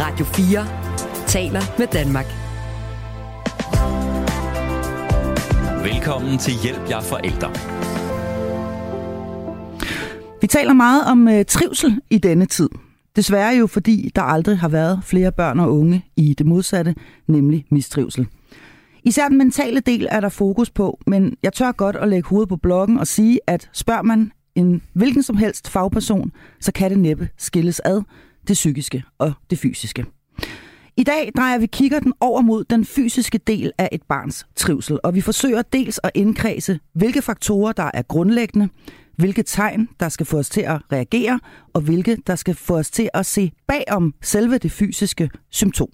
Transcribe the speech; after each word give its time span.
Radio 0.00 0.24
4 0.24 0.66
taler 1.26 1.60
med 1.78 1.86
Danmark. 1.86 2.26
Velkommen 5.84 6.38
til 6.38 6.52
Hjælp 6.62 6.90
jer 6.90 7.00
forældre. 7.00 7.50
Vi 10.40 10.46
taler 10.46 10.72
meget 10.72 11.04
om 11.04 11.28
øh, 11.28 11.44
trivsel 11.44 12.00
i 12.10 12.18
denne 12.18 12.46
tid. 12.46 12.68
Desværre 13.16 13.56
jo, 13.56 13.66
fordi 13.66 14.10
der 14.16 14.22
aldrig 14.22 14.58
har 14.58 14.68
været 14.68 15.00
flere 15.04 15.32
børn 15.32 15.60
og 15.60 15.72
unge 15.78 16.04
i 16.16 16.34
det 16.34 16.46
modsatte, 16.46 16.94
nemlig 17.26 17.64
mistrivsel. 17.70 18.26
Især 19.04 19.28
den 19.28 19.38
mentale 19.38 19.80
del 19.80 20.08
er 20.10 20.20
der 20.20 20.28
fokus 20.28 20.70
på, 20.70 21.00
men 21.06 21.36
jeg 21.42 21.52
tør 21.52 21.72
godt 21.72 21.96
at 21.96 22.08
lægge 22.08 22.28
hovedet 22.28 22.48
på 22.48 22.56
blokken 22.56 22.98
og 22.98 23.06
sige, 23.06 23.40
at 23.46 23.70
spørger 23.72 24.02
man 24.02 24.32
en 24.54 24.82
hvilken 24.92 25.22
som 25.22 25.36
helst 25.36 25.68
fagperson, 25.68 26.32
så 26.60 26.72
kan 26.72 26.90
det 26.90 26.98
næppe 26.98 27.28
skilles 27.36 27.80
ad, 27.84 28.02
det 28.50 28.54
psykiske 28.54 29.04
og 29.18 29.32
det 29.50 29.58
fysiske. 29.58 30.04
I 30.96 31.02
dag 31.02 31.30
drejer 31.36 31.58
vi 31.58 31.66
kigger 31.66 32.00
den 32.00 32.12
over 32.20 32.40
mod 32.40 32.64
den 32.64 32.84
fysiske 32.84 33.38
del 33.38 33.72
af 33.78 33.88
et 33.92 34.02
barns 34.08 34.46
trivsel, 34.56 34.98
og 35.04 35.14
vi 35.14 35.20
forsøger 35.20 35.62
dels 35.62 36.00
at 36.02 36.10
indkredse, 36.14 36.80
hvilke 36.94 37.22
faktorer, 37.22 37.72
der 37.72 37.90
er 37.94 38.02
grundlæggende, 38.02 38.68
hvilke 39.16 39.42
tegn, 39.42 39.88
der 40.00 40.08
skal 40.08 40.26
få 40.26 40.38
os 40.38 40.48
til 40.48 40.60
at 40.60 40.80
reagere, 40.92 41.40
og 41.72 41.80
hvilke, 41.80 42.18
der 42.26 42.36
skal 42.36 42.54
få 42.54 42.78
os 42.78 42.90
til 42.90 43.10
at 43.14 43.26
se 43.26 43.52
bagom 43.68 44.14
selve 44.22 44.58
det 44.58 44.72
fysiske 44.72 45.30
symptom. 45.50 45.88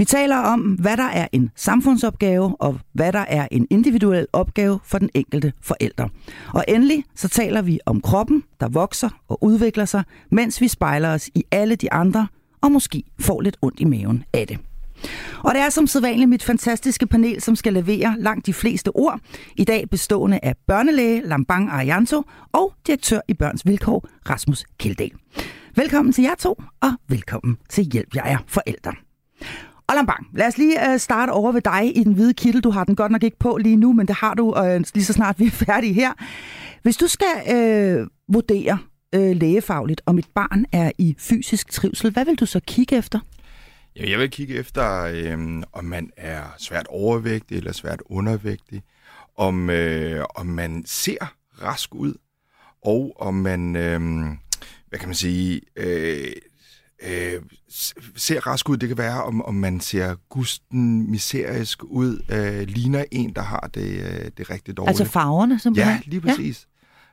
Vi 0.00 0.04
taler 0.04 0.36
om, 0.36 0.60
hvad 0.60 0.96
der 0.96 1.08
er 1.08 1.26
en 1.32 1.50
samfundsopgave, 1.56 2.56
og 2.58 2.78
hvad 2.92 3.12
der 3.12 3.24
er 3.28 3.48
en 3.50 3.66
individuel 3.70 4.26
opgave 4.32 4.78
for 4.84 4.98
den 4.98 5.10
enkelte 5.14 5.52
forælder. 5.60 6.08
Og 6.54 6.64
endelig 6.68 7.04
så 7.14 7.28
taler 7.28 7.62
vi 7.62 7.80
om 7.86 8.00
kroppen, 8.00 8.44
der 8.60 8.68
vokser 8.68 9.08
og 9.28 9.44
udvikler 9.44 9.84
sig, 9.84 10.04
mens 10.30 10.60
vi 10.60 10.68
spejler 10.68 11.14
os 11.14 11.30
i 11.34 11.44
alle 11.50 11.76
de 11.76 11.92
andre, 11.92 12.28
og 12.60 12.72
måske 12.72 13.02
får 13.20 13.40
lidt 13.40 13.56
ondt 13.62 13.80
i 13.80 13.84
maven 13.84 14.24
af 14.32 14.46
det. 14.46 14.58
Og 15.44 15.54
det 15.54 15.60
er 15.60 15.70
som 15.70 15.86
sædvanligt 15.86 16.28
mit 16.28 16.42
fantastiske 16.42 17.06
panel, 17.06 17.42
som 17.42 17.56
skal 17.56 17.72
levere 17.72 18.16
langt 18.18 18.46
de 18.46 18.52
fleste 18.52 18.88
ord. 18.88 19.20
I 19.56 19.64
dag 19.64 19.90
bestående 19.90 20.40
af 20.42 20.54
børnelæge 20.66 21.22
Lambang 21.24 21.70
Arianto 21.70 22.22
og 22.52 22.72
direktør 22.86 23.20
i 23.28 23.34
Børns 23.34 23.66
Vilkår 23.66 24.08
Rasmus 24.30 24.64
Kildal. 24.78 25.12
Velkommen 25.76 26.12
til 26.12 26.24
jer 26.24 26.34
to, 26.34 26.62
og 26.80 26.92
velkommen 27.08 27.56
til 27.68 27.84
Hjælp 27.84 28.16
jer 28.16 28.38
forældre. 28.46 28.92
Og 29.90 29.96
Lambang, 29.96 30.26
lad 30.34 30.46
os 30.46 30.58
lige 30.58 30.92
øh, 30.92 30.98
starte 30.98 31.30
over 31.30 31.52
ved 31.52 31.60
dig 31.60 31.96
i 31.96 32.04
den 32.04 32.12
hvide 32.12 32.34
kittel. 32.34 32.64
Du 32.64 32.70
har 32.70 32.84
den 32.84 32.96
godt 32.96 33.12
nok 33.12 33.22
ikke 33.22 33.38
på 33.38 33.56
lige 33.56 33.76
nu, 33.76 33.92
men 33.92 34.08
det 34.08 34.16
har 34.16 34.34
du 34.34 34.56
øh, 34.56 34.84
lige 34.94 35.04
så 35.04 35.12
snart 35.12 35.38
vi 35.38 35.46
er 35.46 35.50
færdige 35.50 35.92
her. 35.92 36.12
Hvis 36.82 36.96
du 36.96 37.06
skal 37.06 37.54
øh, 37.54 38.06
vurdere 38.28 38.78
øh, 39.14 39.36
lægefagligt, 39.36 40.00
om 40.06 40.18
et 40.18 40.26
barn 40.34 40.64
er 40.72 40.90
i 40.98 41.14
fysisk 41.18 41.70
trivsel, 41.70 42.12
hvad 42.12 42.24
vil 42.24 42.34
du 42.34 42.46
så 42.46 42.60
kigge 42.66 42.96
efter? 42.96 43.18
Jeg 43.96 44.18
vil 44.18 44.30
kigge 44.30 44.54
efter, 44.54 45.02
øh, 45.02 45.62
om 45.72 45.84
man 45.84 46.10
er 46.16 46.42
svært 46.58 46.86
overvægtig 46.88 47.56
eller 47.56 47.72
svært 47.72 48.02
undervægtig, 48.06 48.82
om, 49.36 49.70
øh, 49.70 50.24
om 50.34 50.46
man 50.46 50.82
ser 50.86 51.34
rask 51.62 51.94
ud, 51.94 52.14
og 52.84 53.12
om 53.20 53.34
man, 53.34 53.76
øh, 53.76 54.00
hvad 54.88 54.98
kan 54.98 55.08
man 55.08 55.14
sige, 55.14 55.60
øh, 55.76 56.32
øh, 57.02 57.42
ser 58.16 58.46
rask 58.46 58.68
ud. 58.68 58.76
Det 58.76 58.88
kan 58.88 58.98
være, 58.98 59.22
om, 59.22 59.42
om 59.42 59.54
man 59.54 59.80
ser 59.80 60.14
gusten 60.28 61.10
miserisk 61.10 61.84
ud, 61.84 62.18
øh, 62.28 62.68
ligner 62.68 63.04
en, 63.10 63.32
der 63.34 63.42
har 63.42 63.70
det, 63.74 63.88
øh, 63.88 64.30
det 64.38 64.50
rigtig 64.50 64.76
dårligt. 64.76 64.88
Altså 64.88 65.04
farverne, 65.04 65.58
simpelthen? 65.58 65.94
Ja, 65.94 66.00
lige 66.10 66.20
præcis. 66.20 66.66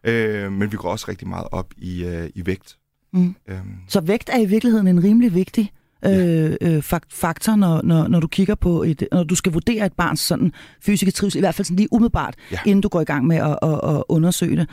Ja. 0.04 0.12
Øh, 0.12 0.52
men 0.52 0.72
vi 0.72 0.78
går 0.78 0.90
også 0.90 1.06
rigtig 1.10 1.28
meget 1.28 1.48
op 1.52 1.74
i, 1.78 2.04
øh, 2.04 2.30
i 2.36 2.46
vægt. 2.46 2.78
Mm. 3.14 3.36
Øhm. 3.48 3.76
Så 3.88 4.02
vægt 4.02 4.30
er 4.34 4.40
i 4.40 4.46
virkeligheden 4.46 4.88
en 4.88 5.04
rimelig 5.04 5.34
vigtig 5.34 5.72
ja. 6.04 6.50
øh, 6.62 6.84
faktor, 7.10 7.56
når, 7.56 7.82
når, 7.84 8.08
når 8.08 8.20
du 8.20 8.28
kigger 8.28 8.56
på 8.56 8.84
et, 8.84 9.08
når 9.12 9.24
du 9.24 9.36
skal 9.36 9.52
vurdere 9.52 9.86
et 9.86 9.94
barns 9.94 10.20
sådan 10.20 10.52
fysiske 10.82 11.12
trivsel, 11.12 11.38
i 11.38 11.42
hvert 11.42 11.56
fald 11.56 11.66
sådan 11.66 11.78
lige 11.78 11.88
umiddelbart, 11.92 12.36
ja. 12.52 12.60
inden 12.66 12.82
du 12.82 12.90
går 12.90 13.02
i 13.02 13.04
gang 13.04 13.28
med 13.28 13.38
at, 13.38 13.60
at, 13.62 13.96
at 13.96 14.04
undersøge 14.10 14.56
det. 14.56 14.70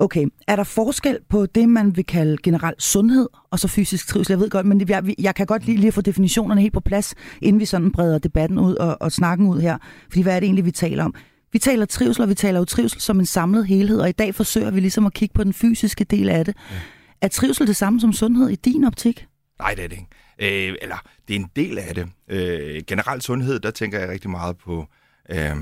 Okay, 0.00 0.26
er 0.46 0.56
der 0.56 0.64
forskel 0.64 1.18
på 1.28 1.46
det, 1.46 1.68
man 1.68 1.96
vil 1.96 2.06
kalde 2.06 2.36
generel 2.42 2.74
sundhed 2.78 3.28
og 3.50 3.58
så 3.58 3.68
fysisk 3.68 4.06
trivsel? 4.06 4.32
Jeg 4.32 4.40
ved 4.40 4.50
godt, 4.50 4.66
men 4.66 4.88
jeg, 4.88 5.14
jeg 5.18 5.34
kan 5.34 5.46
godt 5.46 5.64
lige, 5.64 5.78
lige 5.78 5.92
få 5.92 6.00
definitionerne 6.00 6.60
helt 6.60 6.72
på 6.72 6.80
plads, 6.80 7.14
inden 7.42 7.60
vi 7.60 7.64
sådan 7.64 7.92
breder 7.92 8.18
debatten 8.18 8.58
ud 8.58 8.74
og, 8.74 8.96
og 9.00 9.12
snakken 9.12 9.46
ud 9.46 9.60
her. 9.60 9.78
Fordi 10.08 10.22
hvad 10.22 10.36
er 10.36 10.40
det 10.40 10.46
egentlig, 10.46 10.64
vi 10.64 10.70
taler 10.70 11.04
om? 11.04 11.14
Vi 11.52 11.58
taler 11.58 11.86
trivsel, 11.86 12.22
og 12.22 12.28
vi 12.28 12.34
taler 12.34 12.58
jo 12.58 12.64
trivsel 12.64 13.00
som 13.00 13.18
en 13.18 13.26
samlet 13.26 13.66
helhed, 13.66 14.00
og 14.00 14.08
i 14.08 14.12
dag 14.12 14.34
forsøger 14.34 14.70
vi 14.70 14.80
ligesom 14.80 15.06
at 15.06 15.14
kigge 15.14 15.32
på 15.32 15.44
den 15.44 15.52
fysiske 15.52 16.04
del 16.04 16.28
af 16.28 16.44
det. 16.44 16.56
Ja. 16.70 16.76
Er 17.20 17.28
trivsel 17.28 17.66
det 17.66 17.76
samme 17.76 18.00
som 18.00 18.12
sundhed 18.12 18.48
i 18.48 18.54
din 18.54 18.84
optik? 18.84 19.26
Nej, 19.58 19.74
det 19.74 19.84
er 19.84 19.88
det 19.88 19.98
ikke. 19.98 20.68
Øh, 20.70 20.76
eller, 20.82 20.96
det 21.28 21.36
er 21.36 21.40
en 21.40 21.50
del 21.56 21.78
af 21.78 21.94
det. 21.94 22.08
Øh, 22.30 22.82
generelt 22.86 23.24
sundhed, 23.24 23.60
der 23.60 23.70
tænker 23.70 23.98
jeg 23.98 24.08
rigtig 24.08 24.30
meget 24.30 24.56
på 24.56 24.86
øh, 25.30 25.56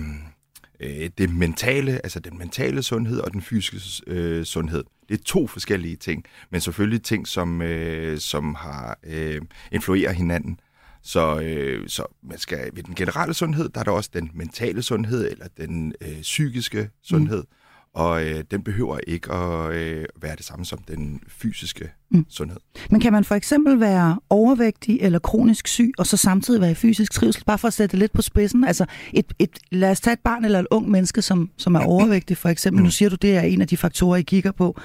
øh, 0.80 1.10
det 1.18 1.30
mentale, 1.30 1.92
altså 1.92 2.20
den 2.20 2.38
mentale 2.38 2.82
sundhed 2.82 3.20
og 3.20 3.32
den 3.32 3.42
fysiske 3.42 4.02
øh, 4.06 4.44
sundhed. 4.44 4.84
Det 5.08 5.20
er 5.20 5.24
to 5.24 5.46
forskellige 5.46 5.96
ting, 5.96 6.24
men 6.50 6.60
selvfølgelig 6.60 7.02
ting, 7.02 7.28
som, 7.28 7.62
øh, 7.62 8.18
som 8.18 8.54
har 8.54 8.98
øh, 9.04 9.40
influerer 9.72 10.12
hinanden. 10.12 10.60
Så, 11.02 11.40
øh, 11.40 11.88
så 11.88 12.04
man 12.22 12.38
skal, 12.38 12.70
ved 12.72 12.82
den 12.82 12.94
generelle 12.94 13.34
sundhed, 13.34 13.68
der 13.68 13.80
er 13.80 13.84
der 13.84 13.92
også 13.92 14.10
den 14.14 14.30
mentale 14.34 14.82
sundhed, 14.82 15.30
eller 15.30 15.46
den 15.56 15.92
øh, 16.00 16.20
psykiske 16.22 16.90
sundhed. 17.02 17.38
Mm 17.38 17.48
og 17.96 18.24
øh, 18.24 18.44
den 18.50 18.62
behøver 18.62 18.98
ikke 19.06 19.32
at 19.32 19.74
øh, 19.74 20.04
være 20.22 20.36
det 20.36 20.44
samme 20.44 20.64
som 20.64 20.78
den 20.78 21.20
fysiske 21.28 21.90
mm. 22.10 22.26
sundhed. 22.28 22.60
Men 22.90 23.00
kan 23.00 23.12
man 23.12 23.24
for 23.24 23.34
eksempel 23.34 23.80
være 23.80 24.18
overvægtig 24.30 24.98
eller 25.00 25.18
kronisk 25.18 25.68
syg, 25.68 25.92
og 25.98 26.06
så 26.06 26.16
samtidig 26.16 26.60
være 26.60 26.70
i 26.70 26.74
fysisk 26.74 27.12
trivsel, 27.12 27.44
bare 27.44 27.58
for 27.58 27.68
at 27.68 27.74
sætte 27.74 27.92
det 27.92 27.98
lidt 27.98 28.12
på 28.12 28.22
spidsen? 28.22 28.64
Altså, 28.64 28.84
et, 29.12 29.32
et, 29.38 29.58
lad 29.70 29.90
os 29.90 30.00
tage 30.00 30.12
et 30.12 30.20
barn 30.20 30.44
eller 30.44 30.58
et 30.58 30.66
ung 30.70 30.90
menneske, 30.90 31.22
som, 31.22 31.50
som 31.56 31.74
er 31.74 31.80
overvægtig 31.80 32.36
for 32.36 32.48
eksempel. 32.48 32.80
Mm. 32.80 32.84
Nu 32.84 32.90
siger 32.90 33.08
du, 33.08 33.16
det 33.16 33.36
er 33.36 33.40
en 33.40 33.60
af 33.60 33.68
de 33.68 33.76
faktorer, 33.76 34.16
I 34.16 34.22
kigger 34.22 34.52
på. 34.52 34.80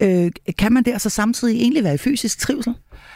Øh, 0.00 0.30
kan 0.58 0.72
man 0.72 0.82
der 0.82 0.98
så 0.98 1.10
samtidig 1.10 1.60
egentlig 1.60 1.84
være 1.84 1.94
i 1.94 1.98
fysisk 1.98 2.38
trivsel? 2.38 2.74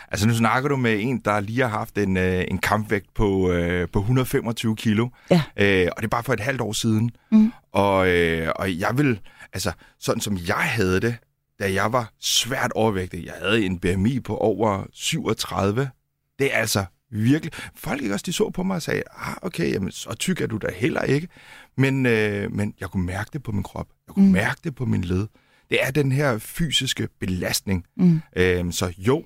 Altså 0.09 0.29
nu 0.29 0.35
snakker 0.35 0.69
du 0.69 0.77
med 0.77 1.01
en, 1.01 1.19
der 1.19 1.41
lige 1.41 1.61
har 1.61 1.69
haft 1.69 1.99
en, 1.99 2.17
øh, 2.17 2.45
en 2.49 2.59
kampvægt 2.59 3.15
på, 3.15 3.53
øh, 3.53 3.89
på 3.93 3.99
125 3.99 4.77
kilo. 4.77 5.09
Ja. 5.31 5.43
Øh, 5.57 5.89
og 5.97 6.03
det 6.03 6.05
er 6.05 6.09
bare 6.09 6.23
for 6.23 6.33
et 6.33 6.41
halvt 6.41 6.61
år 6.61 6.73
siden. 6.73 7.11
Mm. 7.33 7.53
Og, 7.73 8.09
øh, 8.09 8.53
og 8.57 8.79
jeg 8.79 8.99
vil, 8.99 9.21
altså 9.53 9.73
sådan 10.01 10.21
som 10.21 10.39
jeg 10.47 10.57
havde 10.57 11.01
det, 11.01 11.17
da 11.61 11.73
jeg 11.73 11.93
var 11.93 12.13
svært 12.21 12.73
overvægtig, 12.73 13.25
jeg 13.25 13.35
havde 13.43 13.65
en 13.65 13.79
BMI 13.79 14.21
på 14.21 14.37
over 14.37 14.85
37. 14.93 15.91
Det 16.39 16.55
er 16.55 16.59
altså 16.59 16.85
virkelig... 17.11 17.53
Folk 17.75 18.03
ikke 18.03 18.15
også, 18.15 18.25
de 18.27 18.33
så 18.33 18.51
på 18.51 18.63
mig 18.63 18.75
og 18.75 18.83
sagde, 18.83 19.03
ah, 19.17 19.35
okay, 19.43 19.73
jamen, 19.73 19.91
så 19.91 20.15
tyk 20.15 20.41
er 20.41 20.47
du 20.47 20.57
da 20.57 20.69
heller 20.77 21.03
ikke. 21.03 21.29
Men, 21.77 22.07
øh, 22.07 22.53
men 22.53 22.75
jeg 22.81 22.89
kunne 22.89 23.07
mærke 23.07 23.31
det 23.33 23.43
på 23.43 23.53
min 23.53 23.63
krop. 23.63 23.87
Jeg 24.07 24.15
kunne 24.15 24.27
mm. 24.27 24.33
mærke 24.33 24.61
det 24.65 24.75
på 24.75 24.85
min 24.85 25.05
led. 25.05 25.27
Det 25.71 25.79
er 25.83 25.91
den 25.91 26.13
her 26.13 26.39
fysiske 26.39 27.09
belastning. 27.21 27.85
Mm. 27.97 28.21
Øh, 28.37 28.73
så 28.73 28.93
jo, 28.99 29.25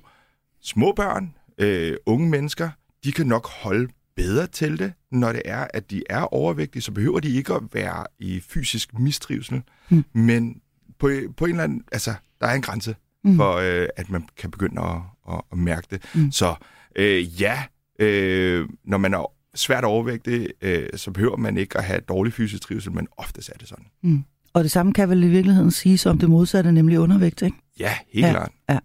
små 0.61 0.93
børn, 0.95 1.33
øh, 1.57 1.97
unge 2.05 2.29
mennesker, 2.29 2.69
de 3.03 3.11
kan 3.11 3.25
nok 3.25 3.47
holde 3.47 3.87
bedre 4.15 4.47
til 4.47 4.79
det, 4.79 4.93
når 5.11 5.31
det 5.31 5.41
er, 5.45 5.67
at 5.73 5.91
de 5.91 6.03
er 6.09 6.21
overvægtige, 6.21 6.81
så 6.81 6.91
behøver 6.91 7.19
de 7.19 7.29
ikke 7.29 7.53
at 7.53 7.63
være 7.73 8.05
i 8.19 8.39
fysisk 8.39 8.99
mistrivsel. 8.99 9.61
Mm. 9.89 10.05
Men 10.13 10.61
på, 10.99 11.11
på 11.37 11.45
en 11.45 11.51
eller 11.51 11.63
anden, 11.63 11.83
altså, 11.91 12.13
der 12.41 12.47
er 12.47 12.53
en 12.53 12.61
grænse 12.61 12.95
mm. 13.23 13.35
for, 13.35 13.53
øh, 13.53 13.87
at 13.95 14.09
man 14.09 14.27
kan 14.37 14.51
begynde 14.51 14.81
at, 14.81 15.01
at, 15.33 15.41
at 15.51 15.57
mærke 15.57 15.87
det. 15.91 16.03
Mm. 16.15 16.31
Så 16.31 16.55
øh, 16.95 17.41
ja, 17.41 17.63
øh, 17.99 18.69
når 18.83 18.97
man 18.97 19.13
er 19.13 19.31
svært 19.55 19.83
overvægtig, 19.83 20.49
øh, 20.61 20.89
så 20.95 21.11
behøver 21.11 21.37
man 21.37 21.57
ikke 21.57 21.77
at 21.77 21.83
have 21.83 21.99
dårlig 21.99 22.33
fysisk 22.33 22.63
trivsel, 22.63 22.91
men 22.91 23.07
oftest 23.17 23.49
er 23.49 23.57
det 23.57 23.67
sådan. 23.67 23.85
Mm. 24.03 24.23
Og 24.57 24.63
det 24.63 24.71
samme 24.71 24.93
kan 24.93 25.09
vel 25.09 25.23
i 25.23 25.27
virkeligheden 25.27 25.71
siges 25.71 26.05
om 26.05 26.17
det 26.17 26.29
modsatte, 26.29 26.71
nemlig 26.71 26.99
undervægt, 26.99 27.41
ikke? 27.41 27.57
Ja, 27.79 27.91
helt 28.13 28.25
ja, 28.25 28.31
klart. 28.31 28.51
Ja. 28.69 28.77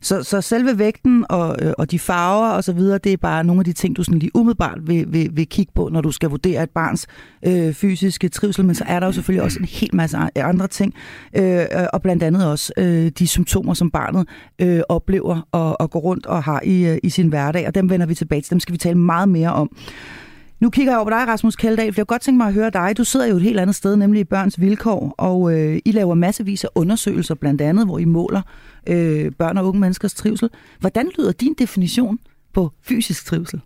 Så, 0.00 0.22
så 0.22 0.40
selve 0.40 0.78
vægten 0.78 1.26
og, 1.28 1.56
øh, 1.62 1.72
og 1.78 1.90
de 1.90 1.98
farver 1.98 2.48
og 2.48 2.64
så 2.64 2.72
videre, 2.72 2.98
det 2.98 3.12
er 3.12 3.16
bare 3.16 3.44
nogle 3.44 3.60
af 3.60 3.64
de 3.64 3.72
ting, 3.72 3.96
du 3.96 4.02
sådan 4.02 4.18
lige 4.18 4.30
umiddelbart 4.36 4.78
vil, 4.82 5.04
vil, 5.08 5.30
vil 5.32 5.48
kigge 5.48 5.72
på, 5.74 5.88
når 5.92 6.00
du 6.00 6.10
skal 6.10 6.30
vurdere 6.30 6.62
et 6.62 6.70
barns 6.70 7.06
øh, 7.46 7.72
fysiske 7.72 8.28
trivsel. 8.28 8.64
Men 8.64 8.74
så 8.74 8.84
er 8.86 9.00
der 9.00 9.06
jo 9.06 9.12
selvfølgelig 9.12 9.42
også 9.42 9.58
en 9.58 9.64
hel 9.64 9.90
masse 9.92 10.16
andre 10.36 10.66
ting, 10.68 10.94
øh, 11.36 11.66
og 11.92 12.02
blandt 12.02 12.22
andet 12.22 12.50
også 12.50 12.72
øh, 12.76 13.08
de 13.18 13.26
symptomer, 13.26 13.74
som 13.74 13.90
barnet 13.90 14.28
øh, 14.58 14.80
oplever 14.88 15.48
og, 15.52 15.80
og 15.80 15.90
går 15.90 16.00
rundt 16.00 16.26
og 16.26 16.42
har 16.42 16.60
i, 16.64 16.86
øh, 16.86 16.98
i 17.02 17.10
sin 17.10 17.28
hverdag, 17.28 17.66
og 17.66 17.74
dem 17.74 17.90
vender 17.90 18.06
vi 18.06 18.14
tilbage 18.14 18.40
til. 18.40 18.50
Dem 18.50 18.60
skal 18.60 18.72
vi 18.72 18.78
tale 18.78 18.98
meget 18.98 19.28
mere 19.28 19.52
om. 19.52 19.70
Nu 20.60 20.70
kigger 20.70 20.92
jeg 20.92 20.98
over 20.98 21.04
på 21.04 21.10
dig, 21.10 21.28
Rasmus 21.28 21.56
Kjeldahl, 21.56 21.92
for 21.92 22.00
jeg 22.00 22.06
godt 22.06 22.22
tænke 22.22 22.36
mig 22.36 22.46
at 22.46 22.54
høre 22.54 22.70
dig. 22.70 22.94
Du 22.96 23.04
sidder 23.04 23.26
jo 23.26 23.36
et 23.36 23.42
helt 23.42 23.60
andet 23.60 23.76
sted, 23.76 23.96
nemlig 23.96 24.20
i 24.20 24.24
Børns 24.24 24.60
Vilkår, 24.60 25.14
og 25.18 25.58
øh, 25.58 25.78
I 25.84 25.92
laver 25.92 26.14
massevis 26.14 26.64
af 26.64 26.68
undersøgelser, 26.74 27.34
blandt 27.34 27.60
andet, 27.60 27.86
hvor 27.86 27.98
I 27.98 28.04
måler 28.04 28.42
øh, 28.86 29.32
børn 29.32 29.58
og 29.58 29.66
unge 29.66 29.80
menneskers 29.80 30.14
trivsel. 30.14 30.50
Hvordan 30.80 31.10
lyder 31.18 31.32
din 31.32 31.54
definition 31.58 32.18
på 32.52 32.72
fysisk 32.82 33.24
trivsel? 33.24 33.60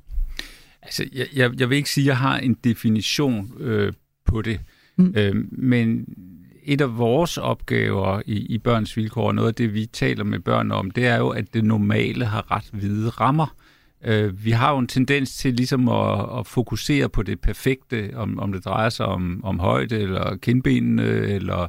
Altså, 0.82 1.04
jeg, 1.12 1.26
jeg, 1.34 1.60
jeg 1.60 1.70
vil 1.70 1.76
ikke 1.76 1.90
sige, 1.90 2.04
at 2.04 2.06
jeg 2.06 2.16
har 2.16 2.38
en 2.38 2.56
definition 2.64 3.50
øh, 3.60 3.92
på 4.26 4.42
det, 4.42 4.60
mm. 4.96 5.14
øh, 5.16 5.34
men 5.52 6.04
et 6.64 6.80
af 6.80 6.98
vores 6.98 7.38
opgaver 7.38 8.22
i, 8.26 8.36
i 8.38 8.58
børns 8.58 8.96
vilkår, 8.96 9.26
og 9.26 9.34
noget 9.34 9.48
af 9.48 9.54
det, 9.54 9.74
vi 9.74 9.86
taler 9.86 10.24
med 10.24 10.38
børn 10.38 10.70
om, 10.70 10.90
det 10.90 11.06
er 11.06 11.16
jo, 11.16 11.28
at 11.28 11.54
det 11.54 11.64
normale 11.64 12.24
har 12.24 12.50
ret 12.50 12.68
hvide 12.72 13.08
rammer. 13.08 13.54
Øh, 14.04 14.44
vi 14.44 14.50
har 14.50 14.72
jo 14.72 14.78
en 14.78 14.86
tendens 14.86 15.36
til 15.36 15.54
ligesom 15.54 15.88
at, 15.88 16.38
at 16.38 16.46
fokusere 16.46 17.08
på 17.08 17.22
det 17.22 17.40
perfekte, 17.40 18.10
om, 18.14 18.38
om 18.38 18.52
det 18.52 18.64
drejer 18.64 18.88
sig 18.88 19.06
om, 19.06 19.44
om 19.44 19.58
højde, 19.58 19.98
eller 19.98 20.36
kindbenene, 20.36 21.02
eller, 21.02 21.66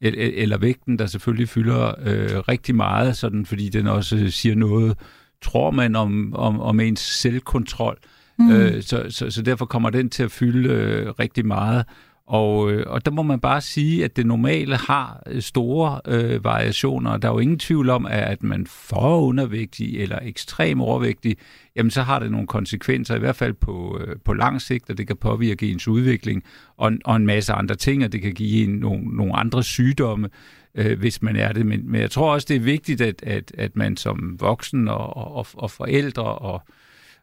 eller, 0.00 0.30
eller 0.34 0.58
vægten, 0.58 0.98
der 0.98 1.06
selvfølgelig 1.06 1.48
fylder 1.48 1.88
øh, 1.88 2.38
rigtig 2.48 2.74
meget, 2.74 3.16
sådan, 3.16 3.46
fordi 3.46 3.68
den 3.68 3.86
også 3.86 4.30
siger 4.30 4.54
noget, 4.54 4.98
tror 5.42 5.70
man, 5.70 5.96
om, 5.96 6.34
om, 6.34 6.60
om 6.60 6.80
ens 6.80 7.00
selvkontrol. 7.00 7.96
Mm. 8.38 8.50
Øh, 8.50 8.82
så, 8.82 9.06
så, 9.08 9.30
så 9.30 9.42
derfor 9.42 9.66
kommer 9.66 9.90
den 9.90 10.10
til 10.10 10.22
at 10.22 10.30
fylde 10.30 10.68
øh, 10.68 11.10
rigtig 11.18 11.46
meget. 11.46 11.84
Og, 12.26 12.72
øh, 12.72 12.84
og 12.86 13.04
der 13.04 13.10
må 13.10 13.22
man 13.22 13.40
bare 13.40 13.60
sige, 13.60 14.04
at 14.04 14.16
det 14.16 14.26
normale 14.26 14.76
har 14.76 15.22
øh, 15.26 15.42
store 15.42 16.00
øh, 16.06 16.44
variationer. 16.44 17.16
Der 17.16 17.28
er 17.28 17.32
jo 17.32 17.38
ingen 17.38 17.58
tvivl 17.58 17.90
om, 17.90 18.06
at, 18.06 18.18
at 18.18 18.42
man 18.42 18.66
for 18.66 19.20
undervægtig 19.20 20.00
eller 20.00 20.18
ekstrem 20.22 20.80
overvægtig, 20.80 21.36
jamen 21.76 21.90
så 21.90 22.02
har 22.02 22.18
det 22.18 22.30
nogle 22.30 22.46
konsekvenser, 22.46 23.16
i 23.16 23.18
hvert 23.18 23.36
fald 23.36 23.52
på, 23.52 24.00
øh, 24.00 24.16
på 24.24 24.32
lang 24.32 24.62
sigt, 24.62 24.90
og 24.90 24.98
det 24.98 25.06
kan 25.06 25.16
påvirke 25.16 25.70
ens 25.70 25.88
udvikling, 25.88 26.42
og, 26.76 26.92
og 27.04 27.16
en 27.16 27.26
masse 27.26 27.52
andre 27.52 27.74
ting, 27.74 28.04
og 28.04 28.12
det 28.12 28.22
kan 28.22 28.34
give 28.34 28.64
en 28.64 28.70
nogle, 28.70 29.16
nogle 29.16 29.36
andre 29.36 29.62
sygdomme, 29.62 30.28
øh, 30.74 30.98
hvis 30.98 31.22
man 31.22 31.36
er 31.36 31.52
det. 31.52 31.66
Men, 31.66 31.90
men 31.90 32.00
jeg 32.00 32.10
tror 32.10 32.32
også, 32.32 32.46
det 32.48 32.56
er 32.56 32.60
vigtigt, 32.60 33.00
at, 33.00 33.22
at, 33.22 33.52
at 33.58 33.76
man 33.76 33.96
som 33.96 34.36
voksen 34.40 34.88
og, 34.88 35.16
og, 35.16 35.46
og 35.54 35.70
forældre 35.70 36.24
og 36.24 36.62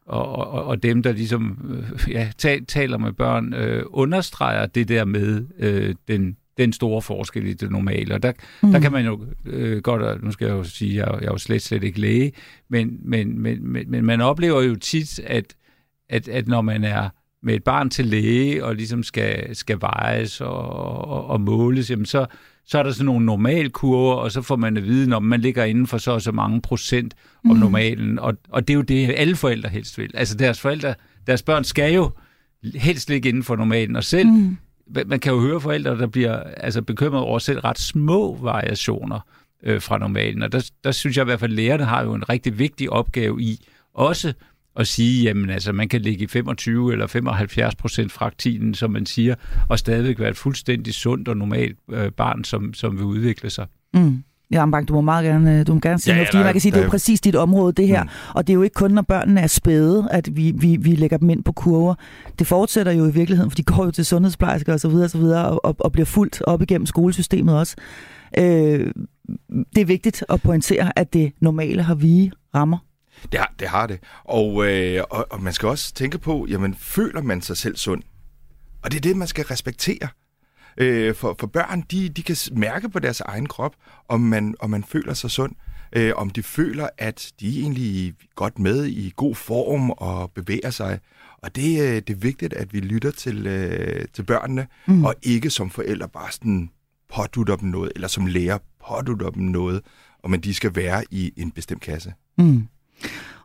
og, 0.06 0.36
og, 0.36 0.64
og 0.64 0.82
dem, 0.82 1.02
der 1.02 1.12
ligesom 1.12 1.70
øh, 1.74 2.10
ja, 2.12 2.30
taler 2.68 2.98
med 2.98 3.12
børn, 3.12 3.54
øh, 3.54 3.82
understreger 3.86 4.66
det 4.66 4.88
der 4.88 5.04
med 5.04 5.46
øh, 5.58 5.94
den, 6.08 6.36
den 6.56 6.72
store 6.72 7.02
forskel 7.02 7.46
i 7.46 7.52
det 7.52 7.70
normale. 7.70 8.14
Og 8.14 8.22
der, 8.22 8.32
mm. 8.62 8.72
der 8.72 8.80
kan 8.80 8.92
man 8.92 9.04
jo 9.04 9.26
øh, 9.46 9.82
godt, 9.82 10.02
og 10.02 10.18
nu 10.22 10.30
skal 10.30 10.46
jeg 10.46 10.54
jo 10.54 10.64
sige, 10.64 10.96
jeg, 10.96 11.18
jeg 11.20 11.26
er 11.26 11.32
jo 11.32 11.38
slet, 11.38 11.62
slet 11.62 11.84
ikke 11.84 12.00
læge, 12.00 12.32
men, 12.68 12.98
men, 13.04 13.38
men, 13.38 13.72
men, 13.72 13.90
men 13.90 14.04
man 14.04 14.20
oplever 14.20 14.62
jo 14.62 14.76
tit, 14.76 15.18
at, 15.18 15.54
at, 16.08 16.28
at 16.28 16.48
når 16.48 16.60
man 16.60 16.84
er 16.84 17.08
med 17.42 17.54
et 17.54 17.64
barn 17.64 17.90
til 17.90 18.06
læge, 18.06 18.64
og 18.64 18.74
ligesom 18.74 19.02
skal, 19.02 19.56
skal 19.56 19.80
vejes 19.80 20.40
og, 20.40 20.68
og, 21.06 21.26
og 21.26 21.40
måles, 21.40 21.90
jamen 21.90 22.06
så, 22.06 22.26
så 22.66 22.78
er 22.78 22.82
der 22.82 22.90
sådan 22.90 23.06
nogle 23.06 23.26
normalkurver, 23.26 24.14
og 24.14 24.32
så 24.32 24.42
får 24.42 24.56
man 24.56 24.76
at 24.76 24.84
vide, 24.84 25.08
når 25.08 25.20
man 25.20 25.40
ligger 25.40 25.64
inden 25.64 25.86
for 25.86 25.98
så 25.98 26.10
og 26.10 26.22
så 26.22 26.32
mange 26.32 26.60
procent 26.60 27.14
om 27.44 27.50
mm. 27.50 27.60
normalen. 27.60 28.18
Og, 28.18 28.34
og 28.48 28.68
det 28.68 28.74
er 28.74 28.76
jo 28.76 28.82
det, 28.82 29.14
alle 29.16 29.36
forældre 29.36 29.68
helst 29.68 29.98
vil. 29.98 30.10
Altså 30.14 30.36
deres 30.36 30.60
forældre, 30.60 30.94
deres 31.26 31.42
børn 31.42 31.64
skal 31.64 31.94
jo 31.94 32.10
helst 32.74 33.08
ligge 33.08 33.28
inden 33.28 33.42
for 33.42 33.56
normalen. 33.56 33.96
Og 33.96 34.04
selv, 34.04 34.28
mm. 34.28 34.56
man 35.06 35.20
kan 35.20 35.32
jo 35.32 35.40
høre 35.40 35.60
forældre, 35.60 35.98
der 35.98 36.06
bliver 36.06 36.36
altså, 36.38 36.82
bekymret 36.82 37.22
over 37.22 37.38
selv 37.38 37.58
ret 37.58 37.78
små 37.78 38.36
variationer 38.40 39.20
øh, 39.62 39.80
fra 39.80 39.98
normalen. 39.98 40.42
Og 40.42 40.52
der, 40.52 40.70
der 40.84 40.92
synes 40.92 41.16
jeg 41.16 41.24
i 41.24 41.24
hvert 41.24 41.40
fald, 41.40 41.52
at 41.52 41.56
lærerne 41.56 41.84
har 41.84 42.04
jo 42.04 42.14
en 42.14 42.28
rigtig 42.28 42.58
vigtig 42.58 42.90
opgave 42.90 43.42
i 43.42 43.66
også 43.94 44.32
at 44.76 44.86
sige, 44.86 45.22
jamen 45.22 45.50
altså, 45.50 45.72
man 45.72 45.88
kan 45.88 46.00
ligge 46.00 46.24
i 46.24 46.26
25 46.26 46.92
eller 46.92 47.06
75 47.06 47.74
procent 47.74 48.12
fraktilen, 48.12 48.74
som 48.74 48.90
man 48.90 49.06
siger, 49.06 49.34
og 49.68 49.78
stadigvæk 49.78 50.18
være 50.18 50.30
et 50.30 50.36
fuldstændig 50.36 50.94
sundt 50.94 51.28
og 51.28 51.36
normalt 51.36 51.78
øh, 51.90 52.10
barn, 52.10 52.44
som, 52.44 52.74
som 52.74 52.96
vil 52.96 53.04
udvikle 53.04 53.50
sig. 53.50 53.66
Mm. 53.94 54.22
Ja, 54.52 54.66
Bang, 54.66 54.88
du 54.88 54.94
må 54.94 55.00
meget 55.00 55.24
gerne, 55.24 55.64
du 55.64 55.74
må 55.74 55.80
gerne 55.80 55.98
sige 55.98 56.12
ja, 56.12 56.16
noget, 56.16 56.28
fordi 56.28 56.42
man 56.42 56.52
kan 56.52 56.60
sige, 56.60 56.72
det 56.72 56.78
er 56.78 56.84
jo 56.84 56.90
præcis 56.90 57.20
dit 57.20 57.36
område, 57.36 57.72
det 57.72 57.88
her. 57.88 58.02
Mm. 58.02 58.08
Og 58.34 58.46
det 58.46 58.52
er 58.52 58.54
jo 58.54 58.62
ikke 58.62 58.74
kun, 58.74 58.90
når 58.90 59.02
børnene 59.02 59.40
er 59.40 59.46
spæde, 59.46 60.08
at 60.10 60.36
vi, 60.36 60.52
vi, 60.56 60.76
vi 60.80 60.94
lægger 60.94 61.16
dem 61.16 61.30
ind 61.30 61.44
på 61.44 61.52
kurver. 61.52 61.94
Det 62.38 62.46
fortsætter 62.46 62.92
jo 62.92 63.06
i 63.06 63.12
virkeligheden, 63.12 63.50
for 63.50 63.56
de 63.56 63.62
går 63.62 63.84
jo 63.84 63.90
til 63.90 64.04
sundhedsplejersker 64.04 64.72
og 64.72 64.80
så 64.80 64.88
videre, 64.88 65.04
og, 65.04 65.10
så 65.10 65.18
videre, 65.18 65.48
og, 65.48 65.64
og, 65.64 65.76
og 65.78 65.92
bliver 65.92 66.06
fuldt 66.06 66.42
op 66.42 66.62
igennem 66.62 66.86
skolesystemet 66.86 67.58
også. 67.58 67.76
Øh, 68.38 68.92
det 69.74 69.80
er 69.80 69.84
vigtigt 69.84 70.24
at 70.28 70.42
pointere, 70.42 70.98
at 70.98 71.12
det 71.12 71.32
normale 71.40 71.82
har 71.82 71.94
vi 71.94 72.30
rammer. 72.54 72.78
Det 73.32 73.40
har 73.40 73.52
det. 73.58 73.68
Har 73.68 73.86
det. 73.86 74.00
Og, 74.24 74.66
øh, 74.66 75.04
og, 75.10 75.26
og 75.30 75.42
man 75.42 75.52
skal 75.52 75.68
også 75.68 75.94
tænke 75.94 76.18
på, 76.18 76.46
jamen 76.48 76.74
føler 76.74 77.22
man 77.22 77.42
sig 77.42 77.56
selv 77.56 77.76
sund? 77.76 78.02
Og 78.82 78.90
det 78.90 78.96
er 78.96 79.00
det, 79.00 79.16
man 79.16 79.28
skal 79.28 79.44
respektere. 79.44 80.08
Øh, 80.76 81.14
for, 81.14 81.36
for 81.40 81.46
børn, 81.46 81.84
de, 81.90 82.08
de 82.08 82.22
kan 82.22 82.36
mærke 82.52 82.88
på 82.88 82.98
deres 82.98 83.20
egen 83.20 83.46
krop, 83.46 83.74
om 84.08 84.20
man, 84.20 84.54
om 84.60 84.70
man 84.70 84.84
føler 84.84 85.14
sig 85.14 85.30
sund. 85.30 85.52
Øh, 85.92 86.12
om 86.16 86.30
de 86.30 86.42
føler, 86.42 86.88
at 86.98 87.32
de 87.40 87.58
er 87.58 87.62
egentlig 87.62 88.14
godt 88.34 88.58
med 88.58 88.84
i 88.84 89.12
god 89.16 89.34
form 89.34 89.90
og 89.90 90.30
bevæger 90.30 90.70
sig. 90.70 90.98
Og 91.42 91.56
det, 91.56 91.80
øh, 91.80 91.94
det 91.94 92.10
er 92.10 92.14
vigtigt, 92.14 92.52
at 92.52 92.72
vi 92.72 92.80
lytter 92.80 93.10
til, 93.10 93.46
øh, 93.46 94.04
til 94.14 94.22
børnene, 94.22 94.66
mm. 94.86 95.04
og 95.04 95.14
ikke 95.22 95.50
som 95.50 95.70
forældre 95.70 96.08
bare 96.08 96.32
sådan 96.32 96.70
pådutter 97.14 97.56
dem 97.56 97.68
noget, 97.68 97.92
eller 97.94 98.08
som 98.08 98.26
lærer 98.26 98.58
pådutter 98.88 99.30
dem 99.30 99.42
noget, 99.42 99.80
og 100.22 100.30
men 100.30 100.40
de 100.40 100.54
skal 100.54 100.76
være 100.76 101.04
i 101.10 101.32
en 101.36 101.50
bestemt 101.50 101.82
kasse. 101.82 102.12
Mm. 102.38 102.68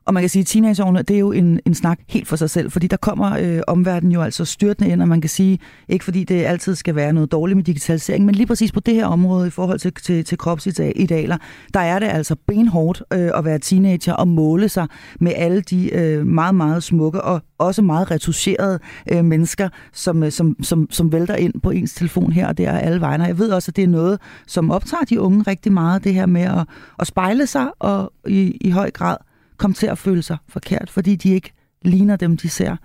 Og 0.08 0.14
man 0.14 0.24
kan 0.24 0.30
sige, 0.30 0.42
at 0.42 0.48
teenageårene, 0.48 1.02
det 1.02 1.16
er 1.16 1.20
jo 1.20 1.32
en, 1.32 1.60
en 1.66 1.76
snak 1.76 2.00
helt 2.08 2.28
for 2.28 2.36
sig 2.36 2.50
selv, 2.50 2.72
fordi 2.72 2.88
der 2.88 2.98
kommer 2.98 3.38
øh, 3.40 3.60
omverdenen 3.68 4.12
jo 4.12 4.22
altså 4.22 4.46
styrtende 4.46 4.92
ind, 4.92 5.02
og 5.02 5.08
man 5.08 5.22
kan 5.22 5.30
sige, 5.30 5.60
ikke 5.90 6.06
fordi 6.06 6.24
det 6.24 6.46
altid 6.46 6.76
skal 6.76 6.96
være 6.96 7.14
noget 7.14 7.32
dårligt 7.32 7.58
med 7.58 7.64
digitalisering, 7.64 8.26
men 8.26 8.36
lige 8.36 8.48
præcis 8.48 8.72
på 8.72 8.80
det 8.80 8.94
her 8.94 9.06
område 9.06 9.48
i 9.48 9.50
forhold 9.50 9.80
til, 9.80 9.94
til, 9.94 10.26
til 10.26 10.38
kropsidealer, 10.38 11.38
der 11.74 11.80
er 11.80 12.00
det 12.00 12.08
altså 12.08 12.36
benhårdt 12.48 13.04
øh, 13.14 13.32
at 13.36 13.46
være 13.46 13.60
teenager 13.60 14.14
og 14.14 14.28
måle 14.28 14.70
sig 14.70 14.88
med 15.20 15.34
alle 15.36 15.62
de 15.62 15.94
øh, 15.94 16.26
meget, 16.26 16.56
meget 16.56 16.84
smukke 16.84 17.22
og 17.22 17.42
også 17.58 17.82
meget 17.82 18.12
retuscherede 18.12 18.80
øh, 19.12 19.26
mennesker, 19.26 19.70
som, 19.94 20.24
øh, 20.24 20.32
som, 20.32 20.56
som, 20.64 20.88
som 20.92 21.12
vælter 21.12 21.36
ind 21.36 21.54
på 21.64 21.72
ens 21.72 21.94
telefon 21.94 22.32
her 22.32 22.48
og 22.48 22.58
der 22.58 22.72
og 22.72 22.84
alle 22.84 23.02
vegne. 23.02 23.24
Jeg 23.24 23.38
ved 23.38 23.50
også, 23.50 23.72
at 23.72 23.76
det 23.76 23.84
er 23.84 23.88
noget, 23.88 24.20
som 24.48 24.72
optager 24.72 25.04
de 25.04 25.22
unge 25.22 25.42
rigtig 25.42 25.72
meget, 25.72 26.04
det 26.04 26.14
her 26.14 26.26
med 26.26 26.42
at, 26.42 26.68
at 27.00 27.08
spejle 27.08 27.48
sig 27.48 27.68
og 27.80 28.14
i, 28.28 28.58
i 28.62 28.70
høj 28.70 28.92
grad 28.92 29.18
komme 29.58 29.74
til 29.74 29.88
at 29.88 29.98
føle 29.98 30.22
sig 30.22 30.38
forkert, 30.50 30.90
fordi 30.90 31.16
de 31.16 31.30
ikke 31.30 31.54
ligner 31.82 32.16
dem, 32.16 32.38
de 32.38 32.50
ser. 32.50 32.76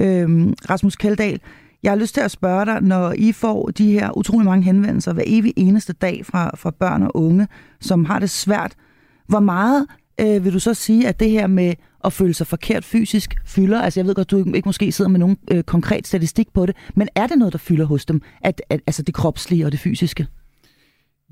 Øhm, 0.00 0.54
Rasmus 0.70 0.96
Keldahl, 0.96 1.40
jeg 1.82 1.92
har 1.92 1.96
lyst 1.96 2.14
til 2.14 2.20
at 2.20 2.30
spørge 2.30 2.66
dig, 2.66 2.80
når 2.80 3.14
I 3.18 3.32
får 3.32 3.70
de 3.70 3.92
her 3.92 4.16
utrolig 4.16 4.44
mange 4.44 4.64
henvendelser 4.64 5.12
hver 5.12 5.22
evig 5.26 5.52
eneste 5.56 5.92
dag 5.92 6.26
fra, 6.26 6.50
fra 6.56 6.70
børn 6.70 7.02
og 7.02 7.16
unge, 7.16 7.48
som 7.80 8.04
har 8.04 8.18
det 8.18 8.30
svært, 8.30 8.74
hvor 9.26 9.40
meget 9.40 9.86
øh, 10.20 10.44
vil 10.44 10.52
du 10.52 10.58
så 10.58 10.74
sige, 10.74 11.08
at 11.08 11.20
det 11.20 11.30
her 11.30 11.46
med 11.46 11.74
at 12.04 12.12
føle 12.12 12.34
sig 12.34 12.46
forkert 12.46 12.84
fysisk 12.84 13.34
fylder? 13.46 13.82
Altså 13.82 14.00
jeg 14.00 14.06
ved 14.06 14.14
godt, 14.14 14.30
du 14.30 14.38
ikke 14.54 14.68
måske 14.68 14.92
sidder 14.92 15.10
med 15.10 15.20
nogen 15.20 15.36
øh, 15.50 15.62
konkret 15.62 16.06
statistik 16.06 16.52
på 16.54 16.66
det, 16.66 16.76
men 16.94 17.08
er 17.14 17.26
det 17.26 17.38
noget, 17.38 17.52
der 17.52 17.58
fylder 17.58 17.84
hos 17.84 18.06
dem? 18.06 18.22
At, 18.40 18.62
at, 18.68 18.80
altså 18.86 19.02
det 19.02 19.14
kropslige 19.14 19.66
og 19.66 19.72
det 19.72 19.80
fysiske? 19.80 20.26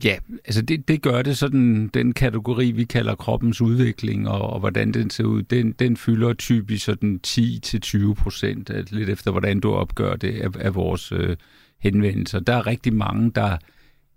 Ja, 0.04 0.16
altså 0.44 0.62
det, 0.62 0.88
det 0.88 1.02
gør 1.02 1.22
det 1.22 1.38
sådan, 1.38 1.88
den 1.94 2.12
kategori, 2.12 2.70
vi 2.70 2.84
kalder 2.84 3.14
kroppens 3.14 3.60
udvikling, 3.60 4.28
og, 4.28 4.40
og 4.40 4.60
hvordan 4.60 4.94
den 4.94 5.10
ser 5.10 5.24
ud, 5.24 5.42
den, 5.42 5.72
den 5.72 5.96
fylder 5.96 6.32
typisk 6.32 6.84
sådan 6.84 7.20
10-20 7.26 8.14
procent, 8.14 8.70
lidt 8.90 9.08
efter 9.08 9.30
hvordan 9.30 9.60
du 9.60 9.72
opgør 9.72 10.16
det 10.16 10.40
af, 10.40 10.48
af 10.60 10.74
vores 10.74 11.12
øh, 11.12 11.36
henvendelser. 11.80 12.40
Der 12.40 12.54
er 12.54 12.66
rigtig 12.66 12.92
mange, 12.92 13.30
der 13.34 13.42
er 13.42 13.58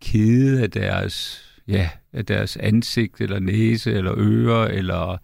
kede 0.02 0.62
af 0.62 0.72
deres, 0.72 1.46
ja, 1.68 1.90
af 2.14 2.26
deres 2.26 2.58
ansigt, 2.58 3.22
eller 3.22 3.40
næse, 3.40 3.94
eller 3.94 4.14
ører, 4.18 4.68
eller, 4.68 5.18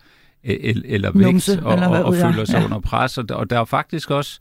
eller, 0.44 0.82
eller 0.86 1.12
vægt, 1.12 1.26
Numse, 1.26 1.64
og, 1.64 1.74
eller 1.74 1.88
og, 1.88 2.04
og 2.04 2.16
føler 2.16 2.46
sig 2.46 2.60
ja. 2.60 2.66
under 2.66 2.80
pres. 2.80 3.18
Og 3.18 3.30
der, 3.30 3.36
og 3.36 3.50
der 3.50 3.60
er 3.60 3.66
faktisk 3.66 4.12
også 4.12 4.40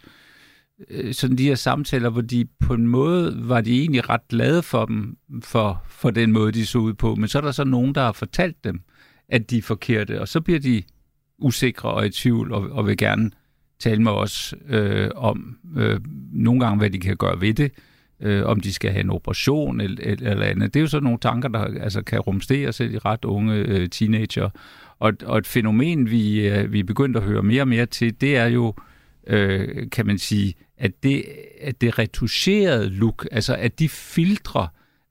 Øh, 0.91 1.15
sådan 1.15 1.39
de 1.39 1.45
her 1.45 1.55
samtaler, 1.55 2.11
hvor 2.11 2.21
de 2.21 2.45
på 2.61 2.75
en 2.75 2.89
måde 2.89 3.49
var 3.49 3.61
de 3.61 3.81
egentlig 3.81 4.09
ret 4.09 4.29
glade 4.29 4.63
for 4.63 4.87
dem, 4.87 5.17
for, 5.45 5.83
for 5.89 6.11
den 6.11 6.33
måde, 6.33 6.53
de 6.53 6.67
så 6.67 6.79
ud 6.79 6.95
på. 6.95 7.15
Men 7.15 7.29
så 7.29 7.39
er 7.39 7.43
der 7.43 7.53
så 7.53 7.65
nogen, 7.65 7.95
der 7.95 8.01
har 8.01 8.13
fortalt 8.13 8.65
dem, 8.65 8.81
at 9.29 9.51
de 9.51 9.59
er 9.59 9.63
forkerte, 9.63 10.21
og 10.21 10.29
så 10.29 10.41
bliver 10.41 10.61
de 10.61 10.83
usikre 11.39 11.91
og 11.91 12.07
i 12.07 12.11
tvivl, 12.11 12.53
og, 12.53 12.71
og 12.71 12.87
vil 12.87 12.97
gerne 12.97 13.31
tale 13.79 14.03
med 14.03 14.13
os 14.13 14.55
øh, 14.69 15.11
om 15.15 15.59
øh, 15.77 16.01
nogle 16.33 16.61
gange, 16.61 16.79
hvad 16.79 16.91
de 16.91 16.99
kan 16.99 17.17
gøre 17.17 17.41
ved 17.41 17.55
det, 17.55 17.73
øh, 18.21 18.45
om 18.47 18.61
de 18.61 18.73
skal 18.73 18.91
have 18.91 19.05
en 19.05 19.11
operation 19.11 19.81
eller, 19.81 19.97
eller 20.05 20.47
andet. 20.47 20.75
Det 20.75 20.81
er 20.81 20.83
jo 20.83 20.89
sådan 20.89 21.05
nogle 21.05 21.19
tanker, 21.19 21.49
der 21.49 21.59
altså, 21.59 22.03
kan 22.03 22.21
rumstere 22.21 22.73
selv 22.73 22.95
i 22.95 22.99
ret 22.99 23.25
unge 23.25 23.55
øh, 23.55 23.89
teenager. 23.89 24.51
Og, 24.99 25.13
og 25.25 25.39
et 25.39 25.47
fænomen, 25.47 26.11
vi, 26.11 26.49
øh, 26.49 26.73
vi 26.73 26.81
er 26.81 26.85
begyndt 26.85 27.17
at 27.17 27.23
høre 27.23 27.43
mere 27.43 27.63
og 27.63 27.69
mere 27.69 27.87
til, 27.87 28.21
det 28.21 28.37
er 28.37 28.47
jo, 28.47 28.75
øh, 29.27 29.91
kan 29.91 30.07
man 30.07 30.19
sige, 30.19 30.55
at 30.79 31.03
det, 31.03 31.25
at 31.61 31.81
det 31.81 31.99
retuscherede 31.99 32.89
look, 32.89 33.27
altså 33.33 33.55
at 33.55 33.79
de 33.79 33.89
filtre, 33.89 34.69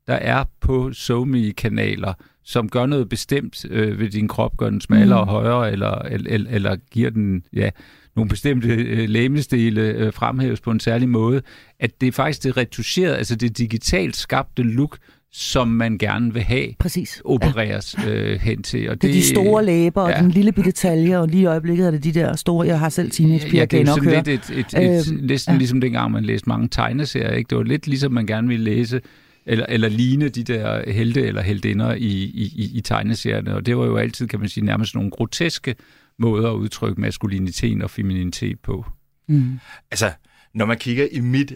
der 0.07 0.13
er 0.15 0.43
på 0.62 0.93
SoMe-kanaler, 0.93 2.13
som 2.43 2.69
gør 2.69 2.86
noget 2.86 3.09
bestemt 3.09 3.65
øh, 3.69 4.00
ved 4.00 4.09
din 4.09 4.27
krop, 4.27 4.57
gør 4.57 4.69
den 4.69 4.81
smallere 4.81 5.24
mm. 5.24 5.29
og 5.29 5.41
højere, 5.41 5.71
eller, 5.71 5.91
eller, 5.91 6.50
eller 6.51 6.75
giver 6.91 7.09
den 7.09 7.43
ja, 7.53 7.69
nogle 8.15 8.29
bestemte 8.29 8.67
øh, 8.67 9.09
lægemestele 9.09 9.81
øh, 9.81 10.13
fremhæves 10.13 10.62
på 10.62 10.71
en 10.71 10.79
særlig 10.79 11.09
måde, 11.09 11.41
at 11.79 12.01
det 12.01 12.07
er 12.07 12.12
faktisk 12.12 12.43
det 12.43 12.57
retuscherede, 12.57 13.17
altså 13.17 13.36
det 13.36 13.57
digitalt 13.57 14.15
skabte 14.15 14.63
look, 14.63 14.97
som 15.31 15.67
man 15.67 15.98
gerne 15.98 16.34
vil 16.34 16.41
have, 16.41 16.67
Præcis. 16.79 17.22
opereres 17.25 17.96
ja. 18.05 18.10
øh, 18.10 18.39
hen 18.39 18.63
til. 18.63 18.89
Og 18.89 18.96
det, 18.96 19.01
det 19.01 19.10
er 19.10 19.13
de 19.13 19.27
store 19.27 19.65
læber 19.65 20.01
og 20.01 20.10
ja. 20.10 20.22
den 20.22 20.31
lille 20.31 20.51
bitte 20.51 20.72
talje, 20.72 21.19
og 21.19 21.27
lige 21.27 21.41
i 21.41 21.46
øjeblikket 21.46 21.88
er 21.88 21.91
det 21.91 22.03
de 22.03 22.12
der 22.12 22.36
store, 22.36 22.67
jeg 22.67 22.79
har 22.79 22.89
selv 22.89 23.12
teenagepiger, 23.12 23.62
ja, 23.62 23.65
det 23.65 23.81
er 23.81 23.86
nok 23.86 24.03
sådan 24.03 24.25
lidt 24.25 24.27
et, 24.27 24.57
et, 24.57 24.74
et, 24.74 25.00
et, 25.00 25.12
øhm, 25.12 25.25
næsten 25.25 25.53
ja. 25.53 25.57
ligesom 25.57 25.81
dengang 25.81 26.12
man 26.12 26.24
læste 26.24 26.50
mange 26.50 26.67
tegneserier, 26.67 27.31
ikke? 27.31 27.48
det 27.50 27.57
var 27.57 27.63
lidt 27.63 27.88
ligesom 27.88 28.12
man 28.12 28.27
gerne 28.27 28.48
ville 28.48 28.63
læse 28.63 29.01
eller, 29.46 29.65
eller 29.69 29.89
ligne 29.89 30.29
de 30.29 30.43
der 30.43 30.91
helte 30.91 31.22
eller 31.22 31.41
heldinder 31.41 31.93
i, 31.93 32.12
i, 32.24 32.72
i 32.74 32.81
tegneserierne. 32.81 33.55
Og 33.55 33.65
det 33.65 33.77
var 33.77 33.86
jo 33.86 33.98
altid, 33.98 34.27
kan 34.27 34.39
man 34.39 34.50
sige, 34.50 34.65
nærmest 34.65 34.96
nogle 34.96 35.12
groteske 35.12 35.75
måder 36.19 36.51
at 36.51 36.55
udtrykke 36.55 37.01
maskulinitet 37.01 37.84
og 37.84 37.89
femininitet 37.89 38.60
på. 38.60 38.86
Mm. 39.27 39.60
Altså, 39.91 40.12
når 40.53 40.65
man 40.65 40.77
kigger 40.77 41.07
i 41.12 41.19
mit 41.19 41.53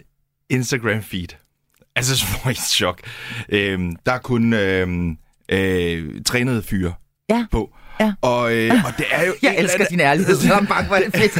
Instagram-feed, 0.52 1.41
altså 1.96 2.18
så 2.18 2.26
får 2.26 2.48
I 2.48 2.52
et 2.52 2.58
chok. 2.58 3.00
Øhm, 3.48 3.96
der 4.06 4.12
er 4.12 4.18
kun 4.18 4.52
øhm, 4.52 5.16
øh, 5.48 6.22
trænede 6.24 6.62
fyre 6.62 6.94
ja. 7.28 7.46
på. 7.50 7.70
Ja. 8.00 8.12
Og, 8.20 8.56
øh, 8.56 8.84
og 8.84 8.92
det 8.98 9.06
er 9.10 9.26
jo... 9.26 9.34
Jeg 9.42 9.56
elsker 9.58 9.84
din 9.84 10.00
ærlighed. 10.00 10.36
Så 10.36 10.54
er 10.54 10.60
bange 10.60 10.88
for, 10.88 10.96
det 10.96 11.12
fedt. 11.14 11.34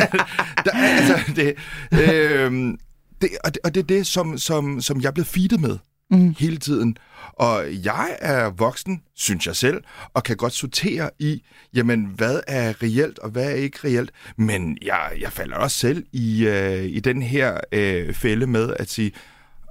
der 0.65 0.71
er, 0.73 0.97
altså, 0.97 1.33
det, 1.37 1.55
øh, 1.93 2.75
det, 3.21 3.31
og, 3.45 3.55
det, 3.55 3.59
og 3.65 3.75
det 3.75 3.81
er 3.83 3.87
det, 3.87 4.07
som, 4.07 4.39
som, 4.39 4.81
som 4.81 5.01
jeg 5.01 5.09
er 5.09 5.13
blevet 5.13 5.29
feedet 5.29 5.61
med 5.61 5.79
mm. 6.11 6.35
hele 6.39 6.57
tiden. 6.57 6.97
Og 7.33 7.65
jeg 7.85 8.17
er 8.21 8.51
voksen, 8.51 9.03
synes 9.15 9.47
jeg 9.47 9.57
selv, 9.57 9.83
og 10.15 10.23
kan 10.23 10.37
godt 10.37 10.53
sortere 10.53 11.11
i, 11.19 11.43
jamen, 11.75 12.05
hvad 12.05 12.41
er 12.47 12.83
reelt, 12.83 13.19
og 13.19 13.31
hvad 13.31 13.45
er 13.45 13.55
ikke 13.55 13.79
reelt. 13.85 14.11
Men 14.37 14.79
jeg, 14.83 15.13
jeg 15.21 15.33
falder 15.33 15.57
også 15.57 15.79
selv 15.79 16.05
i, 16.13 16.47
øh, 16.47 16.85
i 16.85 17.01
den 17.01 17.23
her 17.23 17.61
øh, 17.73 18.15
fælde 18.15 18.47
med 18.47 18.75
at 18.79 18.91
sige, 18.91 19.13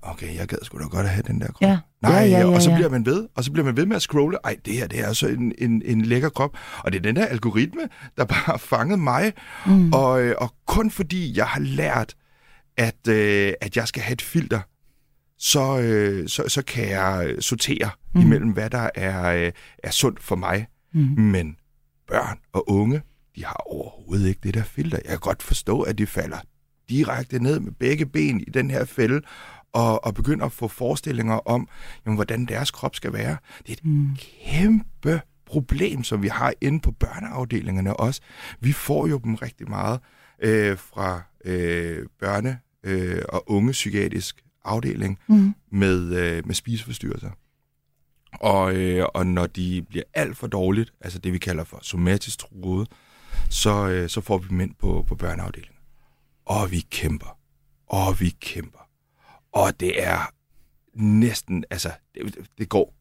okay, 0.01 0.36
jeg 0.36 0.48
gad 0.48 0.58
sgu 0.63 0.79
da 0.79 0.84
godt 0.84 1.05
at 1.05 1.12
have 1.12 1.24
den 1.27 1.41
der 1.41 1.48
krop. 1.48 1.62
Ja. 1.62 1.79
Nej, 2.01 2.12
ja, 2.12 2.25
ja, 2.25 2.39
ja, 2.39 2.46
og 2.46 2.62
så 2.62 2.74
bliver 2.74 2.89
man 2.89 3.05
ved, 3.05 3.27
og 3.36 3.43
så 3.43 3.51
bliver 3.51 3.65
man 3.65 3.77
ved 3.77 3.86
med 3.86 3.96
at 3.96 4.01
scrolle. 4.01 4.38
Ej, 4.43 4.55
det 4.65 4.74
her, 4.74 4.88
det 4.88 5.00
er 5.00 5.13
så 5.13 5.27
en, 5.27 5.53
en, 5.58 5.81
en 5.86 6.01
lækker 6.01 6.29
krop. 6.29 6.58
Og 6.77 6.91
det 6.91 6.98
er 6.98 7.01
den 7.01 7.15
der 7.15 7.25
algoritme, 7.25 7.81
der 8.17 8.25
bare 8.25 8.43
har 8.46 8.58
fanget 8.58 9.00
mig. 9.00 9.34
Mm. 9.65 9.93
Og, 9.93 10.22
øh, 10.22 10.36
og 10.38 10.53
kun 10.67 10.91
fordi 10.91 11.38
jeg 11.38 11.46
har 11.46 11.60
lært, 11.60 12.15
at, 12.77 13.08
øh, 13.08 13.53
at 13.62 13.77
jeg 13.77 13.88
skal 13.88 14.03
have 14.03 14.13
et 14.13 14.22
filter, 14.22 14.60
så, 15.38 15.79
øh, 15.79 16.27
så, 16.27 16.43
så 16.48 16.62
kan 16.62 16.89
jeg 16.89 17.36
sortere 17.39 17.89
mm. 18.15 18.22
imellem, 18.22 18.50
hvad 18.50 18.70
der 18.70 18.89
er, 18.96 19.46
øh, 19.46 19.51
er 19.84 19.91
sundt 19.91 20.24
for 20.24 20.36
mig. 20.36 20.67
Mm. 20.93 21.01
Men 21.17 21.55
børn 22.08 22.38
og 22.53 22.70
unge, 22.70 23.01
de 23.36 23.46
har 23.46 23.63
overhovedet 23.65 24.27
ikke 24.27 24.39
det 24.43 24.53
der 24.53 24.63
filter. 24.63 24.98
Jeg 25.03 25.10
kan 25.10 25.20
godt 25.20 25.43
forstå, 25.43 25.81
at 25.81 25.98
de 25.98 26.08
falder 26.08 26.38
direkte 26.89 27.39
ned 27.39 27.60
med 27.60 27.72
begge 27.72 28.05
ben 28.05 28.41
i 28.41 28.50
den 28.53 28.72
her 28.72 28.86
fælde, 28.86 29.22
og, 29.74 30.06
og 30.06 30.13
begynder 30.13 30.46
at 30.46 30.51
få 30.51 30.68
forestillinger 30.68 31.36
om, 31.36 31.68
jamen, 32.06 32.16
hvordan 32.16 32.46
deres 32.46 32.72
krop 32.72 32.96
skal 32.96 33.13
være. 33.13 33.38
Det 33.60 33.70
er 33.70 33.74
et 33.74 33.86
mm. 33.86 34.18
kæmpe 34.46 35.22
problem, 35.46 36.04
som 36.04 36.22
vi 36.24 36.28
har 36.28 36.54
inde 36.62 36.80
på 36.80 36.92
børneafdelingerne 36.92 37.98
også. 37.98 38.22
Vi 38.60 38.72
får 38.72 39.08
jo 39.08 39.18
dem 39.18 39.36
rigtig 39.36 39.70
meget 39.70 40.00
øh, 40.40 40.78
fra 40.78 41.22
øh, 41.46 42.06
børne- 42.24 42.82
øh, 42.84 43.22
og 43.30 43.51
unge 43.51 43.72
psykiatrisk 43.72 44.44
afdeling 44.66 45.20
mm. 45.28 45.54
med, 45.72 46.16
øh, 46.16 46.48
med 46.48 46.56
spiseforstyrrelser. 46.56 47.32
Og, 48.34 48.75
øh, 48.75 49.06
og 49.13 49.28
når 49.28 49.48
de 49.48 49.86
bliver 49.90 50.04
alt 50.13 50.38
for 50.38 50.48
dårligt, 50.48 50.94
altså 51.01 51.20
det 51.20 51.34
vi 51.34 51.38
kalder 51.38 51.63
for 51.63 51.80
somatisk 51.82 52.40
truet, 52.40 52.88
så, 53.50 53.88
øh, 53.88 54.10
så 54.10 54.22
får 54.22 54.38
vi 54.38 54.48
dem 54.48 54.62
ind 54.62 54.75
på, 54.80 55.06
på 55.08 55.16
børneafdelingen. 55.16 55.78
Og 56.46 56.72
vi 56.72 56.80
kæmper. 56.80 57.38
Og 57.88 58.20
vi 58.20 58.30
kæmper. 58.30 58.80
Og 59.51 59.79
det 59.79 60.03
er 60.03 60.34
næsten, 60.93 61.63
altså, 61.70 61.91
det, 62.15 62.50
det 62.58 62.70
går 62.70 62.96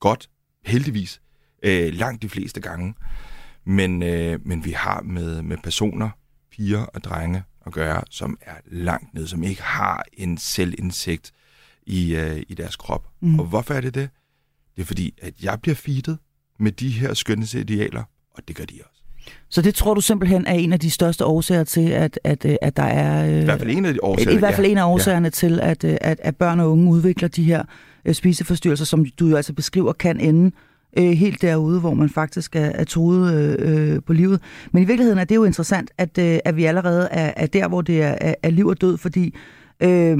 godt, 0.00 0.30
heldigvis, 0.64 1.20
øh, 1.62 1.94
langt 1.94 2.22
de 2.22 2.28
fleste 2.28 2.60
gange. 2.60 2.94
Men, 3.64 4.02
øh, 4.02 4.46
men 4.46 4.64
vi 4.64 4.70
har 4.70 5.00
med, 5.00 5.42
med 5.42 5.56
personer, 5.62 6.10
piger 6.50 6.82
og 6.82 7.04
drenge 7.04 7.42
at 7.66 7.72
gøre, 7.72 8.02
som 8.10 8.38
er 8.40 8.54
langt 8.66 9.14
ned, 9.14 9.26
som 9.26 9.42
ikke 9.42 9.62
har 9.62 10.04
en 10.12 10.38
selvindsigt 10.38 11.32
i, 11.82 12.14
øh, 12.14 12.42
i 12.48 12.54
deres 12.54 12.76
krop. 12.76 13.08
Mm. 13.20 13.40
Og 13.40 13.46
hvorfor 13.46 13.74
er 13.74 13.80
det 13.80 13.94
det? 13.94 14.10
Det 14.76 14.82
er 14.82 14.86
fordi, 14.86 15.18
at 15.22 15.34
jeg 15.42 15.60
bliver 15.62 15.74
feedet 15.74 16.18
med 16.58 16.72
de 16.72 16.90
her 16.90 17.14
skønhedsidealer, 17.14 18.04
og 18.30 18.48
det 18.48 18.56
gør 18.56 18.64
de 18.64 18.80
også. 18.90 18.99
Så 19.48 19.62
det 19.62 19.74
tror 19.74 19.94
du 19.94 20.00
simpelthen 20.00 20.46
er 20.46 20.54
en 20.54 20.72
af 20.72 20.80
de 20.80 20.90
største 20.90 21.24
årsager 21.24 21.64
til, 21.64 21.90
at, 21.90 22.20
at, 22.24 22.44
øh, 22.44 22.56
at 22.62 22.76
der 22.76 22.82
er... 22.82 23.40
I 23.40 23.44
hvert 23.44 23.58
fald 23.58 23.70
en 23.70 23.84
af 23.84 23.94
de 23.94 23.98
årsager, 24.02 24.36
I 24.36 24.38
hvert 24.38 24.54
fald 24.54 24.66
ja. 24.66 24.72
en 24.72 24.78
af 24.78 24.84
årsagerne 24.84 25.26
ja. 25.26 25.30
til, 25.30 25.60
at, 25.60 25.84
øh, 25.84 25.96
at, 26.00 26.20
at 26.22 26.36
børn 26.36 26.60
og 26.60 26.70
unge 26.70 26.90
udvikler 26.90 27.28
de 27.28 27.42
her 27.42 27.62
spiseforstyrrelser, 28.12 28.84
som 28.84 29.06
du 29.20 29.26
jo 29.26 29.36
altså 29.36 29.52
beskriver, 29.52 29.92
kan 29.92 30.20
ende 30.20 30.50
øh, 30.98 31.10
helt 31.10 31.42
derude, 31.42 31.80
hvor 31.80 31.94
man 31.94 32.08
faktisk 32.08 32.56
er, 32.56 32.60
er 32.60 32.84
troet 32.84 33.58
øh, 33.58 34.02
på 34.06 34.12
livet. 34.12 34.40
Men 34.72 34.82
i 34.82 34.86
virkeligheden 34.86 35.18
er 35.18 35.24
det 35.24 35.34
jo 35.34 35.44
interessant, 35.44 35.90
at, 35.98 36.18
øh, 36.18 36.38
at 36.44 36.56
vi 36.56 36.64
allerede 36.64 37.08
er, 37.10 37.32
er 37.36 37.46
der, 37.46 37.68
hvor 37.68 37.80
det 37.80 38.02
er, 38.02 38.14
er, 38.20 38.34
er 38.42 38.50
liv 38.50 38.66
og 38.66 38.80
død, 38.80 38.98
fordi 38.98 39.34
øh, 39.82 40.18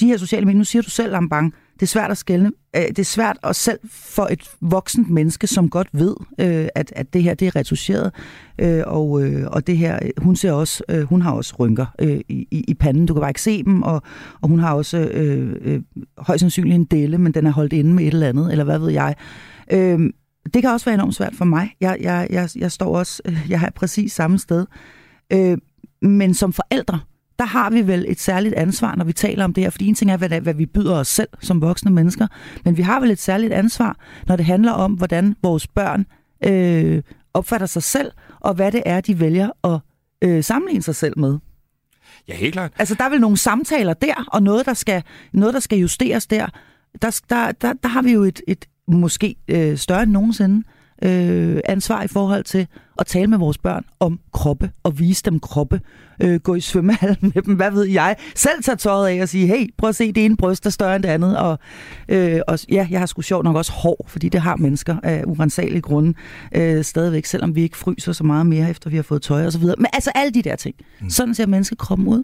de 0.00 0.06
her 0.06 0.16
sociale 0.16 0.46
medier, 0.46 0.58
nu 0.58 0.64
siger 0.64 0.82
du 0.82 0.90
selv, 0.90 1.12
Lambang, 1.12 1.54
det 1.80 1.86
er 1.86 1.86
svært 1.86 2.10
at 2.10 2.18
skælne. 2.18 2.52
Øh, 2.76 2.82
det 2.82 2.98
er 2.98 3.04
svært 3.04 3.38
at 3.42 3.56
selv 3.56 3.78
for 3.90 4.26
et 4.30 4.50
voksent 4.60 5.10
menneske, 5.10 5.46
som 5.46 5.68
godt 5.68 5.88
ved, 5.92 6.14
øh, 6.40 6.68
at, 6.74 6.92
at 6.96 7.12
det 7.12 7.22
her 7.22 7.34
det 7.34 7.46
er 7.46 7.56
retuscheret, 7.56 8.12
øh, 8.58 8.82
og, 8.86 9.10
og 9.46 9.66
det 9.66 9.76
her, 9.76 9.98
hun 10.18 10.36
ser 10.36 10.52
også, 10.52 11.04
hun 11.08 11.22
har 11.22 11.32
også 11.32 11.54
rynker 11.58 11.86
i, 12.28 12.64
i 12.68 12.74
panden. 12.74 13.06
Du 13.06 13.14
kan 13.14 13.20
bare 13.20 13.30
ikke 13.30 13.42
se 13.42 13.62
dem, 13.62 13.82
og, 13.82 14.02
og 14.40 14.48
hun 14.48 14.58
har 14.58 14.74
også 14.74 14.98
øh, 14.98 15.56
øh, 15.60 15.82
højst 16.18 16.40
sandsynligt 16.40 16.74
en 16.74 16.84
delle, 16.84 17.18
men 17.18 17.34
den 17.34 17.46
er 17.46 17.52
holdt 17.52 17.72
inde 17.72 17.94
med 17.94 18.04
et 18.04 18.12
eller 18.12 18.28
andet, 18.28 18.52
eller 18.52 18.64
hvad 18.64 18.78
ved 18.78 18.90
jeg. 18.90 19.14
Øh, 19.72 19.98
det 20.54 20.62
kan 20.62 20.70
også 20.70 20.86
være 20.86 20.94
enormt 20.94 21.14
svært 21.14 21.34
for 21.34 21.44
mig. 21.44 21.70
Jeg, 21.80 21.96
jeg, 22.00 22.26
jeg, 22.30 22.48
jeg 22.56 22.72
står 22.72 22.98
også, 22.98 23.22
jeg 23.48 23.60
har 23.60 23.72
præcis 23.74 24.12
samme 24.12 24.38
sted. 24.38 24.66
Øh, 25.32 25.58
men 26.02 26.34
som 26.34 26.52
forældre, 26.52 27.00
der 27.40 27.46
har 27.46 27.70
vi 27.70 27.86
vel 27.86 28.04
et 28.08 28.20
særligt 28.20 28.54
ansvar, 28.54 28.94
når 28.94 29.04
vi 29.04 29.12
taler 29.12 29.44
om 29.44 29.54
det 29.54 29.64
her. 29.64 29.70
Fordi 29.70 29.86
en 29.86 29.94
ting 29.94 30.10
er, 30.10 30.16
hvad, 30.16 30.40
hvad 30.40 30.54
vi 30.54 30.66
byder 30.66 30.94
os 30.94 31.08
selv 31.08 31.28
som 31.40 31.60
voksne 31.60 31.90
mennesker, 31.90 32.26
men 32.64 32.76
vi 32.76 32.82
har 32.82 33.00
vel 33.00 33.10
et 33.10 33.18
særligt 33.18 33.52
ansvar, 33.52 33.96
når 34.26 34.36
det 34.36 34.44
handler 34.44 34.72
om, 34.72 34.92
hvordan 34.92 35.36
vores 35.42 35.66
børn 35.66 36.06
øh, 36.44 37.02
opfatter 37.34 37.66
sig 37.66 37.82
selv, 37.82 38.12
og 38.40 38.54
hvad 38.54 38.72
det 38.72 38.82
er, 38.86 39.00
de 39.00 39.20
vælger 39.20 39.50
at 39.64 39.80
øh, 40.24 40.44
sammenligne 40.44 40.82
sig 40.82 40.94
selv 40.94 41.18
med. 41.18 41.38
Ja, 42.28 42.34
helt 42.34 42.52
klart. 42.52 42.72
Altså, 42.78 42.94
der 42.94 43.04
er 43.04 43.08
vel 43.08 43.20
nogle 43.20 43.36
samtaler 43.36 43.94
der, 43.94 44.24
og 44.32 44.42
noget, 44.42 44.66
der 44.66 44.74
skal, 44.74 45.02
noget, 45.32 45.54
der 45.54 45.60
skal 45.60 45.78
justeres 45.78 46.26
der. 46.26 46.46
Der, 47.02 47.20
der, 47.30 47.52
der, 47.52 47.72
der 47.72 47.88
har 47.88 48.02
vi 48.02 48.12
jo 48.12 48.22
et, 48.22 48.40
et 48.48 48.64
måske 48.88 49.36
øh, 49.48 49.78
større 49.78 50.02
end 50.02 50.10
nogensinde 50.10 50.56
øh, 50.56 50.79
ansvar 51.02 52.02
i 52.02 52.08
forhold 52.08 52.44
til 52.44 52.66
at 52.98 53.06
tale 53.06 53.26
med 53.26 53.38
vores 53.38 53.58
børn 53.58 53.84
om 54.00 54.20
kroppe 54.32 54.70
og 54.82 54.98
vise 54.98 55.22
dem 55.22 55.40
kroppe. 55.40 55.80
Øh, 56.22 56.40
gå 56.40 56.54
i 56.54 56.60
svømmehallen 56.60 57.32
med 57.34 57.42
dem, 57.42 57.54
hvad 57.54 57.70
ved 57.70 57.84
jeg. 57.84 58.16
Selv 58.34 58.62
tage 58.62 58.76
tøjet 58.76 59.08
af 59.08 59.22
og 59.22 59.28
sige, 59.28 59.46
hey, 59.46 59.74
prøv 59.78 59.88
at 59.88 59.96
se, 59.96 60.12
det 60.12 60.24
ene 60.24 60.36
bryst 60.36 60.66
er 60.66 60.70
større 60.70 60.96
end 60.96 61.02
det 61.02 61.08
andet. 61.08 61.38
Og, 61.38 61.58
øh, 62.08 62.40
og 62.48 62.58
ja, 62.68 62.86
jeg 62.90 62.98
har 62.98 63.06
sgu 63.06 63.22
sjovt 63.22 63.44
nok 63.44 63.56
også 63.56 63.72
hår, 63.72 64.04
fordi 64.08 64.28
det 64.28 64.40
har 64.40 64.56
mennesker 64.56 64.96
af 65.02 65.24
urensagelige 65.26 65.82
grunde 65.82 66.14
øh, 66.54 66.84
stadigvæk, 66.84 67.24
selvom 67.24 67.54
vi 67.54 67.62
ikke 67.62 67.76
fryser 67.76 68.12
så 68.12 68.24
meget 68.24 68.46
mere, 68.46 68.70
efter 68.70 68.90
vi 68.90 68.96
har 68.96 69.02
fået 69.02 69.22
tøj 69.22 69.46
og 69.46 69.52
så 69.52 69.58
videre. 69.58 69.76
Men 69.78 69.86
altså 69.92 70.12
alle 70.14 70.32
de 70.32 70.42
der 70.42 70.56
ting. 70.56 70.74
Mm. 71.00 71.10
Sådan 71.10 71.34
ser 71.34 71.46
menneskekroppen 71.46 72.08
ud. 72.08 72.22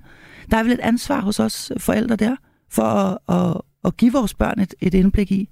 Der 0.51 0.57
er 0.57 0.63
vel 0.63 0.73
et 0.73 0.81
ansvar 0.81 1.21
hos 1.21 1.41
os 1.41 1.73
forældre 1.79 2.17
der, 2.17 2.37
for 2.71 2.83
at, 2.83 3.19
at, 3.29 3.61
at 3.85 3.97
give 3.97 4.13
vores 4.13 4.35
børn 4.35 4.61
et, 4.61 4.75
et 4.81 4.95
indblik 4.95 5.33
i, 5.33 5.49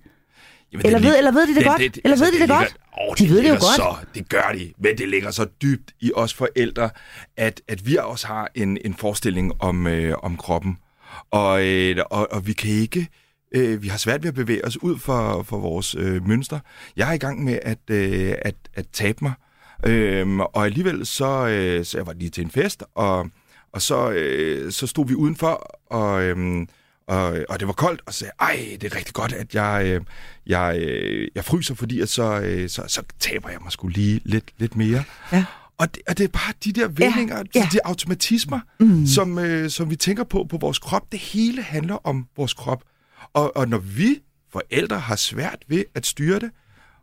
Jamen, 0.75 0.87
eller, 0.87 1.09
ved, 1.09 1.19
eller 1.19 1.33
ved 1.33 1.43
de 1.43 1.49
det, 1.49 1.57
det 1.57 1.65
godt? 1.65 1.81
Det, 1.81 1.99
eller 2.05 2.11
altså, 2.11 2.25
ved 2.25 2.33
de 2.33 2.39
det, 2.39 2.49
det 2.49 2.57
godt? 2.59 2.77
Åh, 3.09 3.15
de 3.19 3.25
det 3.25 3.31
ved 3.31 3.43
det 3.43 3.49
jo 3.49 3.53
godt. 3.53 3.77
Så, 3.77 3.97
det 4.15 4.29
gør 4.29 4.53
de, 4.55 4.73
men 4.79 4.99
det 4.99 5.09
ligger 5.09 5.31
så 5.31 5.45
dybt 5.63 5.93
i 6.01 6.13
os 6.15 6.35
forældre, 6.35 6.91
at, 7.37 7.61
at 7.69 7.87
vi 7.87 7.97
også 7.97 8.27
har 8.27 8.51
en, 8.55 8.79
en 8.85 8.95
forestilling 8.95 9.53
om, 9.63 9.87
øh, 9.87 10.15
om 10.23 10.37
kroppen. 10.37 10.79
Og, 11.31 11.67
øh, 11.67 11.97
og, 12.11 12.33
og 12.33 12.47
vi 12.47 12.53
kan 12.53 12.71
ikke... 12.71 13.09
Øh, 13.55 13.83
vi 13.83 13.89
har 13.89 13.99
svært 13.99 14.23
ved 14.23 14.29
at 14.29 14.35
bevæge 14.35 14.65
os 14.65 14.83
ud 14.83 14.99
for, 14.99 15.43
for 15.43 15.59
vores 15.59 15.95
øh, 15.99 16.29
mønster. 16.29 16.59
Jeg 16.97 17.09
er 17.09 17.13
i 17.13 17.19
gang 17.19 17.45
med 17.45 17.59
at, 17.63 17.79
øh, 17.91 18.35
at, 18.43 18.55
at 18.75 18.87
tabe 18.93 19.19
mig. 19.23 19.33
Øh, 19.87 20.39
og 20.39 20.65
alligevel 20.65 21.07
så, 21.07 21.47
øh, 21.47 21.85
så 21.85 21.99
jeg 21.99 22.07
var 22.07 22.13
lige 22.13 22.31
til 22.31 22.45
en 22.45 22.51
fest, 22.51 22.85
og, 22.95 23.31
og 23.73 23.83
så, 23.83 24.11
øh, 24.11 24.73
så 24.73 24.87
stod 24.87 25.07
vi 25.07 25.15
udenfor, 25.15 25.81
og... 25.91 26.23
Øh, 26.23 26.67
og, 27.07 27.45
og 27.49 27.61
det 27.61 27.67
var 27.69 27.73
koldt, 27.73 28.03
og 28.07 28.13
så 28.13 28.19
sagde 28.19 28.33
ej, 28.41 28.77
det 28.81 28.93
er 28.93 28.97
rigtig 28.97 29.15
godt, 29.15 29.33
at 29.33 29.55
jeg, 29.55 29.83
øh, 29.87 30.01
jeg, 30.47 30.79
øh, 30.79 31.29
jeg 31.35 31.45
fryser, 31.45 31.75
fordi 31.75 32.01
at 32.01 32.09
så, 32.09 32.41
øh, 32.41 32.69
så, 32.69 32.85
så 32.89 33.03
taber 33.19 33.49
jeg 33.51 33.59
mig 33.63 33.73
skulle 33.73 33.95
lige 33.95 34.21
lidt, 34.25 34.51
lidt 34.59 34.77
mere. 34.77 35.05
Ja. 35.33 35.45
Og 35.79 35.95
det, 35.95 36.03
og 36.09 36.19
det 36.19 36.25
er 36.25 36.29
bare 36.29 36.53
de 36.65 36.73
der 36.73 36.89
vendinger, 36.89 37.37
ja, 37.37 37.61
ja. 37.61 37.69
de 37.73 37.79
automatismer, 37.87 38.61
mm. 38.81 39.07
som, 39.07 39.39
øh, 39.39 39.71
som 39.71 39.91
vi 39.91 39.97
tænker 39.97 40.25
på 40.25 40.47
på 40.51 40.57
vores 40.57 40.79
krop. 40.79 41.13
Det 41.13 41.21
hele 41.21 41.63
handler 41.63 42.07
om 42.07 42.29
vores 42.37 42.55
krop. 42.55 42.83
Og, 43.33 43.57
og 43.57 43.69
når 43.69 43.79
vi 43.79 44.21
forældre 44.53 45.01
har 45.01 45.17
svært 45.17 45.59
ved 45.69 45.85
at 45.95 46.07
styre 46.07 46.39
det, 46.39 46.51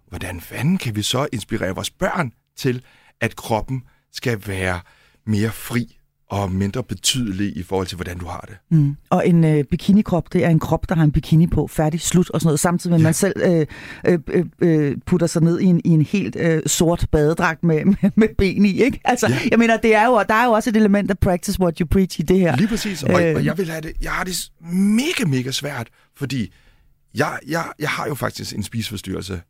hvordan 0.08 0.42
fanden 0.42 0.78
kan 0.78 0.96
vi 0.96 1.02
så 1.02 1.28
inspirere 1.34 1.76
vores 1.76 1.90
børn 1.90 2.32
til, 2.58 2.84
at 3.22 3.36
kroppen 3.36 3.84
skal 4.14 4.48
være 4.48 4.80
mere 5.26 5.52
fri 5.52 5.98
og 6.32 6.52
mindre 6.52 6.84
betydelig 6.84 7.58
i 7.58 7.64
forhold 7.64 7.88
til, 7.88 7.96
hvordan 7.96 8.18
du 8.18 8.26
har 8.26 8.46
det. 8.48 8.78
Mm. 8.78 8.96
Og 9.10 9.28
en 9.28 9.44
øh, 9.44 9.64
bikinikrop, 9.64 10.34
det 10.34 10.46
er 10.46 10.50
en 10.50 10.60
krop, 10.60 10.90
der 10.90 10.96
har 10.96 11.04
en 11.04 11.12
bikini 11.12 11.48
på, 11.48 11.68
færdig, 11.68 12.02
slut 12.02 12.30
og 12.30 12.42
sådan 12.42 12.48
noget, 12.48 12.60
samtidig 12.60 12.92
med, 12.92 12.98
at 12.98 13.02
ja. 13.02 13.08
man 13.08 13.14
selv 13.14 13.68
øh, 14.06 14.20
øh, 14.30 14.46
øh, 14.62 14.90
øh, 14.90 14.98
putter 15.06 15.28
sig 15.28 15.42
ned 15.42 15.60
i 15.60 15.66
en, 15.66 15.82
i 15.86 15.90
en 15.90 16.02
helt 16.02 16.36
øh, 16.36 16.62
sort 16.66 17.08
badedragt 17.12 17.64
med, 17.64 17.86
med, 18.02 18.12
med 18.16 18.28
ben 18.38 18.66
i, 18.66 18.82
ikke? 18.82 19.00
Altså, 19.06 19.28
ja. 19.28 19.40
jeg 19.52 19.60
mener, 19.60 19.78
det 19.78 19.96
er 19.96 20.06
jo, 20.06 20.24
der 20.30 20.34
er 20.34 20.46
jo 20.46 20.52
også 20.52 20.70
et 20.70 20.76
element 20.76 21.12
af 21.12 21.20
practice 21.20 21.62
what 21.62 21.78
you 21.78 21.88
preach 21.88 22.20
i 22.20 22.24
det 22.24 22.40
her. 22.40 22.56
Lige 22.56 22.68
præcis, 22.68 23.04
og, 23.04 23.28
øh, 23.28 23.36
og 23.36 23.46
jeg 23.46 23.58
vil 23.58 23.70
have 23.70 23.82
det, 23.82 23.94
jeg 24.02 24.12
har 24.12 24.24
det 24.24 24.52
mega, 24.74 25.26
mega 25.28 25.52
svært, 25.52 25.88
fordi 26.16 26.54
jeg, 27.16 27.40
jeg, 27.48 27.66
jeg 27.80 27.90
har 27.90 28.08
jo 28.08 28.16
faktisk 28.16 28.56
en 28.56 28.64
spiseforstyrrelse. 28.64 29.42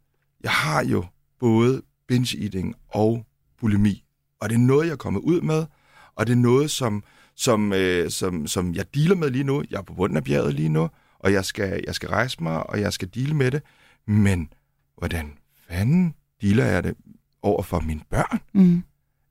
Jeg 0.44 0.52
har 0.52 0.84
jo 0.86 1.06
både 1.40 1.82
binge-eating 2.12 2.74
og 2.90 3.26
bulimi. 3.60 4.04
Og 4.42 4.50
det 4.50 4.56
er 4.56 4.60
noget, 4.60 4.86
jeg 4.86 4.92
er 4.92 4.98
kommet 4.98 5.20
ud 5.20 5.42
med, 5.42 5.66
og 6.15 6.27
det 6.27 6.34
er 6.34 6.38
noget, 6.38 6.72
som, 6.72 7.03
som, 7.36 7.74
øh, 7.74 8.12
som, 8.12 8.48
som 8.48 8.75
jeg 8.75 8.96
dealer 8.96 9.15
med 9.15 9.30
lige 9.30 9.44
nu. 9.44 9.63
Jeg 9.72 9.77
er 9.77 9.82
på 9.82 9.94
bunden 9.94 10.18
af 10.18 10.24
bjerget 10.24 10.53
lige 10.53 10.70
nu, 10.70 10.89
og 11.20 11.34
jeg 11.34 11.46
skal, 11.46 11.84
jeg 11.88 11.96
skal 11.96 12.10
rejse 12.10 12.44
mig, 12.44 12.70
og 12.70 12.82
jeg 12.82 12.94
skal 12.94 13.10
deale 13.15 13.34
med 13.34 13.51
det. 13.51 13.62
Men 14.08 14.53
hvordan 14.98 15.34
fanden 15.68 16.13
dealer 16.41 16.65
jeg 16.65 16.84
det 16.84 16.96
over 17.41 17.63
for 17.63 17.80
mine 17.80 18.01
børn? 18.10 18.39
Mm. 18.53 18.84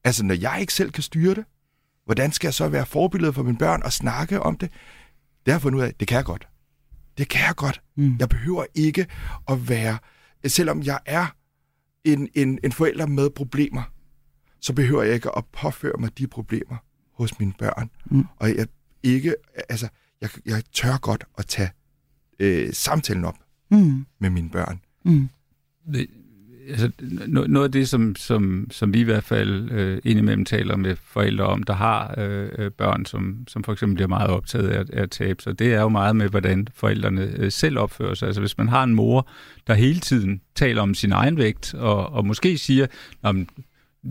Altså, 0.05 0.25
når 0.25 0.35
jeg 0.35 0.59
ikke 0.61 0.73
selv 0.73 0.91
kan 0.91 1.03
styre 1.03 1.35
det, 1.35 1.45
hvordan 2.05 2.33
skal 2.33 2.49
jeg 2.49 2.55
så 2.55 2.69
være 2.69 2.87
forbillede 2.87 3.33
for 3.33 3.43
mine 3.43 3.59
børn 3.59 3.83
og 3.83 3.93
snakke 3.93 4.41
om 4.41 4.57
det? 4.57 4.71
Det 5.47 5.53
har 5.53 5.53
jeg 5.53 5.63
fundet 5.63 5.79
ud 5.79 5.85
af, 5.85 5.95
det 5.95 6.09
kan 6.09 6.17
jeg 6.17 6.25
godt. 6.25 6.49
Det 7.19 7.29
kan 7.29 7.41
jeg 7.41 7.57
godt. 7.57 7.83
Mm. 7.97 8.17
Jeg 8.19 8.29
behøver 8.29 8.65
ikke 8.75 9.07
at 9.49 9.69
være, 9.69 9.99
selvom 10.47 10.83
jeg 10.83 10.99
er 11.07 11.27
en, 12.05 12.29
en, 12.35 12.59
en 12.65 12.73
forælder 12.73 13.07
med 13.07 13.31
problemer, 13.31 13.83
så 14.61 14.73
behøver 14.73 15.03
jeg 15.03 15.15
ikke 15.15 15.37
at 15.37 15.45
påføre 15.53 15.95
mig 15.99 16.19
de 16.19 16.27
problemer 16.27 16.77
hos 17.13 17.39
mine 17.39 17.53
børn. 17.59 17.91
Mm. 18.05 18.25
Og 18.37 18.57
jeg 18.57 18.67
ikke, 19.03 19.35
altså, 19.69 19.89
jeg, 20.21 20.31
jeg 20.47 20.63
tør 20.73 20.99
godt 20.99 21.25
at 21.39 21.47
tage 21.47 21.71
øh, 22.41 22.73
samtalen 22.73 23.25
op 23.25 23.37
mm. 23.71 24.07
med 24.19 24.31
mine 24.31 24.51
børn. 24.51 24.81
Mm. 25.05 25.29
Det, 25.93 26.07
altså, 26.69 26.91
noget 27.27 27.65
af 27.65 27.73
det, 27.73 27.89
som, 27.89 28.17
som, 28.17 28.67
som 28.71 28.93
vi 28.95 29.01
i 29.01 29.05
hvert 29.05 29.25
fald 29.25 29.71
øh, 29.71 30.01
indimellem 30.05 30.45
taler 30.45 30.77
med 30.77 30.97
forældre 30.97 31.45
om, 31.45 31.63
der 31.63 31.73
har 31.73 32.15
øh, 32.19 32.49
øh, 32.59 32.71
børn, 32.71 33.07
som, 33.07 33.45
som 33.49 33.65
for 33.65 33.73
eksempel 33.73 33.95
bliver 33.95 34.09
meget 34.09 34.31
optaget 34.31 34.69
af, 34.69 34.85
af 34.93 35.03
at 35.03 35.11
tabe 35.11 35.43
sig, 35.43 35.59
det 35.59 35.75
er 35.75 35.81
jo 35.81 35.89
meget 35.89 36.17
med, 36.17 36.29
hvordan 36.29 36.69
forældrene 36.75 37.23
øh, 37.23 37.53
selv 37.53 37.79
opfører 37.79 38.15
sig. 38.15 38.27
Altså 38.27 38.41
hvis 38.41 38.59
man 38.59 38.69
har 38.69 38.85
en 38.85 38.95
mor, 38.95 39.29
der 39.67 39.75
hele 39.75 40.01
tiden 40.01 40.41
taler 40.55 40.83
om 40.83 40.95
sin 40.95 41.13
egen 41.13 41.37
vægt, 41.37 41.75
og, 41.75 42.13
og 42.13 42.27
måske 42.27 42.59
siger, 42.59 42.87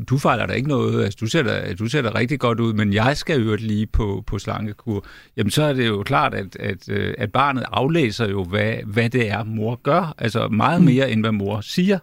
du 0.09 0.17
fejler 0.17 0.45
der 0.45 0.53
ikke 0.53 0.69
noget, 0.69 1.03
altså, 1.03 1.17
du, 1.21 1.25
ser 1.25 1.43
da, 1.43 1.73
du 1.79 1.87
ser 1.87 2.01
da 2.01 2.09
rigtig 2.15 2.39
godt 2.39 2.59
ud, 2.59 2.73
men 2.73 2.93
jeg 2.93 3.17
skal 3.17 3.41
øvrigt 3.41 3.61
lige 3.61 3.87
på, 3.87 4.23
på 4.27 4.39
slankekur, 4.39 5.05
jamen 5.37 5.51
så 5.51 5.63
er 5.63 5.73
det 5.73 5.87
jo 5.87 6.03
klart, 6.03 6.33
at, 6.33 6.55
at, 6.55 6.89
øh, 6.89 7.13
at 7.17 7.31
barnet 7.31 7.63
aflæser 7.71 8.29
jo, 8.29 8.43
hvad, 8.43 8.73
hvad 8.85 9.09
det 9.09 9.29
er, 9.29 9.43
mor 9.43 9.79
gør, 9.83 10.15
altså 10.17 10.47
meget 10.47 10.81
mm. 10.81 10.85
mere, 10.85 11.11
end 11.11 11.21
hvad 11.21 11.31
mor 11.31 11.61
siger. 11.61 11.99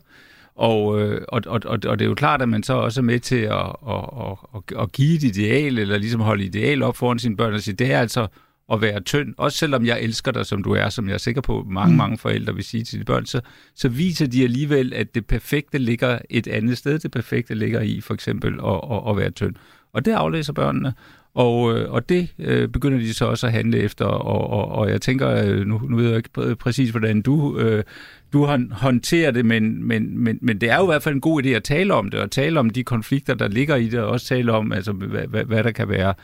Og, 0.57 1.01
øh, 1.01 1.21
og, 1.29 1.43
og, 1.47 1.61
og, 1.65 1.79
og 1.87 1.99
det 1.99 2.05
er 2.05 2.09
jo 2.09 2.15
klart, 2.15 2.43
at 2.43 2.49
man 2.49 2.63
så 2.63 2.73
også 2.73 3.01
er 3.01 3.05
med 3.05 3.21
til 3.21 3.37
at, 3.37 3.73
at, 3.89 4.37
at, 4.55 4.83
at 4.83 4.93
give 4.93 5.17
et 5.17 5.23
ideal, 5.23 5.79
eller 5.79 5.99
ligesom 5.99 6.21
holde 6.21 6.45
ideal 6.45 6.83
op 6.83 6.97
foran 6.97 7.19
sine 7.19 7.37
børn 7.37 7.55
og 7.55 7.61
sige, 7.61 7.75
det 7.75 7.93
er 7.93 8.01
altså 8.01 8.27
at 8.73 8.81
være 8.81 9.01
tynd, 9.01 9.35
også 9.37 9.59
selvom 9.59 9.87
jeg 9.87 10.01
elsker 10.01 10.33
dig, 10.33 10.47
som 10.47 10.63
du 10.63 10.73
er, 10.73 10.89
som 10.89 11.09
jeg 11.09 11.15
er 11.15 11.19
sikker 11.19 11.41
på, 11.41 11.67
mange, 11.71 11.93
mm. 11.93 11.97
mange 11.97 12.19
forældre 12.19 12.55
vil 12.55 12.65
sige 12.65 12.85
til 12.85 12.99
de 12.99 13.05
børn, 13.05 13.27
så, 13.27 13.41
så 13.75 13.89
viser 13.89 14.27
de 14.27 14.43
alligevel, 14.43 14.93
at 14.95 15.15
det 15.15 15.27
perfekte 15.27 15.79
ligger 15.79 16.19
et 16.31 16.47
andet 16.47 16.79
sted. 16.79 16.99
Det 16.99 17.11
perfekte 17.11 17.55
ligger 17.55 17.81
i 17.81 18.01
for 18.01 18.15
eksempel 18.15 18.55
at, 18.55 18.81
at, 18.97 19.11
at 19.11 19.17
være 19.17 19.31
tynd. 19.31 19.55
Og 19.93 20.05
det 20.05 20.13
aflæser 20.13 20.53
børnene, 20.53 20.93
og, 21.37 21.79
øh, 21.79 21.93
og 21.93 22.09
det 22.09 22.29
øh, 22.39 22.69
begynder 22.69 22.99
de 22.99 23.15
så 23.15 23.25
også 23.27 23.47
at 23.47 23.53
handle 23.53 23.79
efter, 23.79 24.05
og, 24.05 24.51
og, 24.51 24.69
og 24.69 24.91
jeg 24.91 25.01
tænker, 25.01 25.29
øh, 25.29 25.67
nu, 25.67 25.81
nu 25.89 25.97
ved 25.97 26.09
jeg 26.09 26.17
ikke 26.17 26.57
præcis, 26.57 26.91
hvordan 26.91 27.23
du, 27.23 27.59
øh, 27.59 27.85
du 28.33 28.47
håndterer 28.73 29.31
det, 29.31 29.47
men, 29.47 29.85
men, 29.85 30.19
men, 30.19 30.39
men 30.43 30.61
det 30.61 30.71
er 30.71 30.77
jo 30.77 30.83
i 30.83 30.87
hvert 30.87 31.03
fald 31.03 31.15
en 31.15 31.21
god 31.21 31.43
idé 31.43 31.49
at 31.49 31.65
tale 31.65 31.95
om 31.95 32.11
det, 32.11 32.21
og 32.21 32.31
tale 32.31 32.61
om 32.61 32.71
de 32.71 32.85
konflikter, 32.85 33.35
der 33.35 33.49
ligger 33.49 33.77
i 33.77 33.89
det, 33.89 34.01
og 34.01 34.09
også 34.09 34.27
tale 34.27 34.53
om, 34.53 34.73
altså, 34.73 34.93
hvad, 34.93 35.27
hvad, 35.27 35.45
hvad 35.45 35.65
der 35.65 35.71
kan 35.71 35.89
være 35.89 36.15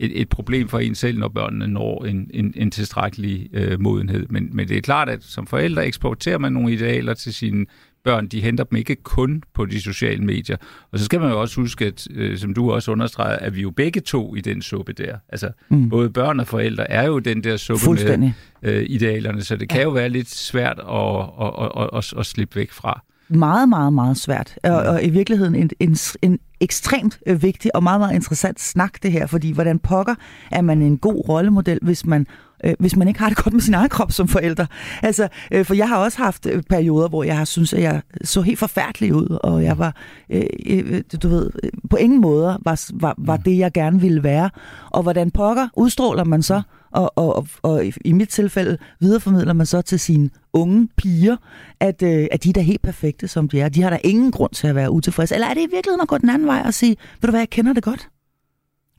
et, 0.00 0.20
et 0.20 0.28
problem 0.28 0.68
for 0.68 0.78
en 0.78 0.94
selv, 0.94 1.18
når 1.18 1.28
børnene 1.28 1.66
når 1.66 2.04
en, 2.04 2.30
en, 2.34 2.52
en 2.56 2.70
tilstrækkelig 2.70 3.48
øh, 3.52 3.80
modenhed. 3.80 4.26
Men, 4.30 4.48
men 4.52 4.68
det 4.68 4.76
er 4.76 4.80
klart, 4.80 5.08
at 5.08 5.22
som 5.22 5.46
forældre 5.46 5.86
eksporterer 5.86 6.38
man 6.38 6.52
nogle 6.52 6.72
idealer 6.72 7.14
til 7.14 7.34
sine 7.34 7.66
børn. 8.04 8.26
De 8.26 8.40
henter 8.40 8.64
dem 8.64 8.78
ikke 8.78 8.96
kun 8.96 9.42
på 9.54 9.66
de 9.66 9.80
sociale 9.80 10.24
medier. 10.24 10.56
Og 10.92 10.98
så 10.98 11.04
skal 11.04 11.20
man 11.20 11.30
jo 11.30 11.40
også 11.40 11.60
huske, 11.60 11.86
at, 11.86 12.08
øh, 12.10 12.38
som 12.38 12.54
du 12.54 12.72
også 12.72 12.92
understreger, 12.92 13.36
at 13.36 13.56
vi 13.56 13.60
jo 13.60 13.70
begge 13.70 14.00
to 14.00 14.34
i 14.34 14.40
den 14.40 14.62
suppe 14.62 14.92
der. 14.92 15.16
Altså, 15.28 15.50
mm. 15.68 15.88
både 15.88 16.10
børn 16.10 16.40
og 16.40 16.46
forældre 16.46 16.90
er 16.90 17.06
jo 17.06 17.18
den 17.18 17.44
der 17.44 17.56
suppe 17.56 17.90
med 18.18 18.30
øh, 18.62 18.86
idealerne, 18.88 19.42
så 19.42 19.56
det 19.56 19.68
kan 19.68 19.78
ja. 19.78 19.84
jo 19.84 19.90
være 19.90 20.08
lidt 20.08 20.30
svært 20.30 20.78
at, 20.78 21.20
at, 21.40 21.52
at, 21.58 21.72
at, 21.76 21.90
at, 21.98 22.14
at 22.18 22.26
slippe 22.26 22.56
væk 22.56 22.70
fra 22.70 23.04
meget, 23.30 23.68
meget, 23.68 23.92
meget 23.92 24.16
svært. 24.16 24.58
Og, 24.64 24.76
og 24.76 25.04
i 25.04 25.10
virkeligheden 25.10 25.54
en, 25.54 25.70
en, 25.80 25.96
en 26.22 26.38
ekstremt 26.60 27.18
øh, 27.26 27.42
vigtig 27.42 27.76
og 27.76 27.82
meget, 27.82 28.00
meget 28.00 28.14
interessant 28.14 28.60
snak 28.60 29.02
det 29.02 29.12
her, 29.12 29.26
fordi 29.26 29.52
hvordan 29.52 29.78
pokker 29.78 30.14
er 30.50 30.60
man 30.60 30.82
en 30.82 30.98
god 30.98 31.28
rollemodel, 31.28 31.78
hvis 31.82 32.06
man 32.06 32.26
øh, 32.64 32.74
hvis 32.78 32.96
man 32.96 33.08
ikke 33.08 33.20
har 33.20 33.28
det 33.28 33.38
godt 33.44 33.54
med 33.54 33.60
sin 33.60 33.74
egen 33.74 33.88
krop 33.88 34.12
som 34.12 34.28
forælder. 34.28 34.66
Altså, 35.02 35.28
øh, 35.50 35.64
for 35.64 35.74
jeg 35.74 35.88
har 35.88 35.96
også 35.96 36.18
haft 36.18 36.46
perioder, 36.68 37.08
hvor 37.08 37.24
jeg 37.24 37.36
har 37.36 37.44
synes 37.44 37.72
at 37.72 37.82
jeg 37.82 38.02
så 38.24 38.42
helt 38.42 38.58
forfærdelig 38.58 39.14
ud, 39.14 39.38
og 39.42 39.64
jeg 39.64 39.78
var, 39.78 39.96
øh, 40.30 40.42
øh, 40.66 41.02
du 41.22 41.28
ved, 41.28 41.50
på 41.90 41.96
ingen 41.96 42.20
måde 42.20 42.58
var, 42.62 42.86
var, 42.94 43.14
var 43.18 43.36
det, 43.36 43.58
jeg 43.58 43.72
gerne 43.72 44.00
ville 44.00 44.22
være. 44.22 44.50
Og 44.90 45.02
hvordan 45.02 45.30
pokker 45.30 45.68
udstråler 45.76 46.24
man 46.24 46.42
så? 46.42 46.62
Og, 46.92 47.12
og, 47.16 47.36
og, 47.36 47.48
og 47.62 47.84
i 48.04 48.12
mit 48.12 48.28
tilfælde 48.28 48.78
videreformidler 49.00 49.52
man 49.52 49.66
så 49.66 49.82
til 49.82 50.00
sine 50.00 50.30
unge 50.52 50.88
piger, 50.96 51.36
at, 51.80 52.02
øh, 52.02 52.26
at 52.32 52.44
de 52.44 52.48
er 52.48 52.52
da 52.52 52.60
helt 52.60 52.82
perfekte, 52.82 53.28
som 53.28 53.48
de 53.48 53.60
er. 53.60 53.68
De 53.68 53.82
har 53.82 53.90
da 53.90 53.98
ingen 54.04 54.30
grund 54.30 54.52
til 54.52 54.66
at 54.66 54.74
være 54.74 54.90
utilfredse. 54.90 55.34
Eller 55.34 55.46
er 55.46 55.54
det 55.54 55.60
i 55.60 55.70
virkeligheden 55.70 56.00
at 56.00 56.08
gå 56.08 56.18
den 56.18 56.30
anden 56.30 56.48
vej 56.48 56.62
og 56.66 56.74
sige, 56.74 56.96
ved 57.20 57.26
du 57.28 57.30
hvad, 57.30 57.40
jeg 57.40 57.50
kender 57.50 57.72
det 57.72 57.82
godt? 57.82 58.08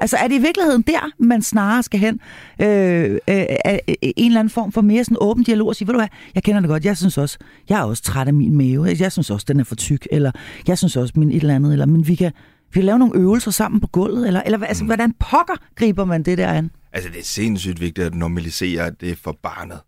Altså 0.02 0.18
er 0.18 0.28
det 0.28 0.36
i 0.36 0.42
virkeligheden 0.42 0.82
der, 0.82 1.12
man 1.20 1.42
snarere 1.42 1.84
skal 1.84 2.00
hen? 2.00 2.20
Øh, 2.62 3.20
øh, 3.28 3.46
øh, 3.68 3.78
en 4.02 4.26
eller 4.26 4.40
anden 4.40 4.50
form 4.50 4.72
for 4.72 4.82
mere 4.82 5.04
sådan 5.04 5.18
åben 5.22 5.44
dialog 5.44 5.68
og 5.68 5.76
sige, 5.76 5.88
ved 5.88 5.94
du 5.94 6.00
hvad, 6.00 6.08
jeg 6.36 6.44
kender 6.44 6.62
det 6.62 6.70
godt, 6.70 6.86
jeg 6.86 6.98
synes 6.98 7.18
også, 7.18 7.38
jeg 7.70 7.80
er 7.80 7.84
også 7.84 8.04
træt 8.04 8.28
af 8.28 8.34
min 8.34 8.58
mave, 8.58 8.96
jeg 9.00 9.12
synes 9.12 9.30
også, 9.30 9.46
den 9.48 9.60
er 9.60 9.64
for 9.64 9.76
tyk, 9.76 10.08
eller 10.12 10.32
jeg 10.68 10.78
synes 10.78 10.98
også, 10.98 11.14
min 11.16 11.32
et 11.32 11.42
eller 11.42 11.56
andet, 11.56 11.72
eller 11.74 11.86
men 11.86 12.08
vi 12.08 12.16
kan, 12.16 12.32
vi 12.74 12.74
kan 12.74 12.84
lave 12.84 13.00
nogle 13.00 13.20
øvelser 13.20 13.52
sammen 13.52 13.82
på 13.82 13.88
gulvet, 13.88 14.28
eller, 14.28 14.42
eller 14.46 14.66
altså, 14.66 14.84
mm. 14.84 14.88
hvordan 14.88 15.14
pokker 15.20 15.56
griber 15.76 16.06
man 16.06 16.24
det 16.24 16.38
der 16.38 16.48
an? 16.48 16.72
Altså 16.94 17.10
det 17.10 17.20
er 17.20 17.24
sindssygt 17.24 17.80
vigtigt 17.80 18.08
at 18.08 18.14
normalisere 18.14 18.92
det 18.92 19.18
for 19.18 19.40
barnet. 19.44 19.82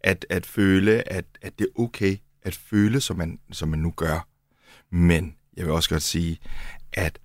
At, 0.00 0.26
at 0.30 0.46
føle, 0.46 1.12
at, 1.12 1.24
at 1.42 1.58
det 1.58 1.64
er 1.64 1.80
okay 1.80 2.16
at 2.46 2.54
føle, 2.54 3.00
som 3.00 3.16
man, 3.16 3.38
som 3.52 3.68
man 3.68 3.78
nu 3.78 3.90
gør. 3.90 4.28
Men 4.90 5.34
jeg 5.56 5.64
vil 5.64 5.72
også 5.72 5.88
godt 5.88 6.02
sige, 6.02 6.38
at 6.92 7.18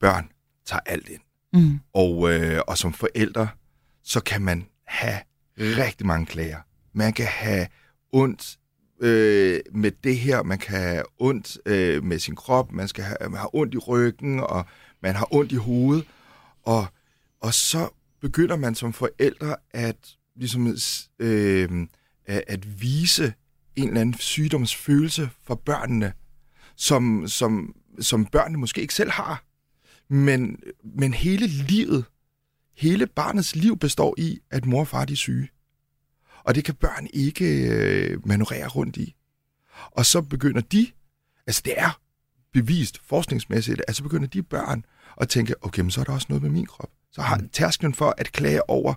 børn 0.00 0.30
tager 0.66 0.80
alt 0.86 1.08
ind. 1.08 1.20
Mm. 1.52 1.80
Og, 1.92 2.32
øh, 2.32 2.60
og 2.68 2.78
som 2.78 2.92
forældre, 2.92 3.48
så 4.02 4.20
kan 4.20 4.42
man 4.42 4.66
have 4.86 5.20
rigtig 5.58 6.06
mange 6.06 6.26
klager. 6.26 6.58
Man 6.92 7.12
kan 7.12 7.26
have 7.26 7.66
ondt 8.12 8.58
øh, 9.00 9.60
med 9.72 9.90
det 10.04 10.18
her, 10.18 10.42
man 10.42 10.58
kan 10.58 10.80
have 10.80 11.04
ondt 11.18 11.58
øh, 11.66 12.04
med 12.04 12.18
sin 12.18 12.36
krop, 12.36 12.72
man, 12.72 12.88
skal 12.88 13.04
have, 13.04 13.16
man 13.20 13.40
har 13.40 13.54
ondt 13.54 13.74
i 13.74 13.78
ryggen, 13.78 14.40
og 14.40 14.66
man 15.02 15.14
har 15.14 15.34
ondt 15.34 15.52
i 15.52 15.56
hovedet. 15.56 16.04
Og, 16.62 16.86
og 17.40 17.54
så 17.54 17.88
begynder 18.20 18.56
man 18.56 18.74
som 18.74 18.92
forældre 18.92 19.56
at, 19.70 20.16
ligesom, 20.36 20.76
øh, 21.18 21.86
at 22.26 22.80
vise 22.80 23.34
en 23.76 23.88
eller 23.88 24.00
anden 24.00 24.18
sygdomsfølelse 24.18 25.30
for 25.42 25.54
børnene, 25.54 26.12
som, 26.76 27.28
som, 27.28 27.76
som 28.00 28.26
børnene 28.26 28.58
måske 28.58 28.80
ikke 28.80 28.94
selv 28.94 29.10
har. 29.10 29.44
Men, 30.08 30.62
men 30.84 31.14
hele 31.14 31.46
livet, 31.46 32.04
hele 32.76 33.06
barnets 33.06 33.56
liv 33.56 33.78
består 33.78 34.14
i, 34.18 34.38
at 34.50 34.66
mor 34.66 34.80
og 34.80 34.88
far 34.88 35.06
er 35.10 35.14
syge. 35.14 35.48
Og 36.44 36.54
det 36.54 36.64
kan 36.64 36.74
børn 36.74 37.08
ikke 37.12 37.68
øh, 37.70 38.26
manøvrere 38.26 38.68
rundt 38.68 38.96
i. 38.96 39.14
Og 39.90 40.06
så 40.06 40.22
begynder 40.22 40.60
de, 40.60 40.86
altså 41.46 41.62
det 41.64 41.74
er 41.76 42.00
bevist 42.52 43.00
forskningsmæssigt, 43.06 43.82
at 43.88 43.96
så 43.96 44.02
begynder 44.02 44.26
de 44.26 44.42
børn 44.42 44.84
at 45.20 45.28
tænke, 45.28 45.54
okay, 45.62 45.82
men 45.82 45.90
så 45.90 46.00
er 46.00 46.04
der 46.04 46.12
også 46.12 46.26
noget 46.28 46.42
med 46.42 46.50
min 46.50 46.66
krop. 46.66 46.90
Så 47.12 47.22
har 47.22 47.36
mm. 47.36 47.48
tærsklen 47.52 47.94
for 47.94 48.14
at 48.18 48.32
klage 48.32 48.70
over 48.70 48.94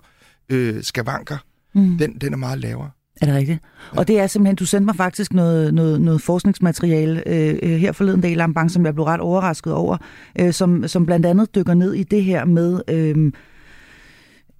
øh, 0.48 0.82
skavanker, 0.82 1.36
mm. 1.74 1.98
den, 1.98 2.18
den 2.18 2.32
er 2.32 2.36
meget 2.36 2.58
lavere. 2.58 2.90
Er 3.20 3.26
det 3.26 3.34
rigtigt? 3.34 3.62
Ja. 3.94 3.98
Og 3.98 4.08
det 4.08 4.18
er 4.18 4.26
simpelthen, 4.26 4.56
du 4.56 4.66
sendte 4.66 4.84
mig 4.84 4.96
faktisk 4.96 5.32
noget, 5.32 5.74
noget, 5.74 6.00
noget 6.00 6.22
forskningsmateriale 6.22 7.28
øh, 7.28 7.58
øh 7.62 7.70
her 7.70 7.92
forleden 7.92 8.20
dag 8.20 8.30
i 8.30 8.34
Lambang, 8.34 8.70
som 8.70 8.86
jeg 8.86 8.94
blev 8.94 9.04
ret 9.04 9.20
overrasket 9.20 9.72
over, 9.72 9.96
øh, 10.38 10.52
som, 10.52 10.88
som 10.88 11.06
blandt 11.06 11.26
andet 11.26 11.54
dykker 11.54 11.74
ned 11.74 11.94
i 11.94 12.02
det 12.02 12.24
her 12.24 12.44
med... 12.44 12.82
Øh, 12.88 13.32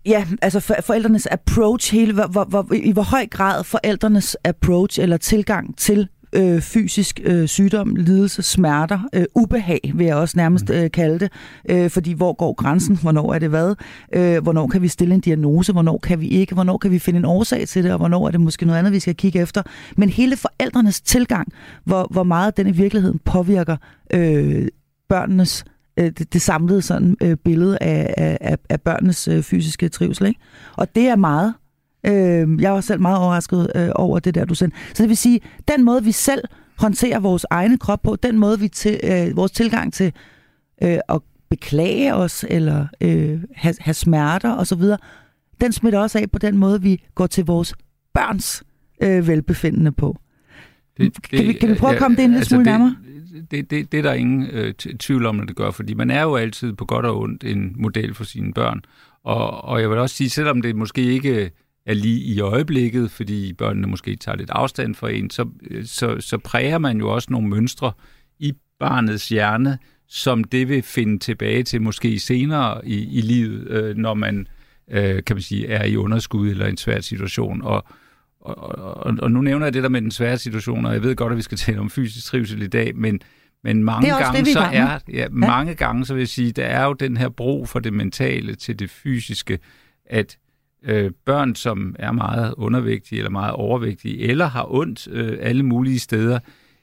Ja, 0.07 0.26
altså 0.42 0.61
for, 0.61 0.74
forældrenes 0.83 1.26
approach, 1.26 1.92
hele, 1.92 2.12
hvor, 2.12 2.26
hvor, 2.26 2.44
hvor, 2.44 2.72
i 2.72 2.92
hvor 2.92 3.02
høj 3.02 3.26
grad 3.26 3.64
forældrenes 3.64 4.37
approach 4.44 5.00
eller 5.00 5.16
tilgang 5.16 5.78
til 5.78 6.09
øh, 6.33 6.61
fysisk 6.61 7.21
øh, 7.25 7.49
sygdom, 7.49 7.97
lidelse, 7.97 8.42
smerter, 8.42 8.99
øh, 9.14 9.25
ubehag, 9.35 9.92
vil 9.95 10.07
jeg 10.07 10.16
også 10.16 10.37
nærmest 10.37 10.68
mm. 10.68 10.75
øh, 10.75 10.90
kalde 10.90 11.18
det. 11.18 11.33
Øh, 11.71 11.90
fordi 11.90 12.12
hvor 12.12 12.33
går 12.33 12.53
grænsen? 12.53 12.99
Hvornår 13.03 13.35
er 13.35 13.38
det 13.38 13.49
hvad? 13.49 13.75
Øh, 14.14 14.42
hvornår 14.42 14.66
kan 14.66 14.83
vi 14.83 14.88
stille 14.88 15.14
en 15.14 15.21
diagnose? 15.21 15.73
Hvornår 15.73 15.99
kan 15.99 16.21
vi 16.21 16.29
ikke? 16.29 16.55
Hvornår 16.55 16.79
kan 16.79 16.90
vi 16.90 16.99
finde 16.99 17.18
en 17.18 17.25
årsag 17.25 17.68
til 17.68 17.85
det? 17.85 17.92
Og 17.92 17.99
hvornår 17.99 18.27
er 18.27 18.31
det 18.31 18.40
måske 18.40 18.66
noget 18.66 18.79
andet, 18.79 18.92
vi 18.92 19.01
skal 19.01 19.14
kigge 19.14 19.40
efter? 19.40 19.62
Men 19.97 20.09
hele 20.09 20.37
forældrenes 20.37 21.01
tilgang, 21.01 21.49
hvor, 21.85 22.09
hvor 22.11 22.23
meget 22.23 22.57
den 22.57 22.66
i 22.66 22.73
virkeligheden 22.73 23.18
påvirker 23.25 23.77
øh, 24.14 24.68
børnenes 25.09 25.64
øh, 25.99 26.05
det, 26.18 26.33
det 26.33 26.42
samlede 26.42 26.83
sådan 26.83 27.16
øh, 27.23 27.37
billede 27.37 27.79
af, 27.81 28.14
af, 28.40 28.59
af 28.68 28.81
børnenes 28.81 29.29
øh, 29.29 29.42
fysiske 29.42 29.88
trivsel. 29.88 30.27
Ikke? 30.27 30.40
Og 30.77 30.95
det 30.95 31.09
er 31.09 31.16
meget 31.16 31.55
Øh, 32.07 32.62
jeg 32.62 32.73
var 32.73 32.81
selv 32.81 33.01
meget 33.01 33.19
overrasket 33.19 33.73
øh, 33.75 33.88
over 33.95 34.19
det 34.19 34.35
der, 34.35 34.45
du 34.45 34.55
sendte. 34.55 34.77
Så 34.95 35.03
det 35.03 35.09
vil 35.09 35.17
sige, 35.17 35.41
den 35.69 35.85
måde, 35.85 36.05
vi 36.05 36.12
selv 36.12 36.43
håndterer 36.79 37.21
vores 37.21 37.47
egne 37.51 37.79
krop 37.79 38.03
på, 38.03 38.17
den 38.17 38.38
måde, 38.38 38.61
vi 38.61 38.69
til, 38.69 39.01
øh, 39.05 39.37
vores 39.37 39.53
tilgang 39.53 39.93
til 39.93 40.12
øh, 40.83 40.99
at 41.09 41.21
beklage 41.51 42.15
os, 42.15 42.45
eller 42.49 42.87
øh, 43.01 43.41
have, 43.55 43.75
have 43.81 43.95
smerter 43.95 44.57
osv., 44.57 44.83
den 45.61 45.73
smitter 45.73 45.99
også 45.99 46.19
af 46.19 46.31
på 46.31 46.38
den 46.38 46.57
måde, 46.57 46.83
vi 46.83 47.05
går 47.15 47.27
til 47.27 47.45
vores 47.45 47.75
børns 48.15 48.62
øh, 49.03 49.29
velbefindende 49.29 49.93
på. 49.93 50.19
Det, 50.97 51.17
det, 51.17 51.23
kan, 51.31 51.49
vi, 51.49 51.53
kan 51.53 51.69
vi 51.69 51.75
prøve 51.75 51.91
ja, 51.91 51.95
at 51.95 52.03
komme 52.03 52.17
det 52.17 52.25
en 52.25 52.31
lille 52.31 52.38
altså 52.38 52.49
smule 52.49 52.65
nærmere? 52.65 52.97
Det, 53.51 53.71
det, 53.71 53.93
det 53.93 53.99
er 53.99 54.03
der 54.03 54.12
ingen 54.12 54.47
øh, 54.51 54.75
tvivl 54.75 55.27
om, 55.27 55.41
at 55.41 55.49
det 55.49 55.57
gør, 55.57 55.71
fordi 55.71 55.95
man 55.95 56.11
er 56.11 56.23
jo 56.23 56.37
altid 56.37 56.73
på 56.73 56.85
godt 56.85 57.07
og 57.07 57.21
ondt 57.21 57.45
en 57.45 57.73
model 57.77 58.15
for 58.15 58.25
sine 58.25 58.53
børn. 58.53 58.81
Og, 59.25 59.65
og 59.65 59.81
jeg 59.81 59.91
vil 59.91 59.99
også 59.99 60.17
sige, 60.17 60.31
selvom 60.31 60.62
det 60.62 60.77
måske 60.77 61.03
ikke 61.03 61.51
er 61.87 61.95
lige 61.95 62.21
i 62.21 62.40
øjeblikket, 62.40 63.11
fordi 63.11 63.53
børnene 63.53 63.87
måske 63.87 64.16
tager 64.16 64.37
lidt 64.37 64.51
afstand 64.51 64.95
fra 64.95 65.11
en, 65.11 65.31
så, 65.31 65.49
så, 65.85 66.16
så 66.21 66.38
præger 66.38 66.79
man 66.79 66.99
jo 66.99 67.14
også 67.14 67.29
nogle 67.31 67.49
mønstre 67.49 67.92
i 68.38 68.53
barnets 68.79 69.29
hjerne, 69.29 69.79
som 70.09 70.45
det 70.45 70.68
vil 70.68 70.83
finde 70.83 71.18
tilbage 71.18 71.62
til 71.62 71.83
måske 71.83 72.18
senere 72.18 72.88
i, 72.88 73.18
i 73.18 73.21
livet, 73.21 73.68
øh, 73.68 73.97
når 73.97 74.14
man, 74.14 74.47
øh, 74.90 75.25
kan 75.25 75.37
man 75.37 75.42
sige, 75.42 75.68
er 75.68 75.85
i 75.85 75.97
underskud 75.97 76.51
eller 76.51 76.66
en 76.66 76.77
svær 76.77 77.01
situation. 77.01 77.62
Og, 77.62 77.85
og, 78.40 78.57
og, 78.79 79.16
og 79.23 79.31
nu 79.31 79.40
nævner 79.40 79.66
jeg 79.66 79.75
det 79.75 79.83
der 79.83 79.88
med 79.88 80.03
den 80.03 80.11
svære 80.11 80.38
situation, 80.38 80.87
og 80.87 80.92
jeg 80.92 81.03
ved 81.03 81.16
godt, 81.16 81.31
at 81.31 81.37
vi 81.37 81.42
skal 81.42 81.59
tale 81.59 81.81
om 81.81 81.90
fysisk 81.90 82.27
trivsel 82.27 82.62
i 82.62 82.66
dag, 82.66 82.97
men, 82.97 83.21
men 83.64 83.85
mange 83.85 84.09
gange 84.09 84.40
det, 84.40 84.49
så 84.53 84.61
er 84.61 84.73
ja, 84.73 84.99
ja, 85.12 85.27
mange 85.31 85.75
gange 85.75 86.05
så 86.05 86.14
vil 86.14 86.21
jeg 86.21 86.29
sige, 86.29 86.53
der 86.53 86.64
er 86.64 86.85
jo 86.85 86.92
den 86.92 87.16
her 87.16 87.29
brug 87.29 87.68
for 87.68 87.79
det 87.79 87.92
mentale 87.92 88.55
til 88.55 88.79
det 88.79 88.90
fysiske, 88.90 89.59
at 90.07 90.38
øh, 90.85 91.11
børn, 91.25 91.55
som 91.55 91.97
er 91.99 92.12
meget 92.12 92.55
undervægtige 92.57 93.18
eller 93.18 93.31
meget 93.31 93.53
overvægtige, 93.53 94.18
eller 94.18 94.47
har 94.47 94.75
ondt 94.75 95.09
øh, 95.11 95.38
alle 95.40 95.62
mulige 95.62 95.99
steder, 95.99 96.38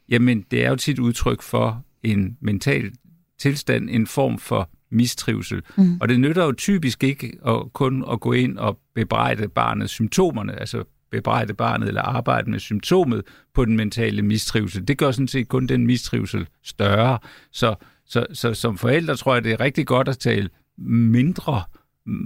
jamen 0.09 0.45
det 0.51 0.65
er 0.65 0.69
jo 0.69 0.75
tit 0.75 0.99
udtryk 0.99 1.41
for 1.41 1.85
en 2.03 2.38
mental 2.41 2.91
tilstand, 3.39 3.89
en 3.89 4.07
form 4.07 4.39
for 4.39 4.69
mistrivsel. 4.91 5.62
Mm. 5.77 5.97
Og 6.01 6.09
det 6.09 6.19
nytter 6.19 6.45
jo 6.45 6.51
typisk 6.51 7.03
ikke 7.03 7.38
at 7.47 7.73
kun 7.73 8.05
at 8.12 8.19
gå 8.19 8.33
ind 8.33 8.57
og 8.57 8.79
bebrejde 8.95 9.47
barnet 9.47 9.89
symptomerne, 9.89 10.59
altså 10.59 10.83
bebrejde 11.12 11.53
barnet 11.53 11.88
eller 11.88 12.01
arbejde 12.01 12.51
med 12.51 12.59
symptomet 12.59 13.23
på 13.53 13.65
den 13.65 13.77
mentale 13.77 14.21
mistrivsel. 14.21 14.88
Det 14.88 14.97
gør 14.97 15.12
sådan 15.12 15.27
set 15.27 15.47
kun 15.47 15.67
den 15.67 15.88
mistrivsel 15.88 16.47
større. 16.63 17.19
Så, 17.51 17.75
så, 18.05 18.25
så 18.33 18.53
som 18.53 18.77
forældre 18.77 19.15
tror 19.15 19.33
jeg, 19.33 19.43
det 19.43 19.51
er 19.51 19.59
rigtig 19.59 19.88
godt 19.88 20.07
at 20.07 20.17
tale 20.17 20.49
mindre, 20.88 21.62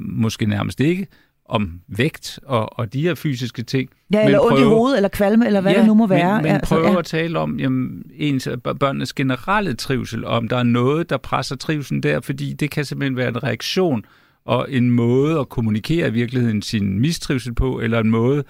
måske 0.06 0.46
nærmest 0.46 0.80
ikke, 0.80 1.08
om 1.46 1.82
vægt 1.88 2.40
og, 2.46 2.80
og 2.80 2.94
de 2.94 3.02
her 3.02 3.16
fysiske 3.16 3.64
ting. 3.64 3.90
Ja, 4.14 4.26
eller 4.26 4.40
ondt 4.40 4.60
i 4.60 4.64
hovedet, 4.64 4.98
eller 4.98 5.10
kvalme, 5.10 5.46
eller 5.46 5.62
hvad 5.62 5.72
ja, 5.72 5.80
det 5.80 5.88
nu 5.88 5.94
må 5.94 6.08
være. 6.08 6.34
Men, 6.34 6.44
men 6.44 6.52
altså, 6.52 6.76
prøve 6.76 6.92
ja. 6.92 7.00
at 7.00 7.06
tale 7.06 7.40
om 7.40 7.60
jamen, 7.60 8.04
ens, 8.16 8.50
børnenes 8.80 9.14
generelle 9.14 9.74
trivsel, 9.74 10.26
om 10.26 10.48
der 10.48 10.58
er 10.58 10.64
noget, 10.64 11.10
der 11.10 11.18
presser 11.18 11.56
trivselen 11.56 12.04
der, 12.04 12.22
fordi 12.22 12.54
det 12.54 12.72
kan 12.72 12.86
simpelthen 12.86 13.18
være 13.18 13.28
en 13.28 13.44
reaktion 13.44 14.06
og 14.46 14.72
en 14.72 14.92
måde 14.92 15.40
at 15.40 15.50
kommunikere 15.50 16.08
i 16.08 16.12
virkeligheden 16.12 16.62
sin 16.62 17.00
mistrivsel 17.00 17.54
på, 17.54 17.80
eller 17.80 18.00
en 18.00 18.10
måde 18.10 18.44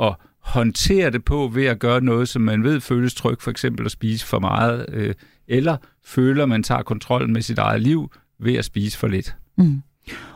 at 0.00 0.14
håndtere 0.40 1.10
det 1.10 1.24
på 1.24 1.50
ved 1.54 1.64
at 1.64 1.78
gøre 1.78 2.00
noget, 2.00 2.28
som 2.28 2.42
man 2.42 2.64
ved 2.64 2.80
føles 2.80 3.14
tryg, 3.14 3.36
for 3.40 3.50
eksempel 3.50 3.86
at 3.86 3.92
spise 3.92 4.26
for 4.26 4.38
meget, 4.38 4.86
øh, 4.88 5.14
eller 5.48 5.76
føler, 6.04 6.46
man 6.46 6.62
tager 6.62 6.82
kontrollen 6.82 7.32
med 7.32 7.42
sit 7.42 7.58
eget 7.58 7.80
liv 7.80 8.10
ved 8.38 8.54
at 8.54 8.64
spise 8.64 8.98
for 8.98 9.08
lidt. 9.08 9.36
Mm. 9.58 9.82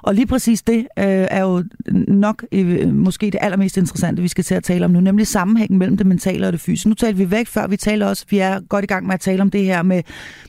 Og 0.02 0.14
lige 0.14 0.26
præcis 0.26 0.62
det 0.62 0.78
øh, 0.78 1.04
er 1.06 1.40
jo 1.40 1.64
nok 2.08 2.44
øh, 2.52 2.94
måske 2.94 3.26
det 3.26 3.38
allermest 3.40 3.76
interessante, 3.76 4.22
vi 4.22 4.28
skal 4.28 4.44
til 4.44 4.54
at 4.54 4.64
tale 4.64 4.84
om 4.84 4.90
nu, 4.90 5.00
nemlig 5.00 5.26
sammenhængen 5.26 5.78
mellem 5.78 5.96
det 5.96 6.06
mentale 6.06 6.46
og 6.46 6.52
det 6.52 6.60
fysiske. 6.60 6.88
Nu 6.88 6.94
talte 6.94 7.18
vi 7.18 7.30
væk 7.30 7.46
før, 7.46 7.66
vi 7.66 7.76
taler 7.76 8.06
også, 8.06 8.24
vi 8.30 8.38
er 8.38 8.60
godt 8.60 8.84
i 8.84 8.87
gang 8.87 9.06
med 9.06 9.14
at 9.14 9.20
tale 9.20 9.42
om 9.42 9.50
det 9.50 9.64
her 9.64 9.82
med, 9.82 10.02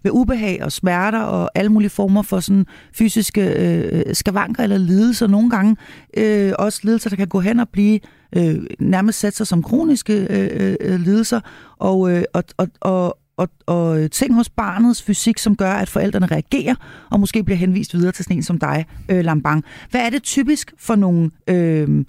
med 0.04 0.12
ubehag 0.12 0.64
og 0.64 0.72
smerter 0.72 1.20
og 1.20 1.50
alle 1.56 1.72
mulige 1.72 1.90
former 1.90 2.22
for 2.22 2.40
sådan 2.40 2.66
fysiske 2.94 3.42
øh, 3.42 4.16
skavanker 4.16 4.64
eller 4.64 4.78
lidelser. 4.78 5.28
Nogle 5.28 5.50
gange 5.50 5.76
øh, 6.18 6.54
også 6.60 6.80
lidelser, 6.84 7.10
der 7.10 7.18
kan 7.18 7.28
gå 7.28 7.40
hen 7.40 7.60
og 7.60 7.70
blive 7.70 8.00
øh, 8.36 8.56
nærmest 8.80 9.20
sætte 9.20 9.38
sig 9.38 9.48
som 9.48 9.64
kroniske 9.64 10.28
øh, 10.30 10.50
øh, 10.54 10.76
øh 10.80 11.00
lidelser. 11.00 11.40
Og, 11.78 12.12
øh, 12.12 12.24
og, 12.34 12.44
og, 12.58 12.68
og, 12.82 13.18
og, 13.38 13.50
og 13.66 14.12
ting 14.12 14.34
hos 14.34 14.50
barnets 14.50 15.04
fysik, 15.04 15.38
som 15.38 15.56
gør, 15.56 15.72
at 15.72 15.90
forældrene 15.90 16.26
reagerer 16.26 16.76
og 17.12 17.20
måske 17.20 17.44
bliver 17.44 17.58
henvist 17.58 17.94
videre 17.94 18.12
til 18.12 18.26
sådan 18.26 18.38
en 18.38 18.44
som 18.44 18.60
dig, 18.60 18.86
øh, 19.10 19.26
Lambang. 19.26 19.64
Hvad 19.92 20.02
er 20.02 20.10
det 20.10 20.24
typisk 20.24 20.74
for 20.80 20.96
nogle 20.96 21.32
øh, 21.48 22.06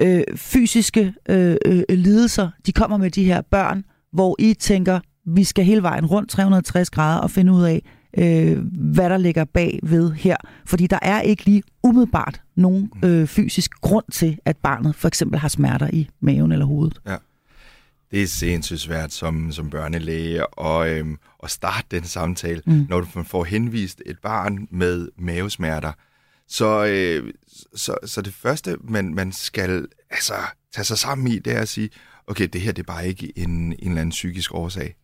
øh, 0.00 0.22
fysiske 0.36 1.14
øh, 1.28 1.56
øh, 1.66 1.82
lidelser, 1.88 2.50
de 2.66 2.72
kommer 2.72 2.96
med 2.96 3.10
de 3.10 3.24
her 3.24 3.42
børn, 3.50 3.84
hvor 4.12 4.36
I 4.38 4.54
tænker, 4.54 5.00
vi 5.26 5.44
skal 5.44 5.64
hele 5.64 5.82
vejen 5.82 6.06
rundt 6.06 6.30
360 6.30 6.90
grader 6.90 7.20
og 7.20 7.30
finde 7.30 7.52
ud 7.52 7.62
af, 7.62 7.82
øh, 8.18 8.58
hvad 8.92 9.10
der 9.10 9.16
ligger 9.16 9.44
bag 9.44 9.80
ved 9.82 10.12
her. 10.12 10.36
Fordi 10.66 10.86
der 10.86 10.98
er 11.02 11.20
ikke 11.20 11.44
lige 11.44 11.62
umiddelbart 11.82 12.40
nogen 12.56 12.90
øh, 13.04 13.26
fysisk 13.26 13.70
grund 13.80 14.04
til, 14.12 14.38
at 14.44 14.56
barnet 14.56 14.94
for 14.94 15.08
eksempel 15.08 15.38
har 15.38 15.48
smerter 15.48 15.90
i 15.92 16.08
maven 16.20 16.52
eller 16.52 16.66
hovedet. 16.66 16.98
Ja 17.06 17.16
det 18.10 18.22
er 18.22 18.26
sindssygt 18.26 18.80
svært 18.80 19.12
som, 19.12 19.52
som 19.52 19.70
børnelæge 19.70 20.44
at, 20.60 20.88
øhm, 20.88 21.18
at 21.42 21.50
starte 21.50 21.86
den 21.90 22.04
samtale, 22.04 22.62
mm. 22.66 22.86
når 22.88 23.00
du 23.00 23.22
får 23.22 23.44
henvist 23.44 24.02
et 24.06 24.18
barn 24.18 24.68
med 24.70 25.08
mavesmerter. 25.18 25.92
Så, 26.48 26.86
øh, 26.86 27.32
så, 27.74 27.96
så 28.04 28.22
det 28.22 28.34
første, 28.34 28.76
man, 28.84 29.14
man 29.14 29.32
skal 29.32 29.86
altså, 30.10 30.34
tage 30.74 30.84
sig 30.84 30.98
sammen 30.98 31.28
i, 31.28 31.38
det 31.38 31.52
er 31.52 31.60
at 31.60 31.68
sige, 31.68 31.90
okay, 32.26 32.48
det 32.52 32.60
her 32.60 32.72
det 32.72 32.82
er 32.82 32.92
bare 32.92 33.08
ikke 33.08 33.32
en, 33.38 33.50
en 33.50 33.76
eller 33.80 34.00
anden 34.00 34.10
psykisk 34.10 34.54
årsag. 34.54 34.94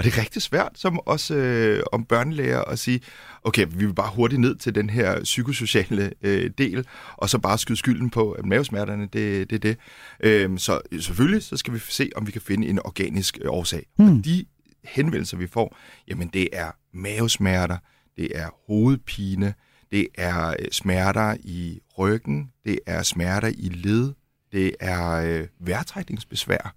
Og 0.00 0.04
det 0.04 0.16
er 0.16 0.20
rigtig 0.20 0.42
svært 0.42 0.72
som 0.74 1.00
også 1.06 1.34
øh, 1.34 1.82
om 1.92 2.04
børnelæger 2.04 2.60
at 2.60 2.78
sige, 2.78 3.00
okay, 3.42 3.66
vi 3.70 3.86
vil 3.86 3.94
bare 3.94 4.10
hurtigt 4.14 4.40
ned 4.40 4.56
til 4.56 4.74
den 4.74 4.90
her 4.90 5.22
psykosociale 5.22 6.12
øh, 6.22 6.50
del, 6.58 6.86
og 7.16 7.30
så 7.30 7.38
bare 7.38 7.58
skyde 7.58 7.78
skylden 7.78 8.10
på, 8.10 8.32
at 8.32 8.46
mavesmerterne, 8.46 9.02
det, 9.02 9.50
det 9.50 9.56
er 9.56 9.58
det. 9.58 9.76
Øhm, 10.20 10.58
så 10.58 10.80
selvfølgelig 11.00 11.42
så 11.42 11.56
skal 11.56 11.74
vi 11.74 11.78
se, 11.78 12.10
om 12.16 12.26
vi 12.26 12.32
kan 12.32 12.40
finde 12.40 12.68
en 12.68 12.78
organisk 12.84 13.38
øh, 13.40 13.50
årsag. 13.50 13.86
Mm. 13.98 14.18
Og 14.18 14.24
de 14.24 14.44
henvendelser, 14.84 15.36
vi 15.36 15.46
får, 15.46 15.76
jamen 16.08 16.28
det 16.28 16.48
er 16.52 16.70
mavesmerter, 16.94 17.76
det 18.16 18.28
er 18.34 18.48
hovedpine, 18.66 19.54
det 19.92 20.06
er 20.18 20.48
øh, 20.48 20.70
smerter 20.72 21.36
i 21.44 21.80
ryggen, 21.98 22.50
det 22.64 22.78
er 22.86 23.02
smerter 23.02 23.48
i 23.48 23.68
led, 23.68 24.12
det 24.52 24.74
er 24.80 25.10
øh, 25.10 25.46
vejrtrækningsbesvær. 25.58 26.74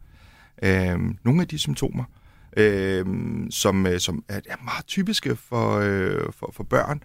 Øh, 0.63 0.99
nogle 1.23 1.41
af 1.41 1.47
de 1.47 1.57
symptomer 1.57 2.03
øh, 2.57 3.05
som, 3.49 3.85
øh, 3.87 3.99
som 3.99 4.23
er, 4.27 4.39
er 4.45 4.63
meget 4.63 4.85
typiske 4.85 5.35
for, 5.35 5.77
øh, 5.77 6.33
for, 6.33 6.51
for 6.53 6.63
børn, 6.63 7.03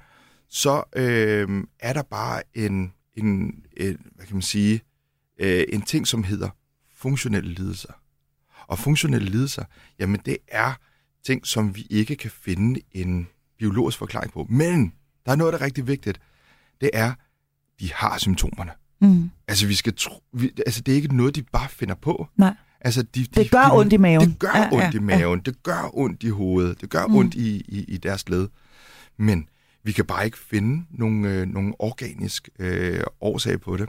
så 0.49 0.83
øh, 0.97 1.65
er 1.81 1.93
der 1.93 2.03
bare 2.03 2.43
en, 2.55 2.93
en, 3.15 3.55
en, 3.77 3.97
hvad 4.15 4.27
kan 4.27 4.37
man 4.37 4.43
sige, 4.43 4.81
øh, 5.41 5.65
en 5.69 5.83
ting, 5.83 6.07
som 6.07 6.25
hedder 6.25 6.49
funktionelle 6.97 7.51
lidelser. 7.51 7.93
Og 8.67 8.79
funktionelle 8.79 9.29
lidelser, 9.29 9.65
jamen 9.99 10.21
det 10.27 10.37
er 10.49 10.73
ting, 11.25 11.47
som 11.47 11.77
vi 11.77 11.87
ikke 11.91 12.17
kan 12.17 12.31
finde 12.31 12.81
en 12.93 13.29
biologisk 13.59 13.99
forklaring 13.99 14.33
på. 14.33 14.47
Men 14.51 14.93
der 15.27 15.33
er 15.33 15.37
noget, 15.37 15.53
der 15.53 15.59
er 15.59 15.65
rigtig 15.65 15.87
vigtigt. 15.87 16.21
Det 16.81 16.91
er, 16.93 17.13
de 17.81 17.93
har 17.93 18.19
symptomerne. 18.19 18.73
Mm. 19.01 19.31
Altså, 19.49 19.67
vi 19.67 19.75
skal 19.75 19.95
tro, 19.97 20.23
vi, 20.33 20.53
altså, 20.67 20.81
det 20.81 20.93
er 20.93 20.97
ikke 20.97 21.17
noget, 21.17 21.37
de 21.37 21.43
bare 21.43 21.69
finder 21.69 21.95
på. 21.95 22.29
Nej. 22.37 22.55
Altså, 22.81 23.03
de, 23.03 23.25
de, 23.25 23.43
det 23.43 23.51
gør 23.51 23.65
de, 23.65 23.79
ondt 23.79 23.93
i 23.93 23.97
maven. 23.97 24.31
Det 24.31 24.39
gør 24.39 24.53
ja, 24.55 24.69
ondt 24.73 24.95
ja, 24.95 24.99
i 24.99 25.03
maven, 25.03 25.43
ja. 25.47 25.51
det 25.51 25.63
gør 25.63 25.91
ondt 25.93 26.23
i 26.23 26.29
hovedet, 26.29 26.81
det 26.81 26.91
gør 26.91 27.07
mm. 27.07 27.15
ondt 27.17 27.35
i, 27.35 27.57
i, 27.69 27.85
i 27.89 27.97
deres 27.97 28.29
led. 28.29 28.49
Men 29.17 29.49
vi 29.83 29.93
kan 29.93 30.05
bare 30.05 30.25
ikke 30.25 30.39
finde 30.39 30.85
nogen, 30.91 31.25
øh, 31.25 31.47
nogen 31.47 31.75
organisk 31.79 32.49
øh, 32.59 33.01
årsag 33.21 33.61
på 33.61 33.77
det. 33.77 33.89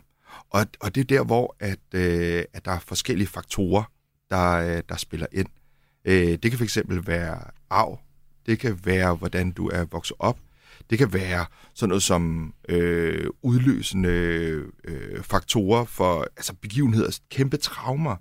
Og, 0.50 0.66
og 0.80 0.96
det 0.96 1.02
er 1.02 1.06
der, 1.06 1.24
hvor 1.24 1.56
at, 1.60 1.80
øh, 1.94 2.44
at 2.54 2.66
der 2.66 2.72
er 2.72 2.80
forskellige 2.80 3.28
faktorer, 3.28 3.84
der, 4.30 4.52
øh, 4.52 4.84
der 4.90 4.96
spiller 4.98 5.28
ind. 5.32 5.48
Øh, 6.06 6.38
det 6.44 6.52
kan 6.52 6.60
fx 6.60 6.78
være 6.88 7.42
arv, 7.70 8.00
det 8.46 8.60
kan 8.60 8.80
være, 8.84 9.16
hvordan 9.16 9.52
du 9.52 9.68
er 9.68 9.86
vokset 9.92 10.16
op, 10.20 10.40
det 10.90 10.98
kan 10.98 11.14
være 11.14 11.46
sådan 11.74 11.90
noget 11.90 12.04
som 12.04 12.54
øh, 12.70 13.30
udløsende 13.42 14.10
øh, 14.84 15.24
faktorer 15.24 15.86
for 15.86 16.28
altså 16.38 16.54
begivenheder, 16.54 17.20
kæmpe 17.30 17.58
traumer, 17.58 18.16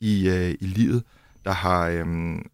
i, 0.00 0.28
øh, 0.28 0.54
i 0.60 0.66
livet, 0.66 1.02
der 1.44 1.52
har 1.52 1.88
øh, 1.88 2.06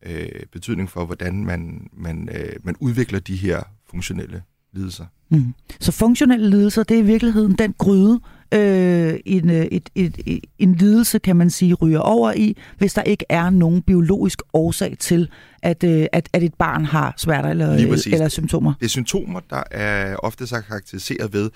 øh, 0.03 0.29
betydning 0.53 0.91
for, 0.91 1.05
hvordan 1.05 1.45
man, 1.45 1.89
man, 1.93 2.29
øh, 2.33 2.53
man 2.63 2.77
udvikler 2.81 3.19
de 3.19 3.37
her 3.37 3.63
funktionelle 3.91 4.43
lidelser. 4.73 5.05
Mm. 5.31 5.55
Så 5.81 5.93
funktionelle 5.93 6.51
lidelser, 6.51 6.83
det 6.83 6.95
er 6.95 7.03
i 7.03 7.07
virkeligheden 7.07 7.53
den 7.53 7.75
gryde, 7.79 8.21
øh, 8.55 9.21
en, 9.27 9.51
øh, 9.51 9.65
et, 9.65 9.91
et, 9.95 10.21
et, 10.27 10.45
en 10.59 10.75
lidelse, 10.75 11.19
kan 11.19 11.37
man 11.37 11.51
sige, 11.51 11.75
ryger 11.75 11.99
over 11.99 12.33
i, 12.33 12.57
hvis 12.79 12.95
der 12.95 13.03
ikke 13.03 13.25
er 13.29 13.51
nogen 13.51 13.83
biologisk 13.83 14.43
årsag 14.53 14.97
til, 14.99 15.31
at, 15.63 15.85
øh, 15.85 16.07
at, 16.13 16.29
at 16.33 16.43
et 16.43 16.55
barn 16.55 16.85
har 16.85 17.15
smerter 17.17 17.49
eller, 17.49 17.73
eller 18.07 18.29
symptomer. 18.29 18.75
Det 18.81 18.85
er 18.87 18.91
symptomer, 18.91 19.41
der 19.51 19.63
er 19.71 20.17
ofte 20.17 20.47
så 20.47 20.61
karakteriseret 20.61 21.33
ved, 21.33 21.51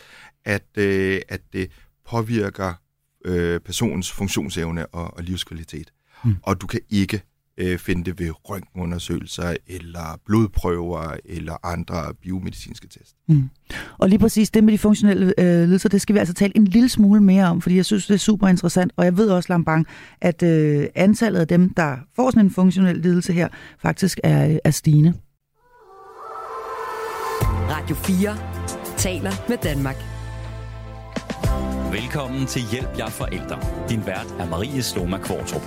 at, 0.44 0.66
øh, 0.78 1.20
at 1.28 1.40
det 1.52 1.70
påvirker 2.10 2.72
øh, 3.24 3.60
personens 3.60 4.12
funktionsevne 4.12 4.86
og, 4.86 5.16
og 5.16 5.22
livskvalitet. 5.22 5.92
Mm. 6.24 6.36
Og 6.42 6.60
du 6.60 6.66
kan 6.66 6.80
ikke 6.90 7.22
øh, 7.58 7.78
finde 7.78 8.04
det 8.04 8.20
ved 8.20 8.30
røntgenundersøgelser, 8.50 9.56
eller 9.66 10.20
blodprøver, 10.26 11.16
eller 11.24 11.66
andre 11.66 12.14
biomedicinske 12.22 12.88
test. 12.88 13.14
Mm. 13.28 13.50
Og 13.98 14.08
lige 14.08 14.18
præcis 14.18 14.50
det 14.50 14.64
med 14.64 14.72
de 14.72 14.78
funktionelle 14.78 15.34
øh, 15.38 15.64
lidelser, 15.64 15.88
det 15.88 16.00
skal 16.00 16.14
vi 16.14 16.18
altså 16.18 16.34
tale 16.34 16.56
en 16.56 16.64
lille 16.64 16.88
smule 16.88 17.20
mere 17.20 17.44
om, 17.44 17.60
fordi 17.60 17.76
jeg 17.76 17.84
synes, 17.84 18.06
det 18.06 18.14
er 18.14 18.18
super 18.18 18.48
interessant. 18.48 18.92
Og 18.96 19.04
jeg 19.04 19.16
ved 19.16 19.30
også, 19.30 19.52
Lambang, 19.52 19.86
at 20.20 20.42
øh, 20.42 20.86
antallet 20.94 21.40
af 21.40 21.48
dem, 21.48 21.74
der 21.74 21.96
får 22.16 22.30
sådan 22.30 22.44
en 22.44 22.50
funktionel 22.50 22.96
lidelse 22.96 23.32
her, 23.32 23.48
faktisk 23.78 24.20
er, 24.24 24.58
er 24.64 24.70
stigende. 24.70 25.14
Radio 27.70 27.96
4 27.96 28.36
taler 28.96 29.32
med 29.48 29.56
Danmark. 29.62 30.13
Velkommen 32.02 32.46
til 32.46 32.62
Hjælp 32.72 32.98
jer 32.98 33.08
forældre. 33.08 33.60
Din 33.88 34.06
vært 34.06 34.26
er 34.38 34.48
Marie 34.48 34.82
Sloma 34.82 35.18
Kvartrup. 35.18 35.62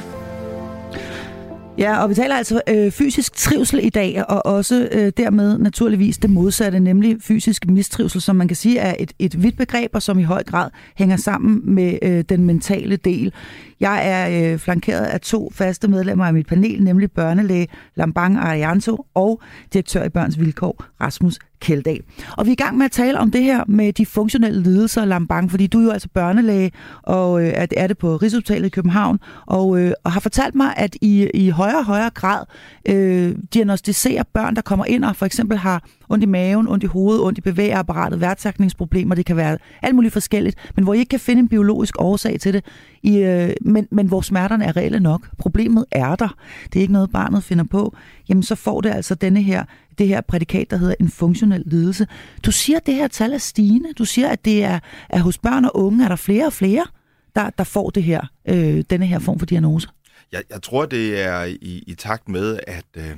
Ja, 1.78 2.04
og 2.04 2.10
vi 2.10 2.16
taler 2.16 2.36
altså 2.36 2.62
øh, 2.70 2.92
fysisk 2.92 3.34
trivsel 3.36 3.80
i 3.84 3.90
dag, 3.90 4.24
og 4.30 4.46
også 4.46 4.90
øh, 4.92 5.12
dermed 5.18 5.58
naturligvis 5.58 6.18
det 6.18 6.30
modsatte, 6.30 6.80
nemlig 6.80 7.18
fysisk 7.22 7.68
mistrivsel, 7.68 8.22
som 8.22 8.36
man 8.36 8.48
kan 8.48 8.56
sige 8.56 8.80
er 8.80 8.96
et, 9.00 9.13
et 9.20 9.44
vidt 9.44 9.58
begreb, 9.58 9.92
og 9.94 10.02
som 10.02 10.20
i 10.20 10.24
høj 10.24 10.44
grad 10.44 10.70
hænger 10.96 11.18
sammen 11.18 11.62
med 11.76 12.00
øh, 12.02 12.24
den 12.30 12.46
mentale 12.46 12.96
del. 12.96 13.34
Jeg 13.80 14.02
er 14.08 14.54
øh, 14.54 14.60
flankeret 14.60 15.06
af 15.06 15.22
to 15.22 15.52
faste 15.54 15.88
medlemmer 15.88 16.26
af 16.26 16.34
mit 16.34 16.48
panel, 16.48 16.84
nemlig 16.84 17.12
børnelæge 17.12 17.68
Lambang 17.96 18.38
Arianto 18.38 19.06
og 19.13 19.42
direktør 19.74 20.04
i 20.04 20.10
Børns 20.10 20.40
Vilkår 20.40 20.86
Rasmus 21.02 21.40
Kjeldag. 21.60 22.00
Og 22.38 22.46
vi 22.46 22.50
er 22.50 22.54
i 22.54 22.63
gang 22.63 22.78
med 22.78 22.86
at 22.86 22.92
tale 22.92 23.20
om 23.20 23.32
det 23.32 23.44
her 23.44 23.63
med 23.68 23.94
de 23.94 24.06
funktionelle 24.06 24.63
lidelser, 24.63 25.06
Lambang, 25.06 25.52
fordi 25.52 25.68
du 25.68 25.80
er 25.80 25.84
jo 25.84 25.90
altså 25.90 26.10
børnelæge, 26.13 26.72
og 27.04 27.44
øh, 27.44 27.54
at 27.56 27.74
er 27.78 27.88
det 27.88 27.98
på 27.98 28.16
Rigshospitalet 28.16 28.66
i 28.66 28.70
København, 28.70 29.20
og, 29.46 29.80
øh, 29.80 29.92
og 30.04 30.12
har 30.12 30.20
fortalt 30.20 30.56
mig, 30.56 30.74
at 30.78 30.96
I 31.02 31.30
i 31.34 31.50
højere 31.50 31.78
og 31.78 31.86
højere 31.86 32.10
grad 32.10 32.46
øh, 32.90 33.36
diagnostiserer 33.54 34.24
børn, 34.34 34.56
der 34.56 34.62
kommer 34.62 34.86
ind 34.86 35.06
og 35.06 35.16
for 35.16 35.26
eksempel 35.26 35.58
har 35.58 35.84
ondt 36.10 36.24
i 36.24 36.28
maven, 36.28 36.67
ondt 36.67 36.84
i 36.84 36.88
hovedet, 36.88 37.24
ondt 37.24 37.38
i 37.38 37.41
bevægeapparatet, 37.41 38.22
værtsakningsproblemer, 38.22 39.15
det 39.15 39.26
kan 39.26 39.36
være 39.36 39.58
alt 39.82 39.96
muligt 39.96 40.13
forskelligt, 40.13 40.72
men 40.76 40.84
hvor 40.84 40.93
I 40.93 41.00
ikke 41.00 41.10
kan 41.10 41.20
finde 41.20 41.39
en 41.39 41.48
biologisk 41.48 41.96
årsag 42.00 42.39
til 42.39 42.54
det, 42.54 42.65
i, 43.04 43.17
øh, 43.17 43.50
men, 43.62 43.88
men 43.91 44.08
hvor 44.08 44.22
smerterne 44.22 44.65
er 44.65 44.78
reelle 44.78 45.00
nok. 45.00 45.30
Problemet 45.38 45.86
er 45.91 46.15
der. 46.15 46.36
Det 46.74 46.80
er 46.80 46.82
ikke 46.82 46.93
noget, 46.93 47.12
barnet 47.12 47.43
finder 47.43 47.63
på. 47.63 47.96
Jamen, 48.30 48.43
så 48.43 48.56
får 48.56 48.82
det 48.82 48.89
altså 48.89 49.15
denne 49.15 49.41
her, 49.41 49.65
det 49.98 50.08
her 50.08 50.22
prædikat, 50.22 50.72
der 50.72 50.78
hedder 50.78 50.96
en 51.00 51.10
funktionel 51.10 51.63
lidelse. 51.65 52.08
Du 52.46 52.52
siger, 52.52 52.78
at 52.78 52.86
det 52.86 52.93
her 52.93 53.08
tal 53.08 53.34
er 53.34 53.38
stigende. 53.38 53.93
Du 53.93 54.06
siger, 54.06 54.30
at 54.30 54.46
det 54.46 54.63
er, 54.63 54.80
at 55.10 55.22
hos 55.22 55.38
børn 55.38 55.65
og 55.65 55.78
unge 55.78 56.04
er 56.04 56.08
der 56.08 56.15
flere 56.15 56.46
og 56.46 56.54
flere, 56.54 56.86
der, 57.36 57.50
der 57.50 57.63
får 57.63 57.89
det 57.89 58.04
her, 58.04 58.22
øh, 58.50 58.84
denne 58.89 59.06
her 59.06 59.20
form 59.20 59.39
for 59.39 59.46
diagnose. 59.46 59.88
Jeg, 60.32 60.41
jeg 60.50 60.62
tror, 60.62 60.86
det 60.86 61.26
er 61.26 61.43
i, 61.43 61.84
i 61.88 61.96
takt 61.98 62.30
med, 62.30 62.60
at, 62.67 62.86
øh, 62.98 63.17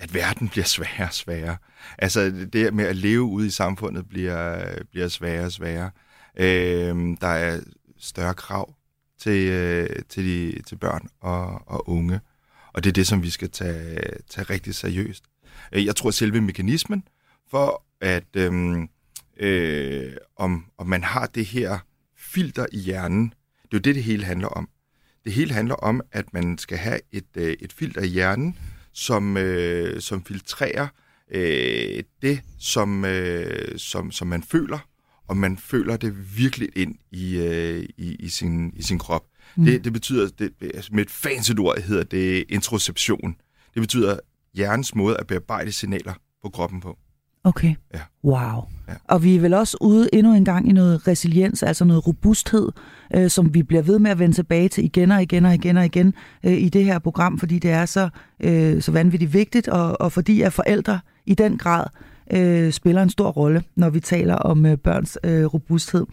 at 0.00 0.14
verden 0.14 0.48
bliver 0.48 0.64
sværere 0.64 1.08
og 1.08 1.14
sværere. 1.14 1.56
Altså 1.98 2.46
det 2.52 2.74
med 2.74 2.84
at 2.84 2.96
leve 2.96 3.22
ude 3.22 3.46
i 3.46 3.50
samfundet 3.50 4.08
bliver, 4.08 4.74
bliver 4.90 5.08
sværere 5.08 5.44
og 5.44 5.52
sværere. 5.52 5.90
Øh, 6.36 7.16
der 7.20 7.28
er 7.28 7.60
større 7.98 8.34
krav 8.34 8.74
til, 9.18 9.48
øh, 9.48 9.88
til, 10.08 10.24
de, 10.24 10.62
til 10.62 10.76
børn 10.76 11.08
og, 11.20 11.68
og 11.68 11.88
unge. 11.88 12.20
Og 12.72 12.84
det 12.84 12.90
er 12.90 12.92
det, 12.92 13.06
som 13.06 13.22
vi 13.22 13.30
skal 13.30 13.50
tage, 13.50 14.00
tage 14.30 14.44
rigtig 14.44 14.74
seriøst. 14.74 15.24
Øh, 15.72 15.86
jeg 15.86 15.96
tror, 15.96 16.08
at 16.08 16.14
selve 16.14 16.40
mekanismen 16.40 17.04
for, 17.50 17.84
at 18.00 18.36
øh, 18.36 18.76
øh, 19.36 20.12
om, 20.36 20.66
om 20.78 20.86
man 20.86 21.04
har 21.04 21.26
det 21.26 21.46
her 21.46 21.78
filter 22.16 22.66
i 22.72 22.78
hjernen, 22.78 23.34
det 23.62 23.76
er 23.76 23.78
jo 23.78 23.78
det, 23.78 23.94
det 23.94 24.04
hele 24.04 24.24
handler 24.24 24.48
om. 24.48 24.68
Det 25.24 25.32
hele 25.32 25.54
handler 25.54 25.74
om, 25.74 26.00
at 26.12 26.32
man 26.32 26.58
skal 26.58 26.78
have 26.78 27.00
et, 27.12 27.36
øh, 27.36 27.56
et 27.60 27.72
filter 27.72 28.02
i 28.02 28.06
hjernen, 28.06 28.58
som, 28.92 29.36
øh, 29.36 30.00
som 30.00 30.24
filtrerer 30.24 30.86
øh, 31.30 32.02
det, 32.22 32.40
som, 32.58 33.04
øh, 33.04 33.78
som, 33.78 34.10
som 34.10 34.28
man 34.28 34.42
føler, 34.42 34.78
og 35.28 35.36
man 35.36 35.58
føler 35.58 35.96
det 35.96 36.38
virkelig 36.38 36.68
ind 36.76 36.94
i, 37.10 37.36
øh, 37.36 37.84
i, 37.96 38.14
i, 38.14 38.28
sin, 38.28 38.72
i 38.76 38.82
sin 38.82 38.98
krop. 38.98 39.24
Mm. 39.56 39.64
Det, 39.64 39.84
det 39.84 39.92
betyder, 39.92 40.28
det, 40.38 40.52
altså 40.74 40.90
med 40.94 41.02
et 41.02 41.10
fancy 41.10 41.52
ord 41.58 41.82
hedder 41.82 42.04
det 42.04 42.44
introception. 42.48 43.36
Det 43.74 43.82
betyder 43.82 44.18
hjernens 44.54 44.94
måde 44.94 45.16
at 45.16 45.26
bearbejde 45.26 45.72
signaler 45.72 46.14
på 46.42 46.48
kroppen 46.48 46.80
på. 46.80 46.98
Okay. 47.44 47.74
Ja. 47.94 48.00
Wow. 48.24 48.64
Ja. 48.88 48.94
Og 49.08 49.24
vi 49.24 49.36
er 49.36 49.40
vel 49.40 49.54
også 49.54 49.76
ude 49.80 50.08
endnu 50.12 50.34
en 50.34 50.44
gang 50.44 50.68
i 50.68 50.72
noget 50.72 51.08
resiliens, 51.08 51.62
altså 51.62 51.84
noget 51.84 52.06
robusthed, 52.06 52.68
øh, 53.14 53.30
som 53.30 53.54
vi 53.54 53.62
bliver 53.62 53.82
ved 53.82 53.98
med 53.98 54.10
at 54.10 54.18
vende 54.18 54.34
tilbage 54.34 54.68
til 54.68 54.84
igen 54.84 55.10
og 55.10 55.22
igen 55.22 55.44
og 55.44 55.54
igen 55.54 55.76
og 55.76 55.84
igen 55.84 56.14
øh, 56.44 56.52
i 56.52 56.68
det 56.68 56.84
her 56.84 56.98
program, 56.98 57.38
fordi 57.38 57.58
det 57.58 57.70
er 57.70 57.86
så, 57.86 58.08
øh, 58.40 58.82
så 58.82 58.92
vanvittigt 58.92 59.34
vigtigt, 59.34 59.68
og, 59.68 60.00
og 60.00 60.12
fordi 60.12 60.42
at 60.42 60.52
forældre 60.52 61.00
i 61.26 61.34
den 61.34 61.58
grad 61.58 61.84
øh, 62.32 62.72
spiller 62.72 63.02
en 63.02 63.10
stor 63.10 63.30
rolle, 63.30 63.62
når 63.76 63.90
vi 63.90 64.00
taler 64.00 64.34
om 64.34 64.66
øh, 64.66 64.76
børns 64.76 65.18
øh, 65.24 65.44
robusthed. 65.44 66.06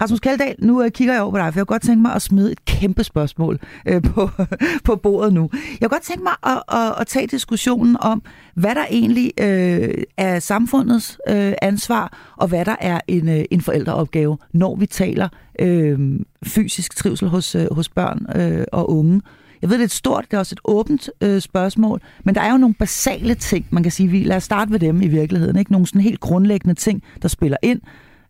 Rasmus 0.00 0.20
Kaldal, 0.20 0.54
nu 0.58 0.82
øh, 0.82 0.90
kigger 0.90 1.14
jeg 1.14 1.22
over 1.22 1.30
på 1.30 1.38
dig, 1.38 1.52
for 1.52 1.60
jeg 1.60 1.66
kunne 1.66 1.74
godt 1.74 1.82
tænke 1.82 2.02
mig 2.02 2.12
at 2.12 2.22
smide 2.22 2.52
et 2.52 2.64
kæmpe 2.64 3.04
spørgsmål 3.04 3.58
øh, 3.86 4.02
på, 4.02 4.30
på 4.84 4.96
bordet 4.96 5.32
nu. 5.32 5.50
Jeg 5.52 5.78
kunne 5.80 5.88
godt 5.88 6.02
tænke 6.02 6.22
mig 6.22 6.32
at, 6.42 6.62
at, 6.78 6.94
at 7.00 7.06
tage 7.06 7.26
diskussionen 7.26 7.96
om, 8.00 8.22
hvad 8.54 8.74
der 8.74 8.84
egentlig 8.90 9.32
øh, 9.40 9.94
er 10.16 10.38
samfundets 10.38 11.18
øh, 11.28 11.52
ansvar, 11.62 12.34
og 12.36 12.48
hvad 12.48 12.64
der 12.64 12.76
er 12.80 13.00
en, 13.08 13.28
øh, 13.28 13.44
en 13.50 13.60
forældreopgave, 13.60 14.38
når 14.52 14.76
vi 14.76 14.86
taler 14.86 15.28
øh, 15.58 16.20
fysisk 16.46 16.96
trivsel 16.96 17.28
hos, 17.28 17.54
øh, 17.54 17.66
hos 17.72 17.88
børn 17.88 18.26
øh, 18.40 18.64
og 18.72 18.90
unge. 18.90 19.20
Jeg 19.62 19.70
ved, 19.70 19.76
det 19.76 19.82
er 19.82 19.86
et 19.86 19.90
stort, 19.90 20.24
det 20.30 20.34
er 20.34 20.38
også 20.38 20.54
et 20.54 20.60
åbent 20.64 21.10
øh, 21.20 21.40
spørgsmål, 21.40 22.00
men 22.24 22.34
der 22.34 22.40
er 22.40 22.50
jo 22.50 22.58
nogle 22.58 22.74
basale 22.74 23.34
ting, 23.34 23.66
man 23.70 23.82
kan 23.82 23.92
sige. 23.92 24.08
Vi, 24.08 24.22
lad 24.22 24.36
os 24.36 24.44
starte 24.44 24.70
med 24.70 24.78
dem 24.78 25.02
i 25.02 25.08
virkeligheden. 25.08 25.56
Ikke? 25.56 25.72
Nogle 25.72 25.86
sådan 25.86 26.00
helt 26.00 26.20
grundlæggende 26.20 26.74
ting, 26.74 27.02
der 27.22 27.28
spiller 27.28 27.56
ind, 27.62 27.80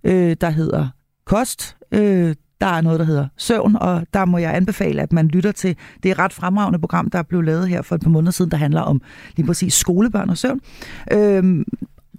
øh, 0.05 0.37
der 0.41 0.51
hedder 0.51 0.89
kost, 1.27 1.77
øh, 1.93 2.35
der 2.61 2.67
er 2.67 2.81
noget, 2.81 3.01
der 3.01 3.07
hedder 3.07 3.29
søvn, 3.37 3.77
og 3.77 4.07
der 4.15 4.25
må 4.25 4.39
jeg 4.39 4.57
anbefale, 4.57 5.03
at 5.03 5.13
man 5.13 5.29
lytter 5.29 5.53
til 5.53 5.77
det 6.03 6.11
er 6.11 6.19
ret 6.19 6.33
fremragende 6.33 6.79
program, 6.79 7.11
der 7.11 7.19
er 7.19 7.23
blevet 7.23 7.45
lavet 7.45 7.69
her 7.69 7.83
for 7.83 7.95
et 7.95 8.01
par 8.01 8.11
måneder 8.11 8.33
siden, 8.33 8.51
der 8.51 8.57
handler 8.57 8.81
om 8.81 9.03
lige 9.37 9.47
præcis 9.47 9.75
skolebørn 9.75 10.31
og 10.31 10.39
søvn. 10.39 10.61
Øh, 11.13 11.65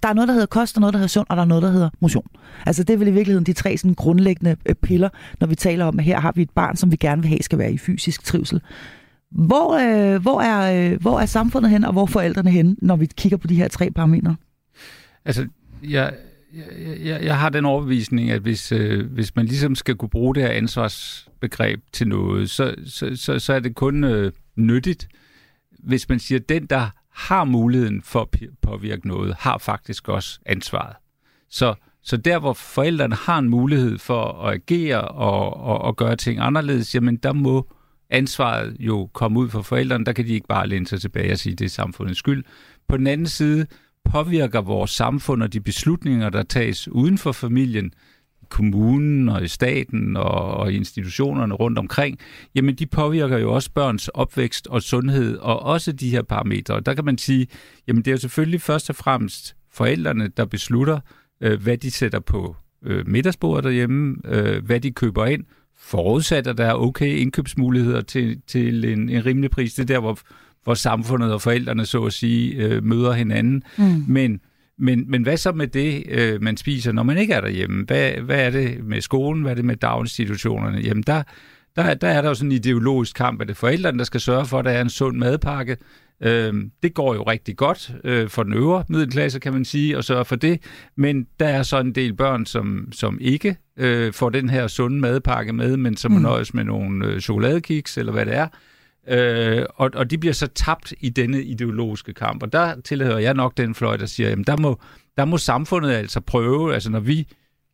der 0.02 0.08
er 0.08 0.12
noget, 0.12 0.28
der 0.28 0.34
hedder 0.34 0.46
kost, 0.46 0.76
og 0.76 0.80
noget, 0.80 0.92
der 0.92 0.98
hedder 0.98 1.08
sund, 1.08 1.26
og 1.28 1.36
der 1.36 1.42
er 1.42 1.46
noget, 1.46 1.62
der 1.62 1.70
hedder 1.70 1.90
motion. 2.00 2.26
Altså 2.66 2.82
det 2.84 2.94
er 2.94 2.98
vel 2.98 3.08
i 3.08 3.10
virkeligheden 3.10 3.46
de 3.46 3.52
tre 3.52 3.76
sådan 3.76 3.94
grundlæggende 3.94 4.56
øh, 4.66 4.74
piller, 4.74 5.08
når 5.40 5.46
vi 5.46 5.54
taler 5.54 5.84
om, 5.84 5.98
at 5.98 6.04
her 6.04 6.20
har 6.20 6.32
vi 6.32 6.42
et 6.42 6.50
barn, 6.50 6.76
som 6.76 6.92
vi 6.92 6.96
gerne 6.96 7.22
vil 7.22 7.28
have 7.28 7.42
skal 7.42 7.58
være 7.58 7.72
i 7.72 7.78
fysisk 7.78 8.24
trivsel. 8.24 8.60
Hvor, 9.30 9.74
øh, 9.74 10.22
hvor, 10.22 10.40
er, 10.40 10.92
øh, 10.92 11.00
hvor 11.00 11.20
er 11.20 11.26
samfundet 11.26 11.70
hen, 11.70 11.84
og 11.84 11.92
hvor 11.92 12.02
er 12.02 12.06
forældrene 12.06 12.50
hen, 12.50 12.76
når 12.82 12.96
vi 12.96 13.06
kigger 13.06 13.38
på 13.38 13.46
de 13.46 13.54
her 13.54 13.68
tre 13.68 13.90
parametre? 13.90 14.36
Altså, 15.24 15.46
jeg, 15.82 16.14
jeg, 16.54 16.98
jeg, 17.04 17.24
jeg 17.24 17.38
har 17.38 17.48
den 17.48 17.64
overbevisning, 17.64 18.30
at 18.30 18.40
hvis, 18.40 18.72
øh, 18.72 19.12
hvis 19.12 19.36
man 19.36 19.46
ligesom 19.46 19.74
skal 19.74 19.94
kunne 19.94 20.08
bruge 20.08 20.34
det 20.34 20.42
her 20.42 20.50
ansvarsbegreb 20.50 21.80
til 21.92 22.08
noget, 22.08 22.50
så, 22.50 22.74
så, 22.86 23.16
så, 23.16 23.38
så 23.38 23.52
er 23.52 23.60
det 23.60 23.74
kun 23.74 24.04
øh, 24.04 24.32
nyttigt, 24.56 25.08
hvis 25.78 26.08
man 26.08 26.18
siger, 26.18 26.38
at 26.38 26.48
den, 26.48 26.66
der 26.66 26.90
har 27.18 27.44
muligheden 27.44 28.02
for 28.02 28.20
at 28.20 28.40
påvirke 28.62 29.08
noget, 29.08 29.34
har 29.38 29.58
faktisk 29.58 30.08
også 30.08 30.40
ansvaret. 30.46 30.96
Så, 31.50 31.74
så 32.02 32.16
der, 32.16 32.38
hvor 32.38 32.52
forældrene 32.52 33.14
har 33.14 33.38
en 33.38 33.48
mulighed 33.48 33.98
for 33.98 34.42
at 34.42 34.54
agere 34.54 35.00
og, 35.00 35.56
og, 35.56 35.78
og 35.78 35.96
gøre 35.96 36.16
ting 36.16 36.40
anderledes, 36.40 36.94
jamen 36.94 37.16
der 37.16 37.32
må 37.32 37.72
ansvaret 38.10 38.76
jo 38.80 39.10
komme 39.12 39.40
ud 39.40 39.48
fra 39.48 39.62
forældrene. 39.62 40.04
Der 40.04 40.12
kan 40.12 40.26
de 40.26 40.32
ikke 40.32 40.46
bare 40.46 40.66
læne 40.66 40.86
sig 40.86 41.00
tilbage 41.00 41.32
og 41.32 41.38
sige, 41.38 41.52
at 41.52 41.58
det 41.58 41.64
er 41.64 41.68
samfundets 41.68 42.18
skyld. 42.18 42.44
På 42.88 42.96
den 42.96 43.06
anden 43.06 43.26
side 43.26 43.66
påvirker 44.04 44.60
vores 44.60 44.90
samfund 44.90 45.42
og 45.42 45.52
de 45.52 45.60
beslutninger, 45.60 46.30
der 46.30 46.42
tages 46.42 46.88
uden 46.88 47.18
for 47.18 47.32
familien, 47.32 47.92
kommunen 48.48 49.28
og 49.28 49.44
i 49.44 49.48
staten 49.48 50.16
og, 50.16 50.50
og 50.50 50.72
institutionerne 50.72 51.54
rundt 51.54 51.78
omkring, 51.78 52.18
jamen 52.54 52.74
de 52.74 52.86
påvirker 52.86 53.38
jo 53.38 53.52
også 53.52 53.70
børns 53.74 54.08
opvækst 54.08 54.66
og 54.66 54.82
sundhed 54.82 55.36
og 55.36 55.62
også 55.62 55.92
de 55.92 56.10
her 56.10 56.22
parametre. 56.22 56.80
Der 56.80 56.94
kan 56.94 57.04
man 57.04 57.18
sige, 57.18 57.46
jamen 57.88 58.02
det 58.02 58.08
er 58.10 58.12
jo 58.12 58.18
selvfølgelig 58.18 58.60
først 58.60 58.90
og 58.90 58.96
fremmest 58.96 59.56
forældrene, 59.72 60.28
der 60.36 60.44
beslutter, 60.44 61.00
øh, 61.40 61.62
hvad 61.62 61.78
de 61.78 61.90
sætter 61.90 62.20
på 62.20 62.56
øh, 62.84 63.08
middagsbordet 63.08 63.64
derhjemme, 63.64 64.16
øh, 64.24 64.64
hvad 64.64 64.80
de 64.80 64.90
køber 64.90 65.26
ind, 65.26 65.44
forudsat, 65.80 66.46
at 66.46 66.58
der 66.58 66.64
er 66.64 66.74
okay 66.74 67.16
indkøbsmuligheder 67.16 68.00
til, 68.00 68.40
til 68.46 68.84
en, 68.84 69.08
en 69.08 69.26
rimelig 69.26 69.50
pris. 69.50 69.74
Det 69.74 69.82
er 69.82 69.86
der, 69.94 70.00
hvor, 70.00 70.18
hvor 70.64 70.74
samfundet 70.74 71.32
og 71.32 71.42
forældrene, 71.42 71.86
så 71.86 72.04
at 72.04 72.12
sige, 72.12 72.54
øh, 72.54 72.84
møder 72.84 73.12
hinanden. 73.12 73.62
Mm. 73.78 74.04
Men, 74.08 74.40
men, 74.78 75.10
men 75.10 75.22
hvad 75.22 75.36
så 75.36 75.52
med 75.52 75.66
det, 75.66 76.02
øh, 76.08 76.42
man 76.42 76.56
spiser, 76.56 76.92
når 76.92 77.02
man 77.02 77.18
ikke 77.18 77.34
er 77.34 77.40
derhjemme? 77.40 77.84
Hvad, 77.84 78.12
hvad 78.12 78.40
er 78.40 78.50
det 78.50 78.84
med 78.84 79.00
skolen? 79.00 79.42
Hvad 79.42 79.50
er 79.50 79.54
det 79.56 79.64
med 79.64 79.76
daginstitutionerne? 79.76 80.78
Jamen, 80.78 81.02
der, 81.02 81.22
der, 81.76 81.94
der 81.94 82.08
er 82.08 82.22
der 82.22 82.28
jo 82.28 82.34
sådan 82.34 82.48
en 82.48 82.56
ideologisk 82.56 83.16
kamp, 83.16 83.40
at 83.40 83.48
det 83.48 83.54
er 83.54 83.58
forældrene, 83.58 83.98
der 83.98 84.04
skal 84.04 84.20
sørge 84.20 84.46
for, 84.46 84.58
at 84.58 84.64
der 84.64 84.70
er 84.70 84.80
en 84.80 84.90
sund 84.90 85.18
madpakke. 85.18 85.76
Øh, 86.22 86.54
det 86.82 86.94
går 86.94 87.14
jo 87.14 87.22
rigtig 87.22 87.56
godt 87.56 87.90
øh, 88.04 88.28
for 88.28 88.42
den 88.42 88.52
øvre 88.52 88.84
middelklasse, 88.88 89.40
kan 89.40 89.52
man 89.52 89.64
sige, 89.64 89.96
og 89.96 90.04
sørge 90.04 90.24
for 90.24 90.36
det. 90.36 90.62
Men 90.96 91.26
der 91.40 91.48
er 91.48 91.62
så 91.62 91.80
en 91.80 91.94
del 91.94 92.14
børn, 92.14 92.46
som, 92.46 92.88
som 92.92 93.18
ikke 93.20 93.56
øh, 93.76 94.12
får 94.12 94.30
den 94.30 94.50
her 94.50 94.66
sunde 94.66 95.00
madpakke 95.00 95.52
med, 95.52 95.76
men 95.76 95.96
som 95.96 96.12
mm. 96.12 96.20
nøjes 96.20 96.54
med 96.54 96.64
nogle 96.64 97.06
øh, 97.06 97.20
chokoladekiks, 97.20 97.98
eller 97.98 98.12
hvad 98.12 98.26
det 98.26 98.34
er. 98.34 98.48
Øh, 99.08 99.66
og, 99.74 99.90
og 99.94 100.10
de 100.10 100.18
bliver 100.18 100.32
så 100.32 100.46
tabt 100.46 100.92
i 101.00 101.08
denne 101.08 101.42
ideologiske 101.42 102.14
kamp. 102.14 102.42
Og 102.42 102.52
der 102.52 102.80
tilhører 102.80 103.18
jeg 103.18 103.34
nok 103.34 103.56
den 103.56 103.74
fløj, 103.74 103.96
der 103.96 104.06
siger, 104.06 104.28
jamen 104.28 104.44
der 104.44 104.56
må, 104.56 104.80
der 105.16 105.24
må 105.24 105.38
samfundet 105.38 105.90
altså 105.90 106.20
prøve, 106.20 106.74
altså 106.74 106.90
når 106.90 107.00
vi 107.00 107.28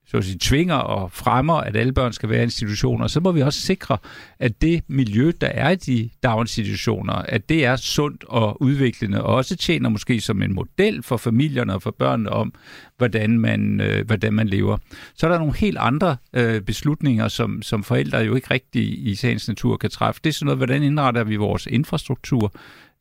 så 0.07 0.17
at 0.17 0.25
sige, 0.25 0.38
tvinger 0.40 0.75
og 0.75 1.12
fremmer, 1.12 1.55
at 1.55 1.77
alle 1.77 1.93
børn 1.93 2.12
skal 2.12 2.29
være 2.29 2.40
i 2.40 2.43
institutioner, 2.43 3.07
så 3.07 3.21
må 3.21 3.33
vi 3.33 3.43
også 3.43 3.61
sikre, 3.61 3.99
at 4.38 4.62
det 4.62 4.83
miljø, 4.88 5.33
der 5.40 5.47
er 5.47 5.71
i 5.71 5.77
de 5.77 6.11
daginstitutioner, 6.23 7.12
at 7.12 7.49
det 7.49 7.64
er 7.64 7.77
sundt 7.77 8.25
og 8.25 8.62
udviklende, 8.62 9.23
og 9.23 9.35
også 9.35 9.57
tjener 9.57 9.88
måske 9.88 10.21
som 10.21 10.43
en 10.43 10.55
model 10.55 11.03
for 11.03 11.17
familierne 11.17 11.75
og 11.75 11.83
for 11.83 11.95
børnene 11.99 12.31
om, 12.31 12.55
hvordan 12.97 13.38
man, 13.38 13.81
øh, 13.81 14.07
hvordan 14.07 14.33
man 14.33 14.49
lever. 14.49 14.79
Så 15.14 15.27
er 15.27 15.31
der 15.31 15.38
nogle 15.38 15.55
helt 15.57 15.79
andre 15.79 16.17
øh, 16.33 16.61
beslutninger, 16.61 17.29
som, 17.29 17.62
som 17.62 17.85
forældre 17.85 18.19
jo 18.19 18.35
ikke 18.35 18.51
rigtig 18.51 19.07
i 19.09 19.14
sagens 19.14 19.49
natur 19.49 19.77
kan 19.77 19.90
træffe. 19.90 20.21
Det 20.25 20.31
er 20.31 20.35
sådan 20.35 20.47
noget, 20.47 20.59
hvordan 20.59 20.83
indretter 20.83 21.25
vi 21.25 21.37
vores 21.37 21.67
infrastruktur? 21.67 22.53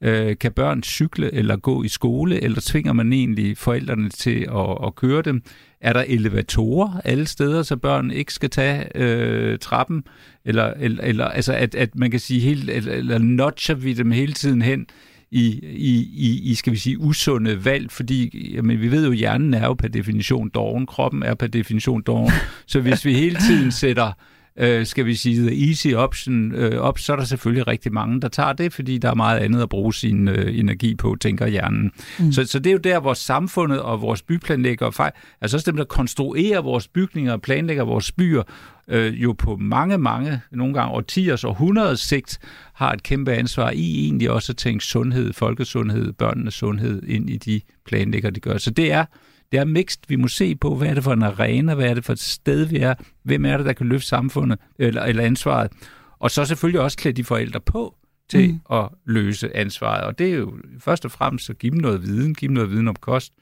Øh, 0.04 0.38
kan 0.38 0.52
børn 0.52 0.84
cykle 0.84 1.34
eller 1.34 1.56
gå 1.56 1.84
i 1.84 1.88
skole, 1.88 2.44
eller 2.44 2.62
tvinger 2.62 2.94
man 2.94 3.13
egentlig 3.13 3.58
forældrene 3.58 4.10
til 4.10 4.48
at, 4.56 4.86
at 4.88 4.96
køre 4.96 5.22
dem? 5.22 5.42
Er 5.82 5.94
der 5.94 6.04
elevatorer 6.08 7.02
alle 7.06 7.28
steder, 7.28 7.63
så 7.63 7.76
børn 7.76 8.12
ikke 8.12 8.34
skal 8.34 8.50
tage 8.50 8.98
øh, 8.98 9.60
trappen? 9.60 10.04
Eller, 10.46 10.74
eller, 10.80 11.04
eller 11.04 11.26
altså 11.26 11.54
at, 11.54 11.76
at 11.76 11.96
man 11.96 12.12
kan 12.12 12.20
sige, 12.20 12.39
helt, 12.39 12.70
eller, 12.70 12.94
eller 12.94 13.18
notcher 13.18 13.76
vi 13.76 13.94
dem 13.94 14.12
hele 14.12 14.34
tiden 14.34 14.62
hen 14.62 14.86
i, 15.32 15.60
i, 15.63 16.10
i, 16.13 16.52
i 16.52 16.56
skal 16.56 16.74
vi 16.74 16.78
sige, 16.78 17.00
usunde 17.00 17.66
valg, 17.66 17.92
fordi 17.92 18.50
jamen, 18.56 18.82
vi 18.82 18.92
ved 18.92 19.06
jo, 19.06 19.12
at 19.12 19.18
hjernen 19.18 19.54
er 19.54 19.66
jo 19.66 19.74
per 19.74 19.88
definition 19.88 20.50
doven, 20.50 20.86
kroppen 20.86 21.24
er 21.24 21.34
per 21.34 21.48
definition 21.48 22.02
doven. 22.02 22.32
Så 22.68 22.82
hvis 22.82 23.06
vi 23.06 23.13
hele 23.13 23.36
tiden 23.36 23.72
sætter 23.72 24.12
øh, 24.58 24.86
skal 24.86 25.06
vi 25.06 25.16
sige, 25.16 25.48
the 25.48 25.68
easy 25.68 25.88
option 25.88 26.52
øh, 26.52 26.82
op, 26.82 27.00
så 27.00 27.13
er 27.13 27.18
der 27.18 27.24
selvfølgelig 27.24 27.68
rigtig 27.68 27.94
mange, 27.94 28.22
der 28.22 28.28
tager 28.28 28.54
det, 28.54 28.74
fordi 28.74 28.98
der 28.98 29.10
er 29.10 29.16
meget 29.16 29.39
andet 29.39 29.62
at 29.62 29.70
bruge 29.70 29.94
sin 29.94 30.28
øh, 30.28 30.60
energi 30.60 30.96
på, 30.96 31.16
tænker 31.22 31.48
hjernen. 31.48 31.92
Mm. 32.20 32.32
Så, 32.32 32.46
så 32.46 32.60
det 32.60 32.68
er 32.68 32.74
jo 32.74 32.78
der, 32.78 33.00
hvor 33.00 33.13
samfundet 33.13 33.80
og 33.80 34.02
vores 34.02 34.22
byplanlægger, 34.22 35.12
altså 35.42 35.58
også 35.58 35.72
dem, 35.72 35.78
der 35.78 35.84
konstruerer 35.84 36.62
vores 36.62 36.88
bygninger 36.88 37.34
og 37.34 37.42
planlægger 37.42 37.84
vores 37.84 38.12
byer, 38.12 38.44
øh, 38.88 39.24
jo 39.24 39.34
på 39.34 39.56
mange, 39.56 39.98
mange, 39.98 40.42
nogle 40.52 40.74
gange 40.74 40.94
årtiers 40.94 41.44
og 41.44 41.50
århundredes 41.50 42.00
sigt, 42.00 42.39
har 42.74 42.92
et 42.92 43.04
kæmpe 43.04 43.34
ansvar 43.34 43.72
i 43.72 44.04
egentlig 44.04 44.32
også 44.32 44.52
at 44.52 44.58
tænke 44.58 44.86
sundhed, 44.86 45.34
folkesundhed, 45.34 46.13
børnenes 46.13 46.54
sundhed 46.54 47.04
ind 47.04 47.30
i 47.30 47.38
de 47.38 47.62
planlægger, 47.86 48.30
de 48.30 48.39
gør. 48.39 48.58
Så 48.58 48.72
det 48.72 48.92
er 48.92 49.06
det 49.54 49.60
er 49.60 49.66
mixed. 49.66 50.00
Vi 50.08 50.16
må 50.16 50.28
se 50.28 50.56
på, 50.56 50.76
hvad 50.76 50.88
er 50.88 50.94
det 50.94 51.04
for 51.04 51.13
en 51.13 51.24
arena, 51.24 51.76
hvad 51.76 51.89
er 51.89 51.94
det 51.94 52.06
for 52.06 52.13
et 52.13 52.20
sted, 52.20 52.66
vi 52.66 52.78
er, 52.78 52.94
hvem 53.24 53.46
er 53.46 53.58
det, 53.58 53.66
der 53.66 53.74
kan 53.74 53.88
løfte 53.88 54.08
samfundet 54.08 54.60
eller, 54.80 55.04
eller 55.04 55.24
ansvaret. 55.24 55.72
Og 56.20 56.32
så 56.32 56.46
selvfølgelig 56.46 56.82
også 56.82 56.98
klæde 56.98 57.16
de 57.16 57.24
forældre 57.24 57.60
på 57.60 57.96
til 58.30 58.52
mm. 58.52 58.60
at 58.72 58.89
løse 59.06 59.56
ansvaret. 59.56 60.04
Og 60.04 60.20
det 60.20 60.30
er 60.30 60.38
jo 60.38 60.54
først 60.80 61.06
og 61.06 61.12
fremmest 61.12 61.50
at 61.50 61.58
give 61.58 61.72
dem 61.72 61.80
noget 61.80 62.04
viden, 62.04 62.36
give 62.36 62.48
dem 62.48 62.54
noget 62.54 62.72
viden 62.72 62.88
om 62.88 62.96
kost, 62.96 63.34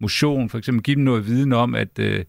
motion, 0.00 0.48
for 0.48 0.58
eksempel 0.58 0.82
give 0.82 0.94
dem 0.94 1.04
noget 1.04 1.26
viden 1.26 1.52
om, 1.52 1.74
at 1.74 1.98
øh, 1.98 2.24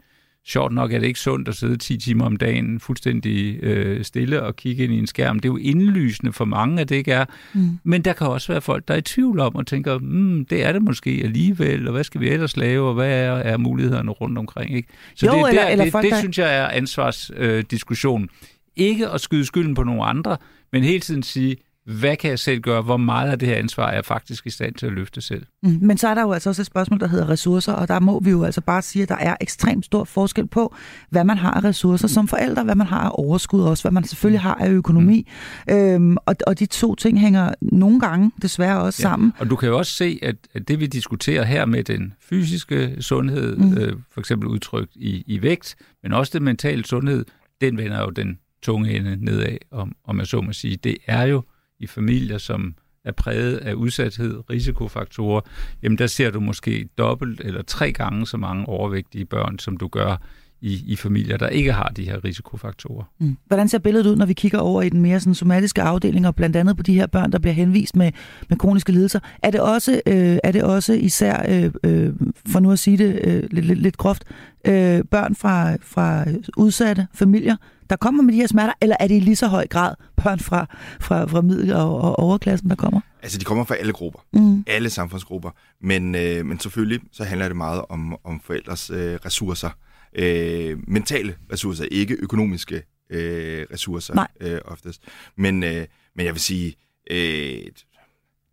sjovt 0.49 0.73
nok 0.73 0.93
er 0.93 0.99
det 0.99 1.07
ikke 1.07 1.19
sundt 1.19 1.47
at 1.47 1.55
sidde 1.55 1.77
10 1.77 1.97
timer 1.97 2.25
om 2.25 2.38
dagen 2.38 2.79
fuldstændig 2.79 3.63
øh, 3.63 4.03
stille 4.03 4.43
og 4.43 4.55
kigge 4.55 4.83
ind 4.83 4.93
i 4.93 4.97
en 4.97 5.07
skærm. 5.07 5.39
Det 5.39 5.49
er 5.49 5.53
jo 5.53 5.57
indlysende 5.57 6.33
for 6.33 6.45
mange, 6.45 6.81
at 6.81 6.89
det 6.89 6.95
ikke 6.95 7.12
er. 7.12 7.25
Mm. 7.53 7.79
Men 7.83 8.01
der 8.01 8.13
kan 8.13 8.27
også 8.27 8.51
være 8.51 8.62
folk, 8.62 8.88
der 8.88 8.93
er 8.93 8.97
i 8.97 9.01
tvivl 9.01 9.39
om 9.39 9.55
og 9.55 9.67
tænker, 9.67 9.97
mm, 9.97 10.45
det 10.45 10.65
er 10.65 10.71
det 10.71 10.81
måske 10.81 11.21
alligevel, 11.23 11.88
og 11.88 11.93
hvad 11.93 12.03
skal 12.03 12.21
vi 12.21 12.29
ellers 12.29 12.57
lave, 12.57 12.88
og 12.88 12.93
hvad 12.93 13.12
er, 13.12 13.31
er 13.31 13.57
mulighederne 13.57 14.12
rundt 14.12 14.38
omkring? 14.38 14.75
Ikke? 14.75 14.89
Så 15.15 15.25
jo, 15.25 15.45
det, 15.47 15.55
der, 15.55 15.67
eller 15.67 15.85
det, 15.85 15.91
folk, 15.91 16.03
det, 16.03 16.12
det 16.12 16.19
synes 16.19 16.38
jeg 16.38 16.57
er 16.57 16.67
ansvarsdiskussion. 16.67 18.23
Øh, 18.23 18.29
ikke 18.75 19.09
at 19.09 19.21
skyde 19.21 19.45
skylden 19.45 19.73
på 19.73 19.83
nogle 19.83 20.03
andre, 20.03 20.38
men 20.71 20.83
hele 20.83 20.99
tiden 20.99 21.23
sige, 21.23 21.57
hvad 21.89 22.17
kan 22.17 22.30
jeg 22.30 22.39
selv 22.39 22.62
gøre? 22.62 22.82
Hvor 22.82 22.97
meget 22.97 23.32
af 23.32 23.39
det 23.39 23.47
her 23.47 23.56
ansvar 23.56 23.89
er 23.89 23.93
jeg 23.93 24.06
faktisk 24.06 24.47
i 24.47 24.49
stand 24.49 24.73
til 24.73 24.86
at 24.86 24.91
løfte 24.91 25.21
selv? 25.21 25.45
Mm, 25.63 25.78
men 25.82 25.97
så 25.97 26.08
er 26.08 26.13
der 26.13 26.21
jo 26.21 26.32
altså 26.32 26.49
også 26.49 26.62
et 26.62 26.65
spørgsmål, 26.65 26.99
der 26.99 27.08
hedder 27.08 27.30
ressourcer, 27.30 27.73
og 27.73 27.88
der 27.88 27.99
må 27.99 28.19
vi 28.19 28.30
jo 28.30 28.43
altså 28.43 28.62
bare 28.62 28.82
sige, 28.82 29.04
at 29.04 29.10
der 29.10 29.15
er 29.15 29.36
ekstremt 29.41 29.86
stor 29.86 30.04
forskel 30.04 30.47
på, 30.47 30.75
hvad 31.10 31.23
man 31.23 31.38
har 31.38 31.52
af 31.52 31.63
ressourcer 31.63 32.08
som 32.08 32.28
forældre, 32.28 32.63
hvad 32.63 32.75
man 32.75 32.88
har 32.88 32.99
af 32.99 33.12
overskud 33.13 33.62
også, 33.62 33.84
hvad 33.84 33.91
man 33.91 34.04
selvfølgelig 34.04 34.41
har 34.41 34.56
af 34.56 34.69
økonomi. 34.69 35.28
Mm. 35.67 35.73
Øhm, 35.73 36.17
og, 36.25 36.36
og 36.47 36.60
de 36.60 36.65
to 36.65 36.95
ting 36.95 37.19
hænger 37.19 37.54
nogle 37.62 37.99
gange 37.99 38.32
desværre 38.41 38.82
også 38.82 39.02
ja. 39.04 39.10
sammen. 39.10 39.34
Og 39.39 39.49
du 39.49 39.56
kan 39.56 39.69
jo 39.69 39.78
også 39.78 39.91
se, 39.91 40.19
at, 40.21 40.36
at 40.54 40.67
det 40.67 40.80
vi 40.80 40.88
diskuterer 40.88 41.43
her 41.43 41.65
med 41.65 41.84
den 41.84 42.13
fysiske 42.21 42.95
sundhed, 42.99 43.58
mm. 43.58 43.78
øh, 43.78 43.95
for 44.12 44.19
eksempel 44.19 44.47
udtrykt 44.49 44.95
i, 44.95 45.23
i 45.28 45.41
vægt, 45.41 45.75
men 46.04 46.13
også 46.13 46.32
den 46.36 46.43
mentale 46.43 46.86
sundhed, 46.86 47.25
den 47.62 47.78
vender 47.78 48.02
jo 48.02 48.10
den 48.10 48.39
tunge 48.62 48.91
ende 48.91 49.25
nedad, 49.25 49.58
om, 49.71 49.95
om 50.04 50.19
jeg 50.19 50.28
så 50.28 50.41
må 50.41 50.54
sige. 50.54 50.75
Det 50.75 50.97
er 51.08 51.23
jo 51.23 51.43
i 51.79 51.87
familier, 51.87 52.37
som 52.37 52.75
er 53.05 53.11
præget 53.11 53.57
af 53.57 53.73
udsathed, 53.73 54.49
risikofaktorer, 54.49 55.41
jamen 55.83 55.97
der 55.97 56.07
ser 56.07 56.31
du 56.31 56.39
måske 56.39 56.89
dobbelt 56.97 57.41
eller 57.41 57.61
tre 57.61 57.91
gange 57.91 58.27
så 58.27 58.37
mange 58.37 58.65
overvægtige 58.65 59.25
børn, 59.25 59.59
som 59.59 59.77
du 59.77 59.87
gør 59.87 60.21
i, 60.61 60.83
i 60.87 60.95
familier, 60.95 61.37
der 61.37 61.47
ikke 61.47 61.73
har 61.73 61.89
de 61.89 62.03
her 62.03 62.23
risikofaktorer. 62.23 63.03
Mm. 63.19 63.37
Hvordan 63.45 63.67
ser 63.67 63.79
billedet 63.79 64.05
ud, 64.05 64.15
når 64.15 64.25
vi 64.25 64.33
kigger 64.33 64.59
over 64.59 64.81
i 64.81 64.89
den 64.89 65.01
mere 65.01 65.19
sådan, 65.19 65.35
somatiske 65.35 65.81
afdeling, 65.81 66.27
og 66.27 66.35
blandt 66.35 66.55
andet 66.55 66.77
på 66.77 66.83
de 66.83 66.93
her 66.93 67.07
børn, 67.07 67.31
der 67.31 67.39
bliver 67.39 67.53
henvist 67.53 67.95
med, 67.95 68.11
med 68.49 68.57
kroniske 68.57 68.91
lidelser? 68.91 69.19
Er 69.43 69.51
det 69.51 69.61
også, 69.61 70.01
øh, 70.05 70.37
er 70.43 70.51
det 70.51 70.63
også 70.63 70.93
især, 70.93 71.45
øh, 71.49 71.71
øh, 71.83 72.13
for 72.47 72.59
nu 72.59 72.71
at 72.71 72.79
sige 72.79 72.97
det 72.97 73.19
øh, 73.23 73.43
lidt, 73.51 73.65
lidt, 73.65 73.79
lidt 73.79 73.97
groft, 73.97 74.23
øh, 74.67 75.03
børn 75.11 75.35
fra, 75.35 75.75
fra 75.81 76.25
udsatte 76.57 77.07
familier, 77.13 77.55
der 77.89 77.95
kommer 77.95 78.23
med 78.23 78.34
de 78.34 78.38
her 78.38 78.47
smerter, 78.47 78.73
eller 78.82 78.95
er 78.99 79.08
det 79.08 79.15
i 79.15 79.19
lige 79.19 79.36
så 79.36 79.47
høj 79.47 79.67
grad 79.67 79.95
børn 80.23 80.39
fra, 80.39 80.65
fra, 80.99 81.25
fra 81.25 81.41
middel- 81.41 81.73
og, 81.73 82.02
og 82.02 82.19
overklassen, 82.19 82.69
der 82.69 82.75
kommer? 82.75 83.02
Altså, 83.23 83.38
de 83.38 83.45
kommer 83.45 83.63
fra 83.63 83.75
alle 83.75 83.93
grupper. 83.93 84.19
Mm. 84.34 84.63
Alle 84.67 84.89
samfundsgrupper. 84.89 85.52
Men, 85.82 86.15
øh, 86.15 86.45
men 86.45 86.60
selvfølgelig 86.60 87.02
så 87.12 87.23
handler 87.23 87.47
det 87.47 87.58
meget 87.58 87.82
om, 87.89 88.17
om 88.23 88.39
forældres 88.39 88.89
øh, 88.89 89.19
ressourcer. 89.25 89.69
Øh, 90.15 90.78
mentale 90.88 91.36
ressourcer, 91.52 91.86
ikke 91.91 92.17
økonomiske 92.19 92.84
øh, 93.10 93.65
ressourcer 93.73 94.25
øh, 94.39 94.60
oftest. 94.65 95.02
Men, 95.36 95.63
øh, 95.63 95.86
men 96.15 96.25
jeg 96.25 96.34
vil 96.34 96.41
sige, 96.41 96.75
øh, 97.12 97.65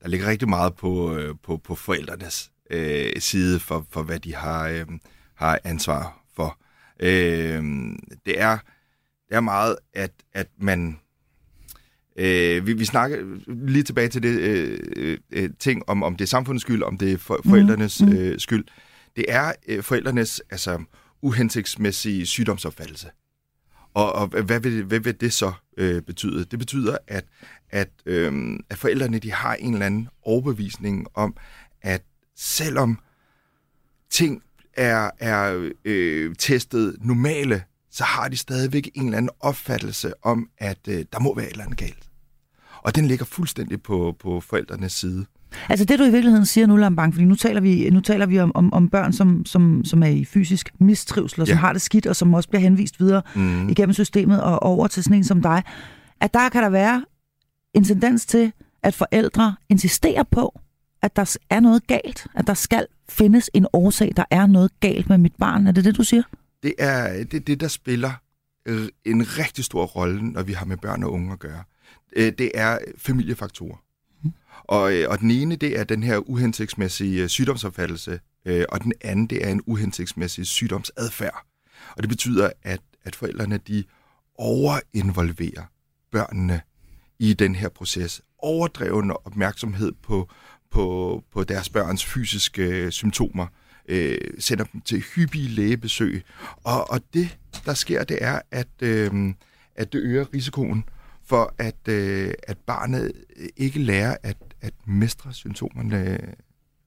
der 0.03 0.09
ligger 0.09 0.29
rigtig 0.29 0.49
meget 0.49 0.75
på, 0.75 1.15
øh, 1.15 1.35
på, 1.43 1.57
på 1.57 1.75
forældrenes 1.75 2.51
øh, 2.71 3.21
side 3.21 3.61
for, 3.61 3.87
for, 3.91 4.03
hvad 4.03 4.19
de 4.19 4.35
har, 4.35 4.69
øh, 4.69 4.87
har 5.35 5.59
ansvar 5.65 6.23
for. 6.37 6.59
Øh, 7.01 7.63
det 8.27 8.41
er 8.41 8.59
er 9.31 9.41
meget, 9.41 9.77
at, 9.95 10.13
at 10.33 10.49
man... 10.59 10.99
Øh, 12.19 12.67
vi, 12.67 12.73
vi 12.73 12.85
snakker 12.85 13.39
lige 13.47 13.83
tilbage 13.83 14.09
til 14.09 14.23
det 14.23 14.39
øh, 14.39 15.19
øh, 15.31 15.51
ting, 15.59 15.83
om, 15.87 16.03
om 16.03 16.17
det 16.17 16.25
er 16.25 16.29
samfundets 16.29 16.63
skyld, 16.63 16.83
om 16.83 16.99
det 16.99 17.13
er 17.13 17.19
for, 17.19 17.41
mhm. 17.45 17.51
forældrenes 17.51 18.03
mm. 18.03 18.13
øh, 18.13 18.41
skyld. 18.41 18.65
Det 19.17 19.25
er 19.29 19.53
øh, 19.69 19.83
forældrenes 19.83 20.43
altså, 20.51 20.85
uhensigtsmæssige 21.23 22.27
sygdomsopfattelse. 22.27 23.09
Og, 23.95 24.13
og 24.13 24.27
hvad, 24.27 24.61
vil, 24.61 24.85
hvad 24.85 25.01
vil 25.01 25.21
det 25.21 25.33
så 25.33 25.53
øh, 25.77 26.03
betyde? 26.03 26.45
Det 26.45 26.59
betyder, 26.59 26.97
at, 27.07 27.25
at, 27.71 27.91
øh, 28.07 28.59
at 28.71 28.79
forældrene 28.79 29.19
de 29.19 29.33
har 29.33 29.55
en 29.55 29.73
eller 29.73 29.87
anden 29.87 30.09
overbevisning 30.23 31.07
om, 31.15 31.37
at 31.83 32.03
selvom 32.37 32.99
ting 34.11 34.43
er, 34.73 35.11
er 35.19 35.71
øh, 35.85 36.35
testet 36.39 36.97
normale 37.01 37.65
så 37.97 38.05
har 38.05 38.29
de 38.29 38.37
stadigvæk 38.37 38.91
en 38.95 39.05
eller 39.05 39.17
anden 39.17 39.31
opfattelse 39.41 40.13
om, 40.23 40.49
at 40.59 40.79
øh, 40.89 41.05
der 41.13 41.21
må 41.21 41.35
være 41.35 41.47
et 41.47 41.51
eller 41.51 41.65
andet 41.65 41.79
galt. 41.79 42.09
Og 42.83 42.95
den 42.97 43.07
ligger 43.07 43.25
fuldstændig 43.25 43.83
på, 43.83 44.17
på 44.21 44.41
forældrenes 44.41 44.93
side. 44.93 45.27
Altså 45.69 45.85
det, 45.85 45.99
du 45.99 46.05
i 46.05 46.11
virkeligheden 46.11 46.47
siger 46.47 46.67
nu, 46.67 46.77
Lambang, 46.77 47.15
fordi 47.15 47.25
nu 47.25 47.35
taler 47.35 47.61
vi, 47.61 47.91
nu 47.91 48.01
taler 48.01 48.27
vi 48.27 48.41
om, 48.41 48.53
om, 48.55 48.73
om 48.73 48.89
børn, 48.89 49.13
som, 49.13 49.47
som, 49.47 49.85
som 49.85 50.03
er 50.03 50.07
i 50.07 50.25
fysisk 50.25 50.71
mistrivsel, 50.79 51.41
og 51.41 51.49
ja. 51.49 51.53
som 51.53 51.59
har 51.59 51.73
det 51.73 51.83
skidt, 51.83 52.07
og 52.07 52.17
som 52.17 52.35
også 52.35 52.49
bliver 52.49 52.63
henvist 52.63 53.01
videre 53.01 53.23
mm. 53.35 53.69
igennem 53.69 53.93
systemet 53.93 54.43
og 54.43 54.63
over 54.63 54.87
til 54.87 55.05
sådan 55.05 55.17
en 55.17 55.25
som 55.25 55.43
dig. 55.43 55.63
At 56.21 56.35
der 56.35 56.49
kan 56.49 56.63
der 56.63 56.69
være 56.69 57.05
en 57.75 57.85
tendens 57.85 58.27
til, 58.27 58.53
at 58.83 58.95
forældre 58.95 59.55
insisterer 59.69 60.23
på, 60.23 60.61
at 61.03 61.17
der 61.17 61.37
er 61.51 61.61
noget 61.61 61.87
galt, 61.87 62.27
at 62.35 62.47
der 62.47 62.55
skal 62.55 62.87
findes 63.09 63.51
en 63.55 63.67
årsag, 63.73 64.13
der 64.17 64.25
er 64.31 64.47
noget 64.47 64.71
galt 64.81 65.09
med 65.09 65.19
mit 65.19 65.35
barn. 65.39 65.67
Er 65.67 65.73
det 65.73 65.85
det, 65.85 65.97
du 65.97 66.03
siger? 66.03 66.23
Det 66.67 66.75
er 66.79 67.25
det, 67.25 67.47
det, 67.47 67.61
der 67.61 67.69
spiller 67.69 68.13
øh, 68.67 68.89
en 69.05 69.39
rigtig 69.39 69.65
stor 69.65 69.85
rolle, 69.85 70.33
når 70.33 70.43
vi 70.43 70.53
har 70.53 70.67
med 70.67 70.77
børn 70.77 71.03
og 71.03 71.13
unge 71.13 71.33
at 71.33 71.39
gøre. 71.39 71.63
Øh, 72.17 72.33
det 72.39 72.51
er 72.55 72.79
familiefaktorer. 72.99 73.77
Mm. 74.23 74.33
Og, 74.65 74.95
øh, 74.95 75.11
og 75.11 75.21
den 75.21 75.31
ene, 75.31 75.57
det 75.57 75.79
er 75.79 75.85
den 75.85 76.03
her 76.03 76.31
uhensigtsmæssige 76.31 77.29
sygdomsopfattelse, 77.29 78.21
og 78.69 78.83
den 78.83 78.93
anden, 79.01 79.27
det 79.27 79.47
er 79.47 79.51
en 79.51 79.63
uhensigtsmæssig 79.67 80.47
sygdomsadfærd. 80.47 81.47
Og 81.97 82.03
det 82.03 82.09
betyder, 82.09 82.51
at, 82.63 82.81
at 83.05 83.17
forældrene, 83.17 83.59
de 83.59 83.85
overinvolverer 84.35 85.65
børnene 86.11 86.61
i 87.19 87.35
den 87.35 87.55
her 87.55 87.69
proces. 87.69 88.23
Overdrevende 88.39 89.17
opmærksomhed 89.17 89.93
på, 90.03 90.31
på, 90.71 91.25
på 91.33 91.45
deres 91.45 91.69
børns 91.69 92.05
fysiske 92.05 92.91
symptomer, 92.91 93.47
øh, 93.89 94.19
sender 94.39 94.65
dem 94.65 94.81
til 94.81 95.01
hyppige 95.01 95.49
lægebesøg. 95.49 96.23
Og, 96.65 96.91
og 96.91 97.01
det, 97.15 97.39
der 97.65 97.75
sker, 97.75 98.05
det 98.05 98.19
er, 98.21 98.41
at, 98.51 98.69
øh, 98.83 99.35
at 99.77 99.93
det 99.93 99.99
øger 99.99 100.35
risikoen 100.35 100.85
for, 101.25 101.55
at, 101.59 101.89
øh, 101.89 102.31
at 102.49 102.59
barnet 102.59 103.13
ikke 103.57 103.79
lærer 103.79 104.17
at, 104.23 104.37
at 104.61 104.73
mestre 104.87 105.33
symptomerne 105.33 106.19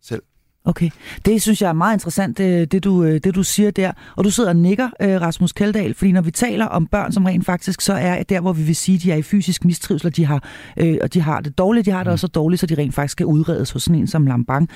selv. 0.01 0.23
Okay, 0.65 0.89
det 1.25 1.41
synes 1.41 1.61
jeg 1.61 1.69
er 1.69 1.73
meget 1.73 1.95
interessant, 1.95 2.37
det, 2.37 2.71
det, 2.71 2.83
du, 2.83 3.05
det 3.05 3.35
du 3.35 3.43
siger 3.43 3.71
der. 3.71 3.91
Og 4.15 4.23
du 4.23 4.29
sidder 4.29 4.49
og 4.49 4.55
nikker, 4.55 4.89
øh, 5.01 5.21
Rasmus 5.21 5.51
Keldahl, 5.51 5.93
fordi 5.93 6.11
når 6.11 6.21
vi 6.21 6.31
taler 6.31 6.65
om 6.65 6.87
børn, 6.87 7.11
som 7.11 7.25
rent 7.25 7.45
faktisk 7.45 7.81
så 7.81 7.93
er 7.93 8.23
der, 8.23 8.41
hvor 8.41 8.53
vi 8.53 8.63
vil 8.63 8.75
sige, 8.75 8.95
at 8.95 9.03
de 9.03 9.11
er 9.11 9.15
i 9.15 9.21
fysisk 9.21 9.65
mistrivsel, 9.65 10.07
og 10.07 10.15
de 10.15 10.25
har, 10.25 10.43
øh, 10.77 10.97
og 11.01 11.13
de 11.13 11.21
har 11.21 11.41
det 11.41 11.57
dårligt, 11.57 11.85
de 11.85 11.91
har 11.91 11.99
det 11.99 12.07
mm. 12.07 12.11
også 12.11 12.21
så 12.21 12.31
dårligt, 12.31 12.59
så 12.59 12.65
de 12.65 12.75
rent 12.75 12.93
faktisk 12.93 13.11
skal 13.11 13.25
udredes 13.25 13.71
hos 13.71 13.83
sådan 13.83 13.99
en 13.99 14.07
som 14.07 14.27
Lambang. 14.27 14.69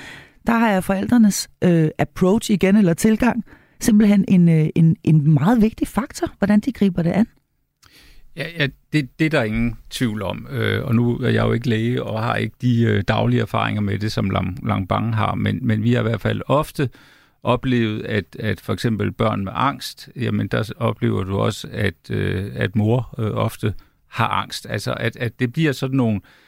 Der 0.46 0.52
har 0.52 0.70
jeg 0.70 0.84
forældrenes 0.84 1.48
øh, 1.64 1.88
approach 1.98 2.50
igen, 2.50 2.76
eller 2.76 2.94
tilgang, 2.94 3.44
simpelthen 3.80 4.24
en, 4.28 4.48
øh, 4.48 4.66
en, 4.74 4.96
en 5.04 5.34
meget 5.34 5.62
vigtig 5.62 5.88
faktor, 5.88 6.28
hvordan 6.38 6.60
de 6.60 6.72
griber 6.72 7.02
det 7.02 7.10
an. 7.10 7.26
Ja, 8.36 8.46
ja 8.58 8.66
det, 8.92 9.18
det 9.18 9.24
er 9.24 9.30
der 9.30 9.42
ingen 9.42 9.76
tvivl 9.90 10.22
om. 10.22 10.46
Øh, 10.50 10.84
og 10.84 10.94
nu 10.94 11.18
er 11.18 11.28
jeg 11.28 11.44
jo 11.44 11.52
ikke 11.52 11.68
læge 11.68 12.02
og 12.02 12.22
har 12.22 12.36
ikke 12.36 12.56
de 12.62 12.82
øh, 12.82 13.02
daglige 13.08 13.42
erfaringer 13.42 13.80
med 13.82 13.98
det, 13.98 14.12
som 14.12 14.30
Lang, 14.30 14.66
Langbang 14.66 15.16
har. 15.16 15.34
Men, 15.34 15.66
men 15.66 15.82
vi 15.82 15.92
har 15.92 16.00
i 16.00 16.02
hvert 16.02 16.20
fald 16.20 16.42
ofte 16.46 16.88
oplevet, 17.42 18.02
at, 18.02 18.36
at 18.38 18.60
for 18.60 18.72
eksempel 18.72 19.12
børn 19.12 19.44
med 19.44 19.52
angst, 19.54 20.08
jamen 20.16 20.48
der 20.48 20.72
oplever 20.76 21.24
du 21.24 21.38
også, 21.38 21.68
at, 21.72 22.10
øh, 22.10 22.52
at 22.54 22.76
mor 22.76 23.14
øh, 23.18 23.30
ofte 23.30 23.74
har 24.08 24.28
angst. 24.28 24.66
Altså 24.70 24.94
at, 24.94 25.16
at 25.16 25.40
det 25.40 25.52
bliver 25.52 25.72
sådan 25.72 25.96
nogle 25.96 26.16
øh, 26.16 26.43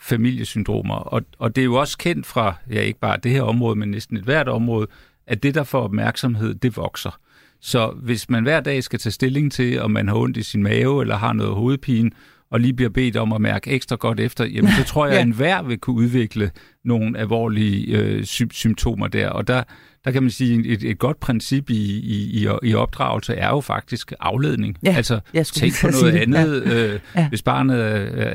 familiesyndromer. 0.00 0.94
Og, 0.94 1.22
og 1.38 1.56
det 1.56 1.62
er 1.62 1.64
jo 1.64 1.74
også 1.74 1.98
kendt 1.98 2.26
fra, 2.26 2.54
ja 2.70 2.80
ikke 2.80 3.00
bare 3.00 3.16
det 3.22 3.32
her 3.32 3.42
område, 3.42 3.76
men 3.76 3.90
næsten 3.90 4.16
et 4.16 4.24
hvert 4.24 4.48
område, 4.48 4.86
at 5.26 5.42
det, 5.42 5.54
der 5.54 5.64
får 5.64 5.80
opmærksomhed, 5.80 6.54
det 6.54 6.76
vokser. 6.76 7.18
Så 7.60 7.92
hvis 8.02 8.30
man 8.30 8.42
hver 8.42 8.60
dag 8.60 8.84
skal 8.84 8.98
tage 8.98 9.12
stilling 9.12 9.52
til, 9.52 9.80
om 9.80 9.90
man 9.90 10.08
har 10.08 10.16
ondt 10.16 10.36
i 10.36 10.42
sin 10.42 10.62
mave 10.62 11.02
eller 11.02 11.16
har 11.16 11.32
noget 11.32 11.54
hovedpine, 11.54 12.10
og 12.50 12.60
lige 12.60 12.72
bliver 12.72 12.90
bedt 12.90 13.16
om 13.16 13.32
at 13.32 13.40
mærke 13.40 13.70
ekstra 13.70 13.96
godt 13.96 14.20
efter, 14.20 14.44
jamen 14.44 14.72
så 14.72 14.84
tror 14.92 15.06
jeg, 15.06 15.16
at 15.16 15.22
enhver 15.22 15.62
vil 15.62 15.78
kunne 15.78 15.96
udvikle 15.96 16.50
nogle 16.84 17.18
alvorlige 17.18 17.96
øh, 17.96 18.24
sy- 18.24 18.52
symptomer 18.52 19.06
der. 19.06 19.28
Og 19.28 19.48
der, 19.48 19.62
der 20.04 20.10
kan 20.10 20.22
man 20.22 20.30
sige, 20.30 20.66
et, 20.66 20.82
et 20.82 20.98
godt 20.98 21.20
princip 21.20 21.70
i, 21.70 21.98
i, 21.98 22.44
i, 22.44 22.48
i 22.62 22.74
opdragelse 22.74 23.34
er 23.34 23.48
jo 23.48 23.60
faktisk 23.60 24.12
afledning. 24.20 24.76
Ja, 24.84 24.94
altså 24.96 25.20
tænk 25.52 25.72
på 25.80 25.86
noget 25.86 26.14
andet. 26.14 26.62
Ja. 26.66 26.86
Øh, 26.86 27.00
ja. 27.16 27.28
Hvis 27.28 27.42
barnet 27.42 27.80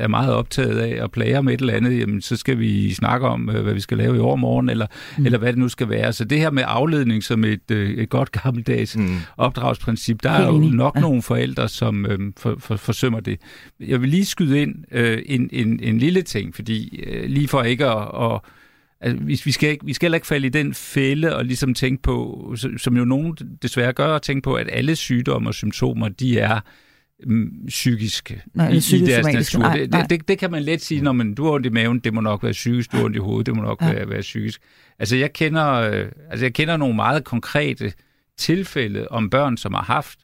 er 0.02 0.08
meget 0.08 0.32
optaget 0.32 0.78
af 0.78 1.04
at 1.04 1.10
plage 1.10 1.42
med 1.42 1.54
et 1.54 1.60
eller 1.60 1.72
andet, 1.74 1.98
jamen, 1.98 2.22
så 2.22 2.36
skal 2.36 2.58
vi 2.58 2.94
snakke 2.94 3.26
om, 3.26 3.50
øh, 3.50 3.62
hvad 3.62 3.74
vi 3.74 3.80
skal 3.80 3.98
lave 3.98 4.16
i 4.16 4.18
overmorgen, 4.18 4.68
eller, 4.68 4.86
mm. 5.18 5.26
eller 5.26 5.38
hvad 5.38 5.48
det 5.48 5.58
nu 5.58 5.68
skal 5.68 5.88
være. 5.88 6.12
Så 6.12 6.24
det 6.24 6.38
her 6.38 6.50
med 6.50 6.62
afledning 6.66 7.24
som 7.24 7.44
et, 7.44 7.70
øh, 7.70 7.90
et 7.90 8.08
godt 8.08 8.32
gammeldags 8.32 8.96
mm. 8.96 9.16
opdragsprincip, 9.36 10.22
der 10.22 10.30
er 10.30 10.46
jo 10.46 10.58
nok 10.58 10.96
ja. 10.96 11.00
nogle 11.00 11.22
forældre, 11.22 11.68
som 11.68 12.06
øh, 12.06 12.18
for, 12.36 12.56
for, 12.58 12.76
forsømmer 12.76 13.20
det. 13.20 13.40
Jeg 13.80 14.00
vil 14.00 14.08
lige 14.08 14.24
skyde 14.24 14.62
ind 14.62 14.74
øh, 14.92 15.22
en, 15.26 15.48
en, 15.52 15.80
en 15.82 15.98
lille 15.98 16.22
ting, 16.22 16.54
fordi 16.54 17.00
øh, 17.06 17.30
lige 17.30 17.48
for 17.48 17.62
ikke 17.62 17.86
at, 17.86 18.08
at 18.22 18.40
altså, 19.04 19.24
vi, 19.24 19.40
vi, 19.44 19.52
skal 19.52 19.70
ikke, 19.70 19.86
vi 19.86 19.92
skal 19.92 20.06
heller 20.06 20.16
ikke 20.16 20.26
falde 20.26 20.46
i 20.46 20.50
den 20.50 20.74
fælde 20.74 21.36
og 21.36 21.44
ligesom 21.44 21.74
tænke 21.74 22.02
på, 22.02 22.54
som 22.76 22.96
jo 22.96 23.04
nogen 23.04 23.36
desværre 23.62 23.92
gør, 23.92 24.14
at 24.14 24.22
tænke 24.22 24.42
på, 24.42 24.54
at 24.54 24.68
alle 24.72 24.96
sygdomme 24.96 25.50
og 25.50 25.54
symptomer, 25.54 26.08
de 26.08 26.38
er 26.38 26.60
mm, 27.26 27.66
psykiske 27.68 28.42
nej, 28.54 28.70
i, 28.70 28.76
i 28.76 29.06
deres 29.06 29.26
natur. 29.26 29.60
Nej, 29.60 29.86
nej. 29.86 30.00
Det, 30.00 30.10
det, 30.10 30.28
det 30.28 30.38
kan 30.38 30.50
man 30.50 30.62
let 30.62 30.82
sige, 30.82 31.00
når 31.00 31.12
man, 31.12 31.34
du 31.34 31.44
har 31.44 31.52
ondt 31.52 31.66
i 31.66 31.68
maven, 31.68 31.98
det 31.98 32.14
må 32.14 32.20
nok 32.20 32.42
være 32.42 32.52
psykisk, 32.52 32.92
du 32.92 32.96
har 32.96 33.04
ondt 33.04 33.16
i 33.16 33.18
hovedet, 33.18 33.46
det 33.46 33.56
må 33.56 33.62
nok 33.62 33.82
ja. 33.82 33.92
være, 33.92 34.08
være 34.08 34.20
psykisk. 34.20 34.60
Altså 34.98 35.16
jeg, 35.16 35.32
kender, 35.32 35.72
øh, 35.72 36.08
altså 36.30 36.44
jeg 36.44 36.54
kender 36.54 36.76
nogle 36.76 36.96
meget 36.96 37.24
konkrete 37.24 37.92
tilfælde 38.38 39.08
om 39.08 39.30
børn, 39.30 39.56
som 39.56 39.74
har 39.74 39.82
haft 39.82 40.18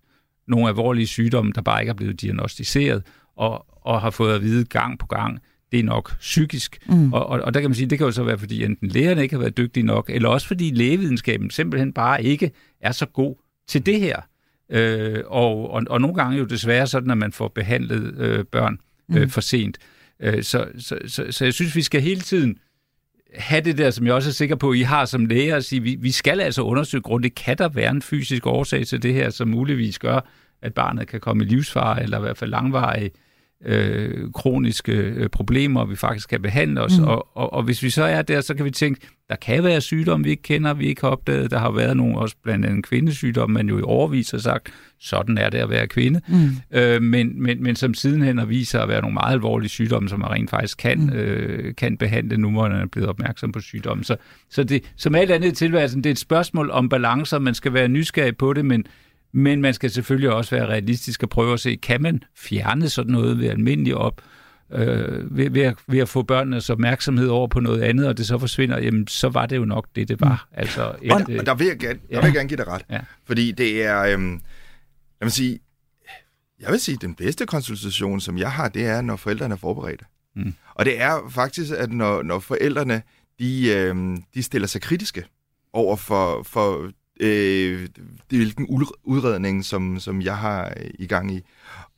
nogle 0.49 0.69
alvorlige 0.69 1.07
sygdomme, 1.07 1.53
der 1.55 1.63
bare 1.63 1.83
ikke 1.83 1.91
er 1.91 1.95
blevet 1.95 2.21
diagnostiseret, 2.21 3.03
og, 3.37 3.67
og 3.83 4.01
har 4.01 4.11
fået 4.11 4.35
at 4.35 4.43
vide 4.43 4.65
gang 4.65 4.99
på 4.99 5.07
gang, 5.07 5.41
det 5.73 5.81
er 5.81 5.85
nok 5.85 6.19
psykisk. 6.19 6.79
Mm. 6.89 7.13
Og, 7.13 7.27
og, 7.27 7.41
og 7.41 7.55
der 7.55 7.61
kan 7.61 7.71
man 7.71 7.75
sige, 7.75 7.91
det 7.91 7.99
kan 7.99 8.05
jo 8.05 8.13
så 8.13 8.23
være, 8.23 8.39
fordi 8.39 8.65
enten 8.65 8.89
lægerne 8.89 9.23
ikke 9.23 9.35
har 9.35 9.41
været 9.41 9.57
dygtige 9.57 9.87
nok, 9.87 10.11
eller 10.11 10.29
også 10.29 10.47
fordi 10.47 10.71
lægevidenskaben 10.71 11.51
simpelthen 11.51 11.93
bare 11.93 12.25
ikke 12.25 12.51
er 12.81 12.93
så 12.93 13.07
god 13.07 13.37
til 13.69 13.87
det 13.87 14.01
her. 14.01 14.21
Øh, 14.71 15.23
og, 15.27 15.71
og, 15.71 15.83
og 15.91 16.01
nogle 16.01 16.17
gange 16.17 16.39
jo 16.39 16.45
desværre 16.45 16.87
sådan, 16.87 17.11
at 17.11 17.19
man 17.19 17.33
får 17.33 17.49
behandlet 17.49 18.15
øh, 18.19 18.45
børn 18.45 18.79
øh, 19.11 19.23
mm. 19.23 19.31
for 19.31 19.41
sent. 19.41 19.79
Øh, 20.21 20.43
så, 20.43 20.69
så, 20.79 20.99
så, 21.07 21.27
så 21.31 21.45
jeg 21.45 21.55
synes, 21.55 21.77
vi 21.77 21.83
skal 21.83 22.01
hele 22.01 22.21
tiden 22.21 22.59
have 23.35 23.61
det 23.61 23.79
der, 23.79 23.91
som 23.91 24.07
jeg 24.07 24.15
også 24.15 24.29
er 24.29 24.33
sikker 24.33 24.57
på, 24.57 24.73
I 24.73 24.81
har 24.81 25.05
som 25.05 25.27
læger, 25.27 25.57
at 25.57 25.65
sige, 25.65 25.83
vi, 25.83 25.97
vi 26.01 26.11
skal 26.11 26.41
altså 26.41 26.63
undersøge 26.63 27.03
grundigt, 27.03 27.35
kan 27.35 27.59
der 27.59 27.69
være 27.69 27.91
en 27.91 28.03
fysisk 28.03 28.47
årsag 28.47 28.87
til 28.87 29.03
det 29.03 29.15
her, 29.15 29.31
som 29.31 29.49
muligvis 29.49 29.99
gør, 29.99 30.21
at 30.63 30.75
barnet 30.75 31.09
kan 31.09 31.21
komme 31.21 31.45
i 31.45 31.47
livsfare, 31.47 32.03
eller 32.03 32.19
i 32.19 32.21
hvert 32.21 32.39
fald 32.39 32.51
langvarig 32.51 33.05
øh, 33.05 33.11
kroniske 34.35 34.93
øh, 34.93 35.29
problemer, 35.29 35.85
vi 35.85 35.97
faktisk 35.97 36.29
kan 36.29 36.43
behandle 36.43 36.81
os. 36.81 36.99
Mm. 36.99 37.05
Og, 37.05 37.37
og, 37.37 37.53
og 37.53 37.63
hvis 37.63 37.83
vi 37.83 37.91
så 37.91 38.05
er 38.05 38.23
der, 38.23 38.41
så 38.41 38.55
kan 38.55 38.65
vi 38.65 38.71
tænke, 38.71 39.01
der 39.29 39.37
kan 39.37 39.65
være 39.65 39.81
sygdomme, 39.81 40.25
vi 40.25 40.31
ikke 40.31 40.43
kender, 40.43 40.75
vi 40.75 40.87
ikke 40.87 41.01
har 41.01 41.09
opdaget. 41.09 41.51
Der 41.51 41.59
har 41.59 41.71
været 41.71 41.97
nogle, 41.97 42.19
også 42.19 42.37
blandt 42.43 42.67
andet 42.67 42.87
kvindesygdomme, 42.87 43.55
man 43.55 43.69
jo 43.69 43.79
i 43.79 43.83
overvis 43.83 44.31
har 44.31 44.39
sagt, 44.39 44.69
sådan 45.01 45.39
er 45.39 45.51
det 45.51 45.59
at 45.59 45.71
være 45.71 45.87
kvinde. 45.87 46.21
Mm. 46.29 46.79
Øh, 46.79 47.03
men, 47.03 47.43
men, 47.43 47.63
men 47.63 47.77
som 47.77 47.95
sidenhen 47.95 48.39
har 48.39 48.47
vist 48.47 48.71
sig 48.71 48.83
at 48.83 48.89
være 48.89 49.01
nogle 49.01 49.15
meget 49.15 49.33
alvorlige 49.33 49.69
sygdomme, 49.69 50.09
som 50.09 50.21
man 50.21 50.31
rent 50.31 50.51
faktisk 50.51 50.79
kan, 50.79 51.01
mm. 51.01 51.13
øh, 51.13 51.75
kan 51.75 51.97
behandle, 51.97 52.37
nu 52.37 52.51
hvor 52.51 52.69
man 52.69 52.81
er 52.81 52.87
blevet 52.87 53.09
opmærksom 53.09 53.53
på 53.53 53.61
sygdommen. 53.61 54.05
Så, 54.05 54.17
så 54.51 54.65
det, 54.65 54.93
som 54.97 55.15
alt 55.15 55.31
andet 55.31 55.49
i 55.49 55.55
tilværelsen, 55.55 56.05
det 56.05 56.11
er 56.11 56.15
et 56.15 56.19
spørgsmål 56.19 56.71
om 56.71 56.89
balancer, 56.89 57.39
man 57.39 57.55
skal 57.55 57.73
være 57.73 57.89
nysgerrig 57.89 58.37
på 58.37 58.53
det, 58.53 58.65
men 58.65 58.85
men 59.33 59.61
man 59.61 59.75
skal 59.75 59.91
selvfølgelig 59.91 60.31
også 60.31 60.57
være 60.57 60.67
realistisk 60.67 61.23
og 61.23 61.29
prøve 61.29 61.53
at 61.53 61.61
se, 61.61 61.77
kan 61.77 62.03
man 62.03 62.23
fjerne 62.37 62.89
sådan 62.89 63.13
noget 63.13 63.39
ved 63.39 63.49
almindelig 63.49 63.95
op, 63.95 64.23
øh, 64.73 65.37
ved, 65.37 65.51
ved, 65.51 65.63
at, 65.63 65.75
ved 65.87 65.99
at 65.99 66.09
få 66.09 66.23
børnenes 66.23 66.71
opmærksomhed 66.71 67.29
over 67.29 67.47
på 67.47 67.61
noget 67.61 67.83
andet, 67.83 68.09
og 68.09 68.19
det 68.19 68.27
så 68.27 68.39
forsvinder, 68.39 68.79
jamen 68.79 69.07
så 69.07 69.29
var 69.29 69.47
det 69.47 69.57
jo 69.57 69.65
nok 69.65 69.87
det, 69.97 70.09
det 70.09 70.21
var. 70.21 70.49
Mm. 70.51 70.59
Altså, 70.59 70.95
et, 71.03 71.13
og, 71.13 71.21
og 71.39 71.47
der 71.47 71.55
vil 71.55 71.67
jeg 71.67 71.79
gerne, 71.79 71.99
ja. 72.11 72.15
der 72.15 72.21
vil 72.21 72.27
jeg 72.27 72.35
gerne 72.35 72.49
give 72.49 72.57
dig 72.57 72.67
ret, 72.67 72.83
ja. 72.91 73.01
fordi 73.25 73.53
det 73.53 73.83
er, 73.83 74.03
øhm, 74.03 74.33
lad 75.21 75.27
mig 75.27 75.33
sige, 75.33 75.59
jeg 76.61 76.71
vil 76.71 76.81
sige, 76.81 76.99
den 77.01 77.15
bedste 77.15 77.47
konsultation, 77.47 78.21
som 78.21 78.39
jeg 78.39 78.53
har, 78.53 78.69
det 78.69 78.87
er, 78.87 79.01
når 79.01 79.17
forældrene 79.17 79.53
er 79.55 79.59
forberedte. 79.59 80.05
Mm. 80.37 80.55
Og 80.75 80.85
det 80.85 81.01
er 81.01 81.31
faktisk, 81.31 81.73
at 81.77 81.93
når, 81.93 82.23
når 82.23 82.39
forældrene, 82.39 83.03
de, 83.39 83.69
øhm, 83.69 84.23
de 84.35 84.43
stiller 84.43 84.69
sig 84.69 84.83
kritiske 84.83 85.25
over 85.73 85.97
for, 85.97 86.43
for 86.43 86.91
øh, 87.21 87.89
hvilken 88.29 88.87
udredning, 89.05 89.65
som, 89.65 90.01
som 90.01 90.23
jeg 90.23 90.37
har 90.37 90.75
i 90.99 91.07
gang 91.07 91.35
i. 91.35 91.41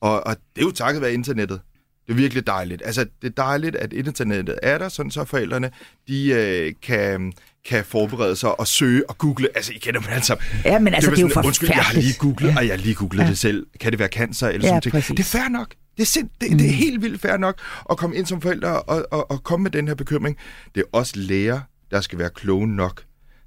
Og, 0.01 0.27
og 0.27 0.37
det 0.55 0.63
er 0.63 0.67
jo 0.67 0.71
takket 0.71 1.03
være 1.03 1.15
internettet. 1.15 1.61
Det 2.07 2.13
er 2.13 2.17
virkelig 2.17 2.47
dejligt. 2.47 2.83
Altså, 2.85 3.07
det 3.23 3.29
er 3.29 3.43
dejligt, 3.43 3.77
at 3.77 3.93
internettet 3.93 4.59
er 4.63 4.79
der, 4.79 4.89
sådan 4.89 5.11
så 5.11 5.25
forældrene, 5.25 5.71
de 6.09 6.29
øh, 6.29 6.73
kan, 6.83 7.33
kan 7.69 7.85
forberede 7.85 8.37
sig 8.37 8.61
og 8.61 8.67
søge 8.67 9.11
og 9.11 9.19
google. 9.19 9.49
Altså, 9.55 9.73
I 9.73 9.79
kender 9.79 10.01
dem 10.01 10.09
alle 10.13 10.25
sammen. 10.25 10.45
Ja, 10.65 10.79
men 10.79 10.95
altså, 10.95 11.11
det, 11.11 11.17
det 11.17 11.23
er 11.23 11.29
jo 11.29 11.35
forfærdeligt. 11.35 11.47
Undskyld, 11.47 11.69
jeg 11.69 11.85
har 11.85 11.95
lige 11.95 12.15
googlet, 12.19 12.49
ja. 12.49 12.57
og 12.57 12.67
jeg 12.67 12.73
har 12.73 12.83
lige 12.83 12.95
googlet 12.95 13.23
ja. 13.23 13.29
det 13.29 13.39
selv. 13.39 13.67
Kan 13.81 13.93
det 13.93 13.99
være 13.99 14.09
cancer 14.09 14.49
eller 14.49 14.69
ja, 14.69 14.75
sådan 14.75 14.91
noget? 14.93 15.09
Det 15.09 15.19
er 15.19 15.25
fair 15.25 15.49
nok. 15.49 15.75
Det 15.97 16.03
er, 16.03 16.07
sind, 16.07 16.31
det, 16.41 16.51
mm. 16.51 16.59
det 16.59 16.67
er 16.67 16.71
mm. 16.71 16.77
helt 16.77 17.03
vildt 17.03 17.21
fair 17.21 17.37
nok 17.37 17.61
at 17.91 17.97
komme 17.97 18.17
ind 18.17 18.27
som 18.27 18.41
forældre 18.41 18.83
og, 18.83 19.07
og, 19.11 19.31
og 19.31 19.45
komme 19.45 19.63
med 19.63 19.71
den 19.71 19.89
her 19.89 19.95
bekymring. 19.95 20.37
Det 20.75 20.81
er 20.81 20.85
også 20.93 21.13
læger, 21.17 21.61
der 21.91 22.01
skal 22.01 22.19
være 22.19 22.31
kloge 22.35 22.67
nok 22.67 23.03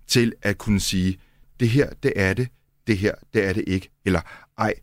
til 0.07 0.33
at 0.41 0.57
kunne 0.57 0.79
sige, 0.79 1.17
det 1.59 1.69
her, 1.69 1.89
det 2.03 2.13
er 2.15 2.33
det, 2.33 2.47
det 2.87 2.97
her, 2.97 3.15
det 3.33 3.45
er 3.45 3.53
det 3.53 3.63
ikke. 3.67 3.89
Eller, 4.05 4.21
ej, 4.57 4.73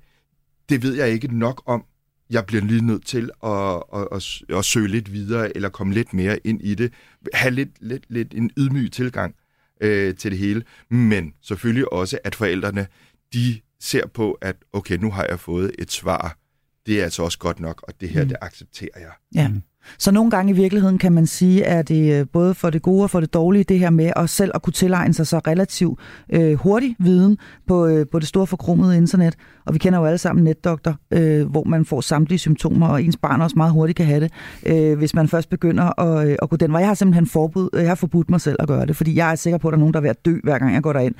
det 0.68 0.82
ved 0.82 0.94
jeg 0.94 1.10
ikke 1.10 1.38
nok 1.38 1.62
om. 1.66 1.84
Jeg 2.30 2.46
bliver 2.46 2.64
lige 2.64 2.86
nødt 2.86 3.06
til 3.06 3.30
at, 3.44 3.82
at, 3.94 4.08
at, 4.12 4.56
at 4.58 4.64
søge 4.64 4.88
lidt 4.88 5.12
videre, 5.12 5.56
eller 5.56 5.68
komme 5.68 5.94
lidt 5.94 6.14
mere 6.14 6.38
ind 6.44 6.60
i 6.62 6.74
det. 6.74 6.92
Have 7.34 7.50
lidt, 7.50 7.70
lidt, 7.80 8.04
lidt 8.08 8.34
en 8.34 8.50
ydmyg 8.58 8.92
tilgang 8.92 9.34
øh, 9.80 10.14
til 10.14 10.30
det 10.30 10.38
hele. 10.38 10.62
Men 10.90 11.34
selvfølgelig 11.42 11.92
også, 11.92 12.18
at 12.24 12.34
forældrene, 12.34 12.86
de 13.34 13.60
ser 13.80 14.06
på, 14.06 14.32
at 14.32 14.56
okay, 14.72 14.96
nu 14.96 15.10
har 15.10 15.26
jeg 15.28 15.40
fået 15.40 15.72
et 15.78 15.92
svar. 15.92 16.38
Det 16.86 17.00
er 17.00 17.04
altså 17.04 17.22
også 17.22 17.38
godt 17.38 17.60
nok, 17.60 17.84
og 17.88 18.00
det 18.00 18.08
her, 18.08 18.22
mm. 18.22 18.28
det 18.28 18.36
accepterer 18.40 19.00
jeg. 19.00 19.12
Ja. 19.34 19.50
Så 19.98 20.12
nogle 20.12 20.30
gange 20.30 20.52
i 20.52 20.56
virkeligheden 20.56 20.98
kan 20.98 21.12
man 21.12 21.26
sige, 21.26 21.66
at 21.66 21.88
det 21.88 22.20
øh, 22.20 22.26
både 22.32 22.54
for 22.54 22.70
det 22.70 22.82
gode 22.82 23.02
og 23.02 23.10
for 23.10 23.20
det 23.20 23.34
dårlige, 23.34 23.64
det 23.64 23.78
her 23.78 23.90
med 23.90 24.12
at 24.16 24.30
selv 24.30 24.50
at 24.54 24.62
kunne 24.62 24.72
tilegne 24.72 25.14
sig 25.14 25.26
så 25.26 25.38
relativt 25.38 26.00
øh, 26.32 26.54
hurtig 26.54 26.96
viden 26.98 27.38
på, 27.66 27.86
øh, 27.86 28.06
på 28.12 28.18
det 28.18 28.28
store 28.28 28.46
forkrummede 28.46 28.96
internet. 28.96 29.34
Og 29.66 29.74
vi 29.74 29.78
kender 29.78 29.98
jo 29.98 30.04
alle 30.04 30.18
sammen 30.18 30.44
netdoktor, 30.44 30.96
øh, 31.10 31.50
hvor 31.50 31.64
man 31.64 31.84
får 31.84 32.00
samtlige 32.00 32.38
symptomer, 32.38 32.88
og 32.88 33.02
ens 33.02 33.16
barn 33.16 33.40
også 33.40 33.56
meget 33.56 33.72
hurtigt 33.72 33.96
kan 33.96 34.06
have 34.06 34.20
det, 34.20 34.32
øh, 34.66 34.98
hvis 34.98 35.14
man 35.14 35.28
først 35.28 35.48
begynder 35.48 36.00
at, 36.00 36.28
øh, 36.28 36.36
at 36.42 36.50
gå 36.50 36.56
den 36.56 36.72
vej. 36.72 36.80
Jeg 36.80 36.88
har 36.88 36.94
simpelthen 36.94 37.26
forbud, 37.26 37.68
øh, 37.72 37.80
jeg 37.80 37.90
har 37.90 37.94
forbudt 37.94 38.30
mig 38.30 38.40
selv 38.40 38.56
at 38.58 38.68
gøre 38.68 38.86
det, 38.86 38.96
fordi 38.96 39.16
jeg 39.16 39.30
er 39.30 39.34
sikker 39.34 39.58
på, 39.58 39.68
at 39.68 39.72
der 39.72 39.76
er 39.76 39.80
nogen, 39.80 39.94
der 39.94 40.00
er 40.00 40.02
ved 40.02 40.10
at 40.10 40.24
dø, 40.24 40.36
hver 40.44 40.58
gang 40.58 40.74
jeg 40.74 40.82
går 40.82 40.92
derind. 40.92 41.14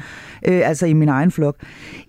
Øh, 0.49 0.69
altså 0.69 0.87
i 0.87 0.93
min 0.93 1.09
egen 1.09 1.31
flok. 1.31 1.57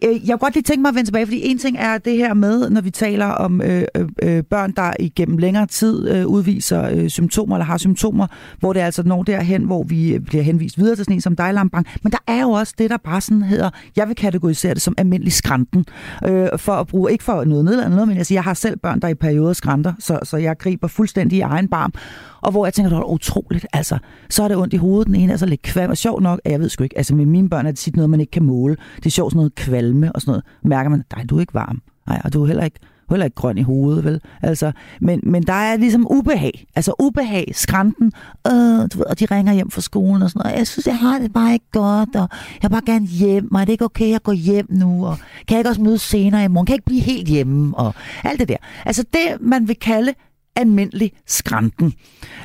Øh, 0.04 0.10
jeg 0.12 0.20
kunne 0.28 0.38
godt 0.38 0.54
lige 0.54 0.64
tænke 0.64 0.82
mig 0.82 0.90
at 0.90 0.96
vende 0.96 1.08
tilbage, 1.08 1.26
fordi 1.26 1.42
en 1.44 1.58
ting 1.58 1.78
er 1.80 1.98
det 1.98 2.18
her 2.18 2.34
med, 2.34 2.70
når 2.70 2.82
vi 2.82 2.90
taler 2.90 3.26
om 3.26 3.62
øh, 3.62 3.84
øh, 3.96 4.08
øh 4.24 4.44
børn, 4.44 4.72
der 4.72 4.94
igennem 5.00 5.38
længere 5.38 5.66
tid 5.66 6.10
øh, 6.10 6.26
udviser 6.44 6.90
øh, 6.90 7.10
symptomer 7.10 7.56
eller 7.56 7.66
har 7.66 7.78
symptomer, 7.78 8.28
hvor 8.60 8.74
det 8.74 8.80
altså 8.80 9.04
når 9.04 9.24
derhen, 9.24 9.64
hvor 9.64 9.84
vi 9.84 10.14
øh, 10.14 10.20
bliver 10.20 10.44
henvist 10.44 10.78
videre 10.78 10.96
til 10.96 11.06
sådan 11.06 11.16
en 11.16 11.22
som 11.22 11.36
dig, 11.36 11.54
Lambang. 11.54 11.88
Men 12.04 12.12
der 12.12 12.18
er 12.28 12.42
jo 12.42 12.50
også 12.50 12.74
det, 12.78 12.90
der 12.90 12.98
bare 12.98 13.22
sådan 13.22 13.42
hedder, 13.42 13.70
jeg 13.96 14.08
vil 14.08 14.16
kategorisere 14.16 14.74
det 14.74 14.82
som 14.82 14.94
almindelig 14.98 15.34
skranten. 15.34 15.86
Øh, 16.26 16.48
for 16.58 16.74
at 16.74 16.88
bruge, 16.88 17.12
ikke 17.12 17.24
for 17.24 17.44
noget 17.44 17.66
nedladende 17.66 17.96
noget, 17.96 18.08
men 18.08 18.18
jeg, 18.18 18.26
siger, 18.26 18.38
jeg 18.38 18.44
har 18.44 18.54
selv 18.54 18.78
børn, 18.78 19.00
der 19.00 19.08
i 19.08 19.14
perioder 19.14 19.54
skranter, 19.54 19.94
så, 20.00 20.20
så 20.24 20.38
jeg 20.38 20.58
griber 20.58 20.88
fuldstændig 20.88 21.38
i 21.38 21.42
egen 21.42 21.68
barm. 21.68 21.94
Og 22.42 22.52
hvor 22.52 22.66
jeg 22.66 22.74
tænker, 22.74 22.90
det 22.90 22.98
er 22.98 23.12
utroligt, 23.12 23.66
altså, 23.74 23.98
så 24.30 24.44
er 24.44 24.48
det 24.48 24.58
ondt 24.58 24.74
i 24.74 24.78
hovedet, 24.78 25.08
den 25.08 25.16
ene 25.16 25.34
er 25.34 25.38
så 25.38 25.46
lidt 25.46 25.62
kvalm, 25.62 25.92
og 25.92 25.98
sjov 25.98 26.22
nok, 26.22 26.40
jeg 26.46 26.60
ved 26.60 26.70
sgu 26.70 26.84
ikke, 26.84 26.98
altså 26.98 27.16
med 27.16 27.26
mine 27.26 27.50
børn 27.50 27.66
er 27.66 27.72
det 27.72 27.80
tit 27.80 27.96
noget, 27.96 28.10
man 28.10 28.20
ikke 28.20 28.32
kan 28.32 28.44
måle. 28.44 28.76
Det 28.96 29.06
er 29.06 29.10
sjovt 29.10 29.32
sådan 29.32 29.38
noget 29.38 29.56
kvalme 29.56 30.12
og 30.12 30.22
sådan 30.22 30.32
noget. 30.32 30.44
Mærker 30.64 30.90
man, 30.90 31.04
nej, 31.16 31.26
du 31.30 31.36
er 31.36 31.40
ikke 31.40 31.54
varm. 31.54 31.82
Nej, 32.08 32.22
og 32.24 32.34
du 32.34 32.44
er 32.44 32.48
heller 32.48 32.64
ikke, 32.64 32.80
heller 33.14 33.26
ikke 33.26 33.36
grøn 33.36 33.58
i 33.58 33.62
hovedet, 33.62 34.04
vel? 34.04 34.22
Altså, 34.42 34.72
men, 35.02 35.20
men 35.24 35.44
der 35.44 35.54
er 35.54 35.78
ligesom 35.78 36.08
ubehag. 36.12 36.66
Altså 36.76 36.94
ubehag, 37.00 37.52
skrænten, 37.54 38.12
øh, 38.48 38.54
du 38.94 38.98
ved, 38.98 39.06
og 39.06 39.20
de 39.20 39.26
ringer 39.26 39.54
hjem 39.54 39.72
fra 39.72 39.82
skolen 39.82 40.22
og 40.22 40.30
sådan 40.30 40.42
noget. 40.46 40.58
Jeg 40.58 40.68
synes, 40.68 40.88
jeg 40.88 40.98
har 40.98 41.20
det 41.20 41.34
bare 41.34 41.54
ikke 41.54 41.72
godt, 41.72 42.16
og 42.16 42.30
jeg 42.62 42.70
vil 42.70 42.70
bare 42.70 42.86
gerne 42.86 43.06
hjem, 43.06 43.54
og 43.54 43.62
er 43.62 43.66
det 43.66 43.72
ikke 43.72 43.86
okay, 43.86 44.06
at 44.06 44.12
jeg 44.12 44.24
går 44.24 44.34
hjem 44.34 44.68
nu, 44.70 45.06
og 45.06 45.18
kan 45.18 45.56
jeg 45.56 45.58
ikke 45.58 45.70
også 45.70 45.82
møde 45.82 45.98
senere 45.98 46.44
i 46.46 46.48
morgen? 46.48 46.66
Kan 46.66 46.74
jeg 46.74 46.78
ikke 46.78 46.86
blive 46.86 47.02
helt 47.02 47.28
hjemme? 47.28 47.78
Og 47.78 47.94
alt 48.24 48.40
det 48.40 48.48
der. 48.48 48.58
Altså 48.86 49.04
det, 49.14 49.42
man 49.42 49.68
vil 49.68 49.76
kalde 49.76 50.14
almindelig 50.56 51.12
skrænten. 51.28 51.94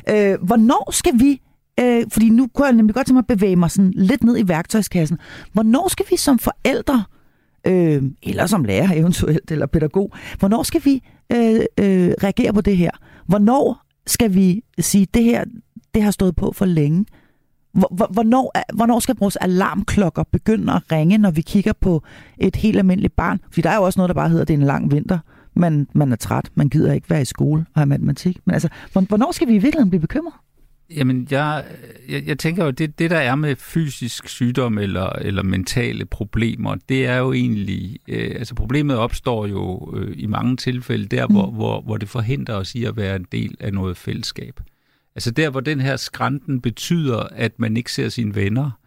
Øh, 0.09 0.37
hvornår 0.41 0.91
skal 0.91 1.13
vi 1.19 1.41
Øh, 1.81 2.05
fordi 2.09 2.29
nu 2.29 2.47
kunne 2.47 2.65
jeg 2.65 2.75
nemlig 2.75 2.95
godt 2.95 3.07
tænke 3.07 3.13
mig 3.13 3.25
at 3.29 3.37
bevæge 3.37 3.55
mig 3.55 3.71
sådan 3.71 3.93
lidt 3.95 4.23
ned 4.23 4.37
i 4.37 4.47
værktøjskassen. 4.47 5.17
Hvornår 5.53 5.87
skal 5.87 6.05
vi 6.09 6.17
som 6.17 6.39
forældre, 6.39 6.95
øh, 6.95 7.18
øh, 7.67 8.03
eller 8.23 8.45
som 8.45 8.63
lærer 8.63 8.93
eventuelt, 8.93 9.51
eller 9.51 9.65
pædagog, 9.65 10.13
hvornår 10.39 10.63
skal 10.63 10.81
vi 10.85 11.03
øh, 11.31 11.59
øh, 11.79 12.11
reagere 12.23 12.53
på 12.53 12.61
det 12.61 12.77
her? 12.77 12.91
Hvornår 13.27 13.85
skal 14.07 14.33
vi 14.33 14.63
sige, 14.79 15.07
det 15.13 15.23
her 15.23 15.45
det 15.93 16.03
har 16.03 16.11
stået 16.11 16.35
på 16.35 16.51
for 16.55 16.65
længe? 16.65 17.05
Hvornår, 18.11 18.73
hvornår 18.73 18.99
skal 18.99 19.15
vores 19.19 19.35
alarmklokker 19.35 20.23
begynde 20.23 20.73
at 20.73 20.91
ringe, 20.91 21.17
når 21.17 21.31
vi 21.31 21.41
kigger 21.41 21.73
på 21.73 22.03
et 22.37 22.55
helt 22.55 22.77
almindeligt 22.77 23.15
barn? 23.15 23.39
Fordi 23.45 23.61
der 23.61 23.69
er 23.69 23.75
jo 23.75 23.83
også 23.83 23.99
noget, 23.99 24.09
der 24.09 24.13
bare 24.13 24.29
hedder, 24.29 24.41
at 24.41 24.47
det 24.47 24.53
er 24.53 24.57
en 24.57 24.65
lang 24.65 24.91
vinter. 24.91 25.19
Man, 25.53 25.87
man 25.93 26.11
er 26.11 26.15
træt, 26.15 26.49
man 26.55 26.69
gider 26.69 26.93
ikke 26.93 27.09
være 27.09 27.21
i 27.21 27.25
skole 27.25 27.65
og 27.73 27.81
have 27.81 27.85
matematik. 27.85 28.37
Men 28.45 28.53
altså, 28.53 28.69
hvornår 28.91 29.31
skal 29.31 29.47
vi 29.47 29.53
i 29.53 29.57
virkeligheden 29.57 29.89
blive 29.89 30.01
bekymret? 30.01 30.33
Jamen, 30.95 31.27
jeg, 31.31 31.65
jeg, 32.09 32.27
jeg 32.27 32.39
tænker 32.39 32.65
jo, 32.65 32.71
det, 32.71 32.99
det 32.99 33.09
der 33.09 33.17
er 33.17 33.35
med 33.35 33.55
fysisk 33.55 34.27
sygdom 34.27 34.77
eller, 34.77 35.09
eller 35.09 35.43
mentale 35.43 36.05
problemer, 36.05 36.75
det 36.89 37.05
er 37.05 37.17
jo 37.17 37.33
egentlig, 37.33 37.97
øh, 38.07 38.35
altså 38.35 38.55
problemet 38.55 38.97
opstår 38.97 39.47
jo 39.47 39.93
øh, 39.97 40.13
i 40.17 40.25
mange 40.25 40.57
tilfælde 40.57 41.05
der, 41.05 41.27
mm. 41.27 41.33
hvor, 41.33 41.51
hvor, 41.51 41.81
hvor 41.81 41.97
det 41.97 42.09
forhindrer 42.09 42.55
os 42.55 42.75
i 42.75 42.83
at 42.83 42.97
være 42.97 43.15
en 43.15 43.25
del 43.31 43.57
af 43.59 43.73
noget 43.73 43.97
fællesskab. 43.97 44.59
Altså 45.15 45.31
der, 45.31 45.49
hvor 45.49 45.59
den 45.59 45.79
her 45.79 45.95
skrænten 45.95 46.61
betyder, 46.61 47.19
at 47.31 47.59
man 47.59 47.77
ikke 47.77 47.91
ser 47.91 48.09
sine 48.09 48.35
venner, 48.35 48.78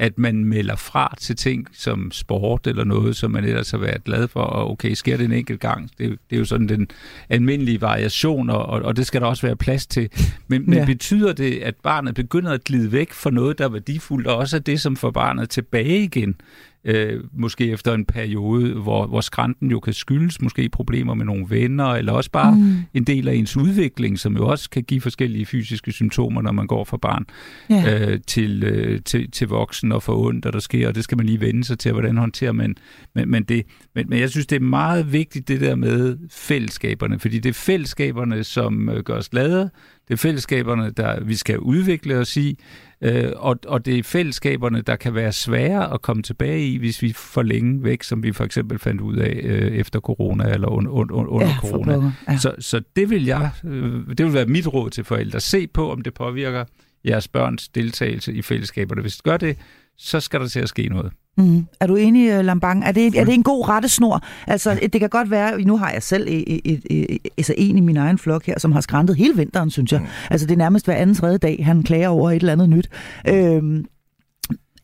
at 0.00 0.18
man 0.18 0.44
melder 0.44 0.76
fra 0.76 1.14
til 1.20 1.36
ting 1.36 1.66
som 1.72 2.10
sport 2.12 2.66
eller 2.66 2.84
noget, 2.84 3.16
som 3.16 3.30
man 3.30 3.44
ellers 3.44 3.70
har 3.70 3.78
været 3.78 4.04
glad 4.04 4.28
for, 4.28 4.40
og 4.40 4.70
okay, 4.70 4.92
sker 4.94 5.16
det 5.16 5.24
en 5.24 5.32
enkelt 5.32 5.60
gang, 5.60 5.90
det, 5.98 6.18
det 6.30 6.36
er 6.36 6.38
jo 6.38 6.44
sådan 6.44 6.68
den 6.68 6.88
almindelige 7.28 7.80
variation, 7.80 8.50
og, 8.50 8.66
og 8.66 8.96
det 8.96 9.06
skal 9.06 9.20
der 9.20 9.26
også 9.26 9.46
være 9.46 9.56
plads 9.56 9.86
til. 9.86 10.08
Men, 10.48 10.62
men 10.66 10.78
ja. 10.78 10.84
betyder 10.84 11.32
det, 11.32 11.58
at 11.58 11.74
barnet 11.82 12.14
begynder 12.14 12.52
at 12.52 12.64
glide 12.64 12.92
væk 12.92 13.12
fra 13.12 13.30
noget, 13.30 13.58
der 13.58 13.64
er 13.64 13.68
værdifuldt, 13.68 14.26
og 14.26 14.36
også 14.36 14.56
er 14.56 14.60
det, 14.60 14.80
som 14.80 14.96
får 14.96 15.10
barnet 15.10 15.50
tilbage 15.50 16.02
igen? 16.02 16.36
Øh, 16.84 17.24
måske 17.32 17.70
efter 17.70 17.94
en 17.94 18.04
periode, 18.04 18.74
hvor, 18.74 19.06
hvor 19.06 19.20
skrænten 19.20 19.70
jo 19.70 19.80
kan 19.80 19.92
skyldes 19.92 20.40
måske 20.40 20.68
problemer 20.68 21.14
med 21.14 21.24
nogle 21.24 21.46
venner, 21.48 21.86
eller 21.86 22.12
også 22.12 22.30
bare 22.30 22.54
mm. 22.54 22.76
en 22.94 23.04
del 23.04 23.28
af 23.28 23.34
ens 23.34 23.56
udvikling, 23.56 24.18
som 24.18 24.36
jo 24.36 24.46
også 24.46 24.70
kan 24.70 24.82
give 24.82 25.00
forskellige 25.00 25.46
fysiske 25.46 25.92
symptomer, 25.92 26.42
når 26.42 26.52
man 26.52 26.66
går 26.66 26.84
fra 26.84 26.96
barn 26.96 27.26
ja. 27.70 28.10
øh, 28.10 28.20
til, 28.26 28.62
øh, 28.64 29.00
til, 29.04 29.30
til 29.30 29.48
voksen 29.48 29.92
og 29.92 30.02
får 30.02 30.26
ondt, 30.26 30.46
og 30.46 30.52
der 30.52 30.58
sker, 30.58 30.88
og 30.88 30.94
det 30.94 31.04
skal 31.04 31.16
man 31.16 31.26
lige 31.26 31.40
vende 31.40 31.64
sig 31.64 31.78
til, 31.78 31.92
hvordan 31.92 32.16
håndterer 32.16 32.52
man 32.52 32.76
men, 33.14 33.30
men, 33.30 33.42
det, 33.42 33.66
men, 33.94 34.08
men 34.08 34.18
jeg 34.18 34.30
synes, 34.30 34.46
det 34.46 34.56
er 34.56 34.60
meget 34.60 35.12
vigtigt 35.12 35.48
det 35.48 35.60
der 35.60 35.74
med 35.74 36.18
fællesskaberne, 36.30 37.18
fordi 37.18 37.38
det 37.38 37.48
er 37.48 37.54
fællesskaberne, 37.54 38.44
som 38.44 38.88
øh, 38.88 39.02
gør 39.02 39.14
os 39.14 39.28
glade, 39.28 39.70
det 40.08 40.14
er 40.14 40.16
fællesskaberne, 40.16 40.90
der 40.90 41.24
vi 41.24 41.34
skal 41.34 41.58
udvikle 41.58 42.16
os 42.16 42.36
i, 42.36 42.58
øh, 43.00 43.32
og, 43.36 43.58
og 43.66 43.86
det 43.86 43.98
er 43.98 44.02
fællesskaberne, 44.02 44.80
der 44.82 44.96
kan 44.96 45.14
være 45.14 45.32
svære 45.32 45.94
at 45.94 46.02
komme 46.02 46.22
tilbage 46.22 46.66
i, 46.66 46.78
hvis 46.78 47.02
vi 47.02 47.12
for 47.12 47.42
længe 47.42 47.84
væk, 47.84 48.02
som 48.02 48.22
vi 48.22 48.32
for 48.32 48.44
eksempel 48.44 48.78
fandt 48.78 49.00
ud 49.00 49.16
af 49.16 49.40
øh, 49.42 49.72
efter 49.72 50.00
corona 50.00 50.44
eller 50.52 50.68
under, 50.68 50.90
under, 50.90 51.14
under 51.14 51.46
ja, 51.46 51.56
corona. 51.60 52.12
Ja. 52.28 52.38
Så, 52.38 52.54
så 52.58 52.82
det 52.96 53.10
vil 53.10 53.24
jeg, 53.24 53.50
øh, 53.64 54.08
det 54.18 54.26
vil 54.26 54.34
være 54.34 54.46
mit 54.46 54.66
råd 54.66 54.90
til 54.90 55.04
forældre. 55.04 55.40
Se 55.40 55.66
på, 55.66 55.92
om 55.92 56.00
det 56.00 56.14
påvirker 56.14 56.64
jeres 57.06 57.28
børns 57.28 57.68
deltagelse 57.68 58.32
i 58.32 58.42
fællesskaberne. 58.42 59.02
Hvis 59.02 59.14
det 59.14 59.24
gør 59.24 59.36
det, 59.36 59.56
så 59.96 60.20
skal 60.20 60.40
der 60.40 60.48
til 60.48 60.60
at 60.60 60.68
ske 60.68 60.88
noget. 60.88 61.12
Mm. 61.36 61.66
Er 61.80 61.86
du 61.86 61.96
enig, 61.96 62.30
øh, 62.30 62.44
Lambang? 62.44 62.84
Er 62.84 62.92
det, 62.92 63.18
er 63.18 63.24
det 63.24 63.34
en 63.34 63.42
god 63.42 63.68
rettesnor? 63.68 64.24
Altså, 64.46 64.78
det 64.92 65.00
kan 65.00 65.08
godt 65.08 65.30
være, 65.30 65.60
nu 65.60 65.76
har 65.76 65.92
jeg 65.92 66.02
selv 66.02 66.26
et, 66.28 66.44
et, 66.48 66.82
et, 66.90 67.06
et, 67.10 67.18
altså 67.38 67.54
en 67.58 67.78
i 67.78 67.80
min 67.80 67.96
egen 67.96 68.18
flok 68.18 68.46
her, 68.46 68.58
som 68.58 68.72
har 68.72 68.80
skræntet 68.80 69.16
hele 69.16 69.36
vinteren, 69.36 69.70
synes 69.70 69.92
jeg. 69.92 70.00
Mm. 70.00 70.06
Altså, 70.30 70.46
det 70.46 70.52
er 70.52 70.58
nærmest 70.58 70.84
hver 70.84 70.94
anden 70.94 71.16
tredje 71.16 71.38
dag, 71.38 71.64
han 71.64 71.82
klager 71.82 72.08
over 72.08 72.30
et 72.30 72.36
eller 72.36 72.52
andet 72.52 72.68
nyt. 72.68 72.88
Øhm, 73.28 73.84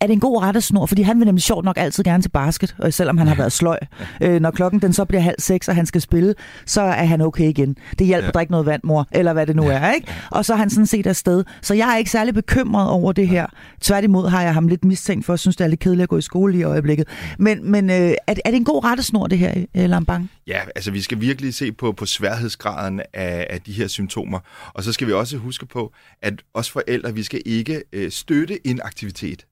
er 0.01 0.07
det 0.07 0.13
en 0.13 0.21
god 0.21 0.43
rettesnor? 0.43 0.87
Fordi 0.87 1.03
han 1.03 1.19
vil 1.19 1.27
nemlig 1.27 1.43
sjovt 1.43 1.65
nok 1.65 1.77
altid 1.79 2.05
gerne 2.05 2.23
til 2.23 2.29
basket, 2.29 2.77
og 2.79 2.93
selvom 2.93 3.19
han 3.19 3.27
har 3.27 3.35
været 3.35 3.53
sløj. 3.53 3.79
Øh, 4.21 4.41
når 4.41 4.51
klokken 4.51 4.83
den 4.83 4.93
så 4.93 5.05
bliver 5.05 5.21
halv 5.21 5.37
seks, 5.39 5.69
og 5.69 5.75
han 5.75 5.87
skal 5.87 6.01
spille, 6.01 6.35
så 6.67 6.81
er 6.81 7.05
han 7.05 7.21
okay 7.21 7.49
igen. 7.49 7.77
Det 7.99 8.07
hjælper 8.07 8.25
ja. 8.25 8.29
at 8.29 8.35
drikke 8.35 8.51
noget 8.51 8.67
vand, 8.67 8.81
mor, 8.85 9.09
eller 9.13 9.33
hvad 9.33 9.47
det 9.47 9.57
nu 9.57 9.65
ja. 9.65 9.79
er. 9.79 9.93
ikke? 9.93 10.09
Og 10.31 10.45
så 10.45 10.53
er 10.53 10.57
han 10.57 10.71
sådan 10.71 10.87
set 10.87 11.07
afsted. 11.07 11.45
Så 11.63 11.75
jeg 11.75 11.93
er 11.93 11.97
ikke 11.97 12.11
særlig 12.11 12.35
bekymret 12.35 12.91
over 12.91 13.13
det 13.13 13.29
her. 13.29 13.47
Tværtimod 13.81 14.29
har 14.29 14.43
jeg 14.43 14.55
ham 14.55 14.69
lidt 14.69 14.85
mistænkt 14.85 15.27
for, 15.27 15.33
at 15.33 15.41
synes, 15.41 15.57
det 15.57 15.65
er 15.65 15.69
lidt 15.69 15.81
kedeligt 15.81 16.03
at 16.03 16.09
gå 16.09 16.19
i 16.19 16.23
skole 16.23 16.59
i 16.59 16.63
øjeblikket. 16.63 17.09
Men, 17.39 17.71
men 17.71 17.91
øh, 17.91 17.97
er, 17.97 18.15
er 18.27 18.51
det 18.51 18.57
en 18.57 18.65
god 18.65 18.85
rettesnor, 18.85 19.27
det 19.27 19.39
her, 19.39 19.65
øh, 19.75 19.91
Lambang? 19.91 20.31
Ja, 20.47 20.61
altså 20.77 20.91
vi 20.91 21.01
skal 21.01 21.21
virkelig 21.21 21.55
se 21.55 21.73
på, 21.73 21.93
på 21.93 22.07
sværhedsgraden 22.07 23.01
af, 23.15 23.47
af 23.51 23.61
de 23.61 23.73
her 23.73 23.87
symptomer. 23.87 24.39
Og 24.75 24.85
så 24.85 24.93
skal 24.93 25.07
vi 25.07 25.13
også 25.13 25.37
huske 25.37 25.67
på, 25.67 25.93
at 26.23 26.35
os 26.55 26.71
forældre, 26.71 27.15
vi 27.15 27.23
skal 27.23 27.43
ikke 27.47 27.83
øh, 27.93 28.11
støtte 28.11 28.67
en 28.67 28.81
aktivitet. 28.85 29.47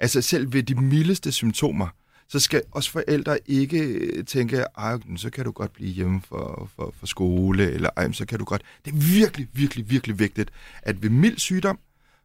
Altså 0.00 0.22
selv 0.22 0.52
ved 0.52 0.62
de 0.62 0.74
mildeste 0.74 1.32
symptomer, 1.32 1.88
så 2.28 2.40
skal 2.40 2.62
også 2.70 2.90
forældre 2.90 3.38
ikke 3.46 3.78
øh, 3.78 4.24
tænke, 4.24 4.64
ej, 4.78 4.98
så 5.16 5.30
kan 5.30 5.44
du 5.44 5.50
godt 5.50 5.72
blive 5.72 5.90
hjemme 5.90 6.22
for, 6.28 6.70
for, 6.76 6.94
for 6.98 7.06
skole, 7.06 7.72
eller 7.72 7.90
ej, 7.96 8.12
så 8.12 8.26
kan 8.26 8.38
du 8.38 8.44
godt... 8.44 8.62
Det 8.84 8.92
er 8.92 8.96
virkelig, 8.96 9.48
virkelig, 9.52 9.90
virkelig 9.90 10.18
vigtigt, 10.18 10.50
at 10.82 11.02
ved 11.02 11.10
mild 11.10 11.38
sygdom, 11.38 11.78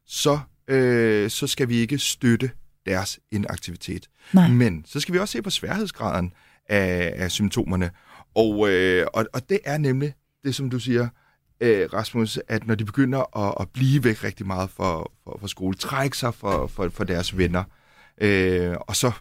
så, 0.06 0.40
øh, 0.68 1.30
så 1.30 1.48
skal 1.48 1.70
vi 1.70 1.76
ikke 1.76 1.98
støtte 1.98 2.52
deres 2.86 3.20
inaktivitet. 3.32 4.10
Nej. 4.34 4.48
Men 4.48 4.86
så 4.88 5.00
skal 5.00 5.14
vi 5.14 5.20
også 5.20 5.32
se 5.32 5.42
på 5.42 5.50
sværhedsgraden 5.50 6.34
af, 6.70 7.14
af 7.16 7.32
symptomerne. 7.32 7.92
Og, 8.36 8.70
øh, 8.70 9.08
og, 9.14 9.26
og 9.34 9.50
det 9.50 9.60
er 9.66 9.78
nemlig 9.78 10.14
det, 10.44 10.56
som 10.56 10.70
du 10.70 10.80
siger, 10.80 11.08
øh, 11.62 11.94
Rasmus, 11.94 12.40
at 12.48 12.68
når 12.68 12.76
de 12.76 12.86
begynder 12.86 13.38
at, 13.38 13.56
at 13.60 13.70
blive 13.70 14.04
væk 14.04 14.24
rigtig 14.24 14.48
meget 14.48 14.70
fra, 14.70 15.00
fra, 15.00 15.38
fra 15.40 15.48
skole, 15.48 15.76
trække 15.76 16.18
sig 16.18 16.34
fra, 16.34 16.68
fra, 16.68 16.88
fra 16.88 17.04
deres 17.04 17.38
venner, 17.38 17.64
øh, 18.22 18.76
og 18.80 18.96
så, 18.96 19.12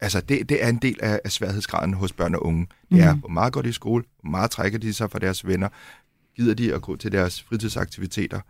altså 0.00 0.20
det, 0.20 0.48
det 0.48 0.64
er 0.64 0.68
en 0.68 0.78
del 0.78 0.98
af, 1.02 1.20
af 1.24 1.32
sværhedsgraden 1.32 1.94
hos 1.94 2.12
børn 2.12 2.34
og 2.34 2.46
unge. 2.46 2.66
Det 2.90 3.00
er, 3.00 3.14
mm. 3.14 3.20
hvor 3.20 3.28
meget 3.28 3.52
går 3.52 3.62
de 3.62 3.68
i 3.68 3.72
skole, 3.72 4.04
hvor 4.20 4.30
meget 4.30 4.50
trækker 4.50 4.78
de 4.78 4.94
sig 4.94 5.10
fra 5.10 5.18
deres 5.18 5.46
venner, 5.46 5.68
gider 6.36 6.54
de 6.54 6.74
at 6.74 6.82
gå 6.82 6.96
til 6.96 7.12
deres 7.12 7.42
fritidsaktiviteter, 7.42 8.40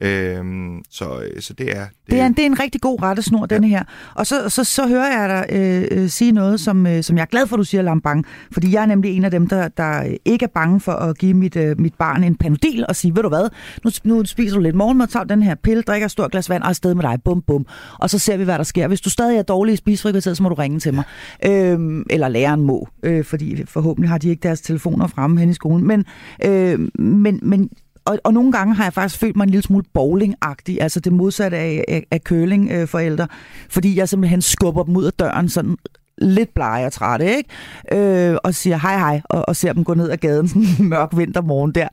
Øhm, 0.00 0.82
så, 0.90 1.28
så 1.40 1.52
det 1.52 1.76
er... 1.76 1.84
Det, 1.84 2.10
det, 2.10 2.20
er 2.20 2.26
en, 2.26 2.32
det 2.32 2.42
er 2.42 2.46
en 2.46 2.60
rigtig 2.60 2.80
god 2.80 3.02
rettesnor, 3.02 3.46
ja. 3.50 3.54
denne 3.54 3.68
her. 3.68 3.82
Og 4.14 4.26
så, 4.26 4.48
så, 4.48 4.64
så 4.64 4.88
hører 4.88 5.20
jeg 5.20 5.28
dig 5.28 5.56
øh, 5.56 6.02
øh, 6.02 6.08
sige 6.08 6.32
noget, 6.32 6.60
som, 6.60 6.86
øh, 6.86 7.02
som 7.02 7.16
jeg 7.16 7.22
er 7.22 7.26
glad 7.26 7.46
for, 7.46 7.56
at 7.56 7.58
du 7.58 7.64
siger, 7.64 7.82
Lambang. 7.82 8.26
Fordi 8.52 8.72
jeg 8.72 8.82
er 8.82 8.86
nemlig 8.86 9.16
en 9.16 9.24
af 9.24 9.30
dem, 9.30 9.46
der, 9.46 9.68
der 9.68 10.16
ikke 10.24 10.44
er 10.44 10.48
bange 10.54 10.80
for 10.80 10.92
at 10.92 11.18
give 11.18 11.34
mit, 11.34 11.56
øh, 11.56 11.80
mit 11.80 11.94
barn 11.94 12.24
en 12.24 12.36
panodil 12.36 12.84
og 12.88 12.96
sige, 12.96 13.16
ved 13.16 13.22
du 13.22 13.28
hvad, 13.28 13.48
nu, 13.84 13.90
nu 14.04 14.24
spiser 14.24 14.56
du 14.56 14.62
lidt 14.62 14.76
morgenmad, 14.76 15.06
tager 15.06 15.24
den 15.24 15.42
her 15.42 15.54
pille, 15.54 15.82
drikker 15.82 16.04
et 16.04 16.10
stort 16.10 16.30
glas 16.30 16.50
vand 16.50 16.62
og 16.62 16.66
er 16.66 16.68
afsted 16.68 16.94
med 16.94 17.02
dig, 17.02 17.18
bum 17.24 17.42
bum. 17.42 17.66
Og 17.98 18.10
så 18.10 18.18
ser 18.18 18.36
vi, 18.36 18.44
hvad 18.44 18.58
der 18.58 18.64
sker. 18.64 18.88
Hvis 18.88 19.00
du 19.00 19.10
stadig 19.10 19.38
er 19.38 19.42
dårlig 19.42 19.72
i 19.72 19.76
spisefrikvarteret, 19.76 20.36
så 20.36 20.42
må 20.42 20.48
du 20.48 20.54
ringe 20.54 20.80
til 20.80 20.94
mig. 20.94 21.04
Øhm, 21.46 22.04
eller 22.10 22.28
læreren 22.28 22.60
må, 22.60 22.88
øh, 23.02 23.24
fordi 23.24 23.66
forhåbentlig 23.66 24.10
har 24.10 24.18
de 24.18 24.28
ikke 24.28 24.42
deres 24.42 24.60
telefoner 24.60 25.06
fremme 25.06 25.40
hen 25.40 25.50
i 25.50 25.54
skolen. 25.54 25.86
Men, 25.86 26.04
øh, 26.44 26.88
men, 26.98 27.40
men 27.42 27.70
og, 28.04 28.18
og 28.24 28.34
nogle 28.34 28.52
gange 28.52 28.74
har 28.74 28.84
jeg 28.84 28.92
faktisk 28.92 29.20
følt 29.20 29.36
mig 29.36 29.44
en 29.44 29.50
lille 29.50 29.62
smule 29.62 29.84
bowling-agtig, 29.98 30.76
altså 30.80 31.00
det 31.00 31.12
modsatte 31.12 31.56
af, 31.56 31.84
af, 31.88 32.06
af 32.10 32.20
curling-forældre, 32.20 33.28
fordi 33.70 33.96
jeg 33.96 34.08
simpelthen 34.08 34.42
skubber 34.42 34.82
dem 34.84 34.96
ud 34.96 35.04
af 35.04 35.12
døren 35.12 35.48
sådan 35.48 35.76
lidt 36.20 36.54
blege 36.54 36.86
og 36.86 36.92
trætte, 36.92 37.36
ikke? 37.36 37.50
Øh, 37.92 38.36
og 38.44 38.54
siger 38.54 38.76
hej 38.76 38.98
hej, 38.98 39.20
og, 39.24 39.48
og 39.48 39.56
ser 39.56 39.72
dem 39.72 39.84
gå 39.84 39.94
ned 39.94 40.10
ad 40.10 40.16
gaden 40.16 40.48
sådan 40.48 40.66
en 40.78 40.88
mørk 40.88 41.16
vintermorgen 41.16 41.72
der. 41.72 41.88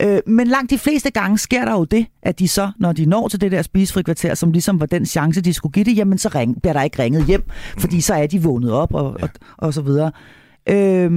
Mm. 0.00 0.06
Øh, 0.06 0.20
men 0.26 0.46
langt 0.46 0.70
de 0.70 0.78
fleste 0.78 1.10
gange 1.10 1.38
sker 1.38 1.64
der 1.64 1.72
jo 1.72 1.84
det, 1.84 2.06
at 2.22 2.38
de 2.38 2.48
så, 2.48 2.70
når 2.78 2.92
de 2.92 3.06
når 3.06 3.28
til 3.28 3.40
det 3.40 3.52
der 3.52 3.62
spisefri 3.62 4.02
kvarter, 4.02 4.34
som 4.34 4.52
ligesom 4.52 4.80
var 4.80 4.86
den 4.86 5.06
chance, 5.06 5.40
de 5.40 5.52
skulle 5.52 5.72
give 5.72 5.84
det, 5.84 5.96
jamen 5.96 6.18
så 6.18 6.28
ring, 6.34 6.62
bliver 6.62 6.72
der 6.72 6.82
ikke 6.82 7.02
ringet 7.02 7.26
hjem, 7.26 7.40
mm. 7.46 7.80
fordi 7.80 8.00
så 8.00 8.14
er 8.14 8.26
de 8.26 8.42
vågnet 8.42 8.72
op 8.72 8.94
og, 8.94 9.16
ja. 9.18 9.24
og, 9.24 9.30
og 9.56 9.74
så 9.74 9.82
videre. 9.82 10.12
Øh, 10.68 11.10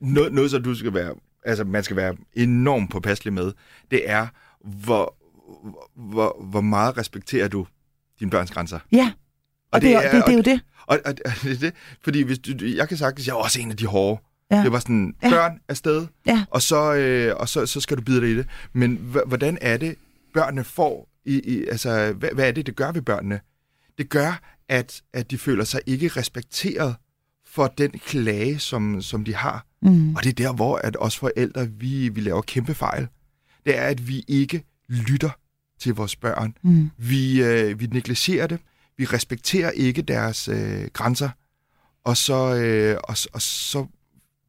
noget, 0.00 0.32
noget, 0.32 0.50
så 0.50 0.58
du 0.58 0.74
skal 0.74 0.94
være 0.94 1.10
altså, 1.44 1.64
man 1.64 1.84
skal 1.84 1.96
være 1.96 2.16
enormt 2.32 2.90
påpasselig 2.90 3.32
med, 3.32 3.52
det 3.90 4.10
er, 4.10 4.26
hvor, 4.64 5.16
hvor, 5.96 6.44
hvor 6.50 6.60
meget 6.60 6.98
respekterer 6.98 7.48
du 7.48 7.66
dine 8.20 8.30
børns 8.30 8.50
grænser. 8.50 8.78
Ja, 8.92 9.12
og, 9.14 9.68
og 9.72 9.80
det, 9.80 9.88
det, 9.88 9.96
er, 9.96 10.12
det, 10.12 10.26
det 10.26 10.32
er 10.32 10.36
jo 10.36 10.42
det. 10.42 10.60
Og, 10.86 11.00
og, 11.04 11.14
og 11.24 11.32
det 11.42 11.60
det, 11.60 11.74
fordi 12.04 12.22
hvis 12.22 12.38
du, 12.38 12.64
jeg 12.64 12.88
kan 12.88 12.96
sagtens, 12.96 13.26
jeg 13.26 13.32
er 13.32 13.36
også 13.36 13.60
en 13.60 13.70
af 13.70 13.76
de 13.76 13.86
hårde. 13.86 14.20
Ja. 14.50 14.62
Det 14.62 14.72
var 14.72 14.78
sådan, 14.78 15.14
børn 15.22 15.60
er 15.68 15.74
sted, 15.74 16.06
ja. 16.26 16.44
og, 16.50 16.62
så, 16.62 16.94
øh, 16.94 17.36
og 17.36 17.48
så, 17.48 17.66
så 17.66 17.80
skal 17.80 17.96
du 17.96 18.02
bide 18.02 18.20
dig 18.20 18.30
i 18.30 18.36
det. 18.36 18.46
Men 18.72 19.14
hvordan 19.26 19.58
er 19.60 19.76
det, 19.76 19.96
børnene 20.34 20.64
får, 20.64 21.08
i, 21.24 21.40
i, 21.40 21.66
altså, 21.66 22.12
hvad, 22.12 22.28
hvad 22.34 22.48
er 22.48 22.52
det, 22.52 22.66
det 22.66 22.76
gør 22.76 22.92
ved 22.92 23.02
børnene? 23.02 23.40
Det 23.98 24.08
gør, 24.08 24.40
at, 24.68 25.02
at 25.12 25.30
de 25.30 25.38
føler 25.38 25.64
sig 25.64 25.80
ikke 25.86 26.08
respekteret 26.08 26.94
for 27.54 27.66
den 27.66 27.90
klage, 27.90 28.58
som, 28.58 29.02
som 29.02 29.24
de 29.24 29.34
har. 29.34 29.66
Mm. 29.82 30.14
Og 30.14 30.24
det 30.24 30.30
er 30.30 30.44
der, 30.44 30.52
hvor 30.52 30.76
at 30.76 30.96
os 31.00 31.18
forældre, 31.18 31.68
vi, 31.70 32.08
vi 32.08 32.20
laver 32.20 32.42
kæmpe 32.42 32.74
fejl. 32.74 33.08
Det 33.66 33.78
er, 33.78 33.82
at 33.82 34.08
vi 34.08 34.24
ikke 34.28 34.64
lytter 34.88 35.30
til 35.80 35.94
vores 35.94 36.16
børn. 36.16 36.54
Mm. 36.62 36.90
Vi, 36.98 37.42
øh, 37.42 37.80
vi 37.80 37.86
negligerer 37.86 38.46
det. 38.46 38.58
Vi 38.96 39.04
respekterer 39.04 39.70
ikke 39.70 40.02
deres 40.02 40.48
øh, 40.48 40.88
grænser. 40.92 41.28
Og 42.04 42.16
så, 42.16 42.54
øh, 42.54 42.96
og, 43.04 43.16
og 43.32 43.42
så 43.42 43.86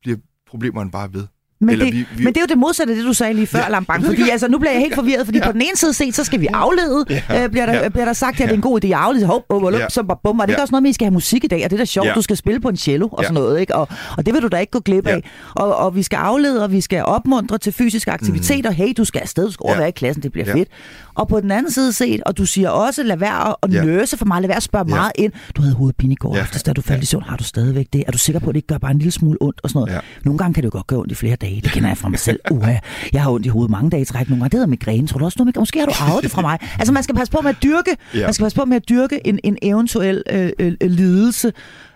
bliver 0.02 0.18
problemerne 0.48 0.92
bare 0.92 1.14
ved. 1.14 1.28
Men, 1.62 1.70
Eller 1.70 1.86
det, 1.86 1.94
vi, 1.94 2.06
vi... 2.18 2.24
men 2.24 2.34
det 2.34 2.38
er 2.38 2.42
jo 2.42 2.48
det 2.48 2.58
modsatte 2.58 2.94
af 2.94 2.98
det, 2.98 3.06
du 3.06 3.14
sagde 3.14 3.34
lige 3.34 3.48
før, 3.48 3.60
ja. 3.60 3.70
Lambang. 3.70 4.06
Fordi 4.06 4.30
altså, 4.30 4.48
nu 4.48 4.60
bliver 4.60 4.72
jeg 4.72 4.82
helt 4.82 4.96
forvirret, 4.96 5.26
fordi 5.26 5.38
ja. 5.38 5.46
på 5.46 5.52
den 5.52 5.62
ene 5.62 5.76
side 5.76 5.94
set, 5.94 6.16
så 6.16 6.24
skal 6.24 6.42
vi 6.42 6.48
aflede. 6.54 7.06
Ja. 7.10 7.44
Øh, 7.44 7.50
bliver, 7.50 7.66
der, 7.66 7.74
ja. 7.74 7.90
bliver 7.90 8.06
der 8.06 8.14
sagt, 8.14 8.42
at 8.42 8.48
det 8.48 8.52
er 8.52 8.56
en 8.56 8.62
god 8.62 8.84
idé 8.84 8.88
at 8.88 8.94
aflede. 8.94 9.26
Hop, 9.26 9.42
hop, 9.50 9.62
hop, 9.62 9.74
ja. 9.74 9.90
så 9.90 10.04
bum, 10.04 10.18
bum. 10.24 10.40
Og 10.40 10.48
det 10.48 10.54
er 10.54 10.58
ja. 10.58 10.62
også 10.62 10.72
noget 10.72 10.82
med, 10.84 10.90
at 10.90 10.92
I 10.92 10.94
skal 10.94 11.06
have 11.06 11.14
musik 11.14 11.44
i 11.44 11.48
dag, 11.48 11.64
og 11.64 11.70
det 11.70 11.76
er 11.76 11.82
da 11.82 11.86
sjovt, 11.86 12.08
ja. 12.08 12.14
du 12.14 12.22
skal 12.22 12.38
spille 12.38 12.60
på 12.60 12.70
en 12.70 12.78
cello 12.78 13.08
og 13.08 13.22
ja. 13.22 13.24
sådan 13.24 13.34
noget. 13.34 13.60
Ikke? 13.60 13.76
Og, 13.76 13.88
og 14.18 14.26
det 14.26 14.34
vil 14.34 14.42
du 14.42 14.48
da 14.48 14.58
ikke 14.58 14.72
gå 14.72 14.80
glip 14.80 15.08
af. 15.08 15.16
Ja. 15.16 15.20
Og, 15.62 15.76
og 15.76 15.96
vi 15.96 16.04
skal 16.04 16.18
aflede, 16.18 16.64
og 16.64 16.72
vi 16.72 16.82
skal 16.82 17.04
opmuntre 17.04 17.58
til 17.58 17.74
fysiske 17.74 18.12
aktiviteter. 18.12 18.70
Mm. 18.70 18.76
Hey, 18.76 18.94
du 18.98 19.06
skal 19.06 19.20
afsted, 19.20 19.46
du 19.46 19.52
skal 19.52 19.64
overvære 19.64 19.84
ja. 19.84 19.88
i 19.88 19.92
klassen, 19.92 20.24
det 20.24 20.32
bliver 20.32 20.48
ja. 20.48 20.54
fedt. 20.56 20.70
Og 21.16 21.28
på 21.28 21.42
den 21.42 21.52
anden 21.52 21.72
side 21.72 21.94
set, 21.94 22.22
og 22.26 22.38
du 22.38 22.46
siger 22.46 22.70
også, 22.70 23.04
lad 23.04 23.18
være 23.18 23.56
at 23.64 23.74
ja. 23.74 23.84
nøse 23.84 24.18
for 24.18 24.26
meget, 24.26 24.42
lad 24.42 24.48
være 24.48 24.58
at 24.58 24.64
spørge 24.64 24.86
ja. 24.88 24.96
meget 24.96 25.12
ind. 25.16 25.34
Du 25.56 25.62
havde 25.62 25.76
hovedpine 25.76 26.14
i 26.14 26.16
går 26.16 26.36
ja. 26.36 26.42
aftes, 26.42 26.64
da 26.64 26.74
du 26.74 26.82
faldt 26.82 27.00
ja. 27.00 27.04
i 27.04 27.06
søvn. 27.06 27.24
Har 27.24 27.38
du 27.38 27.44
stadigvæk 27.44 27.88
det? 27.94 28.04
Er 28.08 28.12
du 28.12 28.18
sikker 28.18 28.40
på, 28.40 28.50
at 28.50 28.54
det 28.54 28.58
ikke 28.58 28.68
gør 28.68 28.78
bare 28.78 28.92
en 28.92 28.98
lille 28.98 29.12
smule 29.12 29.38
ondt 29.42 29.62
og 29.64 29.70
sådan 29.70 29.80
noget? 29.80 29.94
Ja. 29.94 30.00
Nogle 30.24 30.38
gange 30.38 30.54
kan 30.54 30.64
det 30.64 30.66
jo 30.66 30.72
godt 30.72 30.88
gøre 30.88 31.00
ondt 31.00 31.12
i 31.12 31.16
flere 31.16 31.36
dage. 31.36 31.45
Det 31.64 31.72
kender 31.72 31.90
jeg 31.90 31.98
fra 31.98 32.10
mig 32.10 32.20
selv. 32.20 32.40
Uha, 32.52 32.76
jeg 33.14 33.24
har 33.24 33.32
ondt 33.32 33.46
i 33.46 33.50
hovedet 33.50 33.72
mange 33.72 33.90
dage 33.90 34.02
i 34.02 34.06
træk. 34.06 34.30
Nogle 34.30 34.42
gange 34.42 34.50
det 34.50 34.54
hedder 34.54 34.68
migræne. 34.68 35.08
Tror 35.08 35.20
du 35.20 35.26
også 35.26 35.36
noget? 35.40 35.58
Måske 35.58 35.80
har 35.80 35.86
du 35.86 35.94
arvet 36.00 36.24
det 36.24 36.32
fra 36.32 36.42
mig. 36.42 36.60
Altså 36.80 36.94
man 36.94 37.04
skal 37.04 37.16
passe 37.16 37.32
på 37.32 37.42
med 37.42 37.50
at 37.50 37.64
dyrke, 37.64 37.98
ja. 38.14 38.26
man 38.26 38.34
skal 38.34 38.44
passe 38.44 38.56
på 38.56 38.66
med 38.66 38.76
at 38.76 38.90
dyrke 38.90 39.28
en, 39.28 39.40
en 39.44 39.58
eventuel 39.62 40.24
øh, 40.32 40.52
øh, 40.60 40.74
lidelse 40.82 41.54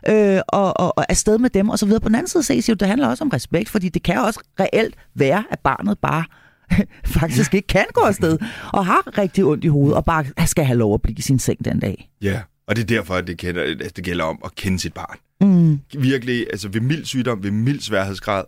øh, 0.10 0.39
og, 0.47 0.80
og, 0.80 0.97
og 0.97 1.06
afsted 1.10 1.38
med 1.38 1.50
dem 1.50 1.70
og 1.70 1.80
så 1.80 1.86
videre. 1.86 2.02
På 2.02 2.10
den 2.10 2.16
anden 2.16 2.28
side 2.28 2.43
ses 2.43 2.70
jo, 2.70 2.74
det 2.74 2.88
handler 2.88 3.08
også 3.08 3.24
om 3.24 3.30
respekt, 3.30 3.70
fordi 3.70 3.89
det 3.89 4.04
kan 4.04 4.18
også 4.18 4.39
reelt 4.60 4.95
være, 5.16 5.43
at 5.52 5.60
barnet 5.60 6.00
bare 6.00 6.24
faktisk 7.20 7.54
ikke 7.54 7.68
kan 7.68 7.86
gå 7.93 8.02
afsted, 8.02 8.38
og 8.74 8.86
har 8.86 9.18
rigtig 9.18 9.45
ondt 9.45 9.64
i 9.64 9.68
hovedet, 9.68 9.95
og 9.95 10.06
bare 10.06 10.26
skal 10.45 10.66
have 10.66 10.78
lov 10.78 10.93
at 10.93 11.02
blive 11.02 11.16
i 11.18 11.22
sin 11.22 11.39
seng 11.39 11.66
den 11.66 11.80
dag. 11.80 12.10
Ja, 12.22 12.41
og 12.68 12.76
det 12.76 12.82
er 12.82 12.86
derfor, 12.88 13.14
at 13.14 13.28
det, 13.28 13.38
kender, 13.38 13.76
at 13.86 13.95
det 13.95 14.04
gælder 14.04 14.24
om 14.24 14.39
at 14.45 14.56
kende 14.56 14.80
sit 14.80 14.93
barn. 14.93 15.18
Mm. 15.41 15.80
Virkelig, 16.02 16.47
altså 16.52 16.70
ved 16.70 16.82
mild 16.82 17.06
sygdom, 17.06 17.43
ved 17.43 17.52
mild 17.52 17.82
sværhedsgrad, 17.82 18.43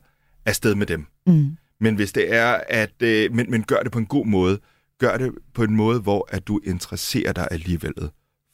afsted 0.46 0.76
med 0.76 0.86
dem. 0.88 1.06
Mm. 1.28 1.58
Men 1.80 1.96
hvis 1.96 2.14
det 2.14 2.36
er, 2.36 2.58
at 2.70 3.02
øh, 3.04 3.34
men, 3.34 3.52
men 3.52 3.64
gør 3.64 3.80
det 3.80 3.92
på 3.92 4.00
en 4.00 4.06
god 4.06 4.26
måde, 4.26 4.60
gør 5.00 5.18
det 5.18 5.32
på 5.54 5.64
en 5.64 5.76
måde, 5.76 6.00
hvor 6.00 6.28
at 6.32 6.48
du 6.48 6.60
interesserer 6.64 7.34
dig 7.34 7.48
alligevel 7.52 7.94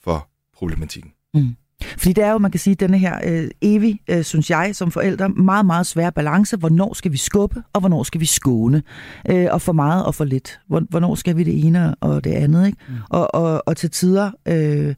for 0.03 0.29
problematikken. 0.53 1.11
Mm. 1.33 1.55
Fordi 1.97 2.13
det 2.13 2.23
er 2.23 2.31
jo, 2.31 2.37
man 2.37 2.51
kan 2.51 2.59
sige, 2.59 2.75
denne 2.75 2.97
her 2.97 3.19
øh, 3.25 3.49
evig, 3.61 3.99
øh, 4.09 4.23
synes 4.23 4.49
jeg, 4.49 4.75
som 4.75 4.91
forældre, 4.91 5.29
meget, 5.29 5.65
meget 5.65 5.87
svær 5.87 6.09
balance. 6.09 6.57
Hvornår 6.57 6.93
skal 6.93 7.11
vi 7.11 7.17
skubbe, 7.17 7.63
og 7.73 7.79
hvornår 7.79 8.03
skal 8.03 8.21
vi 8.21 8.25
skåne? 8.25 8.83
Øh, 9.29 9.47
og 9.51 9.61
for 9.61 9.73
meget 9.73 10.05
og 10.05 10.15
for 10.15 10.25
lidt. 10.25 10.59
Hvornår 10.67 11.15
skal 11.15 11.37
vi 11.37 11.43
det 11.43 11.65
ene 11.65 11.95
og 11.95 12.23
det 12.23 12.31
andet? 12.31 12.67
Ikke? 12.67 12.77
Mm. 12.89 12.95
Og, 13.09 13.35
og, 13.35 13.63
og 13.65 13.77
til 13.77 13.91
tider, 13.91 14.31
øh, 14.47 14.95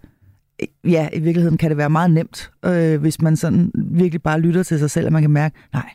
ja, 0.84 1.10
i 1.14 1.20
virkeligheden 1.20 1.58
kan 1.58 1.70
det 1.70 1.78
være 1.78 1.90
meget 1.90 2.12
nemt, 2.12 2.52
øh, 2.66 3.02
hvis 3.02 3.22
man 3.22 3.38
sådan 3.38 3.72
virkelig 3.76 4.22
bare 4.22 4.40
lytter 4.40 4.64
til 4.64 4.80
sig 4.80 4.92
selv, 4.92 5.06
og 5.06 5.14
man 5.14 5.22
kan 5.22 5.32
mærke, 5.32 5.56
nej, 5.74 5.90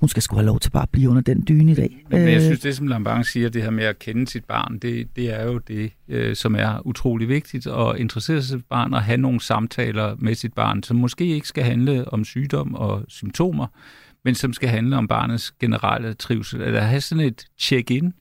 hun 0.00 0.08
skal 0.08 0.22
sgu 0.22 0.36
have 0.36 0.46
lov 0.46 0.60
til 0.60 0.70
bare 0.70 0.82
at 0.82 0.90
blive 0.90 1.10
under 1.10 1.22
den 1.22 1.44
dyne 1.48 1.72
i 1.72 1.74
dag. 1.74 2.04
Men 2.10 2.20
jeg 2.20 2.36
øh. 2.36 2.42
synes, 2.42 2.60
det 2.60 2.76
som 2.76 2.86
Lambang 2.86 3.26
siger, 3.26 3.48
det 3.48 3.62
her 3.62 3.70
med 3.70 3.84
at 3.84 3.98
kende 3.98 4.26
sit 4.26 4.44
barn, 4.44 4.78
det, 4.78 5.16
det 5.16 5.40
er 5.40 5.44
jo 5.44 5.58
det, 5.58 5.92
øh, 6.08 6.36
som 6.36 6.54
er 6.54 6.86
utrolig 6.86 7.28
vigtigt, 7.28 7.66
at 7.66 7.96
interessere 7.96 8.42
sig 8.42 8.58
sit 8.58 8.66
barn 8.70 8.94
og 8.94 9.02
have 9.02 9.16
nogle 9.16 9.40
samtaler 9.40 10.16
med 10.18 10.34
sit 10.34 10.54
barn, 10.54 10.82
som 10.82 10.96
måske 10.96 11.26
ikke 11.26 11.48
skal 11.48 11.64
handle 11.64 12.12
om 12.12 12.24
sygdom 12.24 12.74
og 12.74 13.04
symptomer, 13.08 13.66
men 14.24 14.34
som 14.34 14.52
skal 14.52 14.68
handle 14.68 14.96
om 14.96 15.08
barnets 15.08 15.50
generelle 15.50 16.14
trivsel. 16.14 16.60
Eller 16.60 16.80
have 16.80 17.00
sådan 17.00 17.24
et 17.24 17.46
check-in 17.58 18.12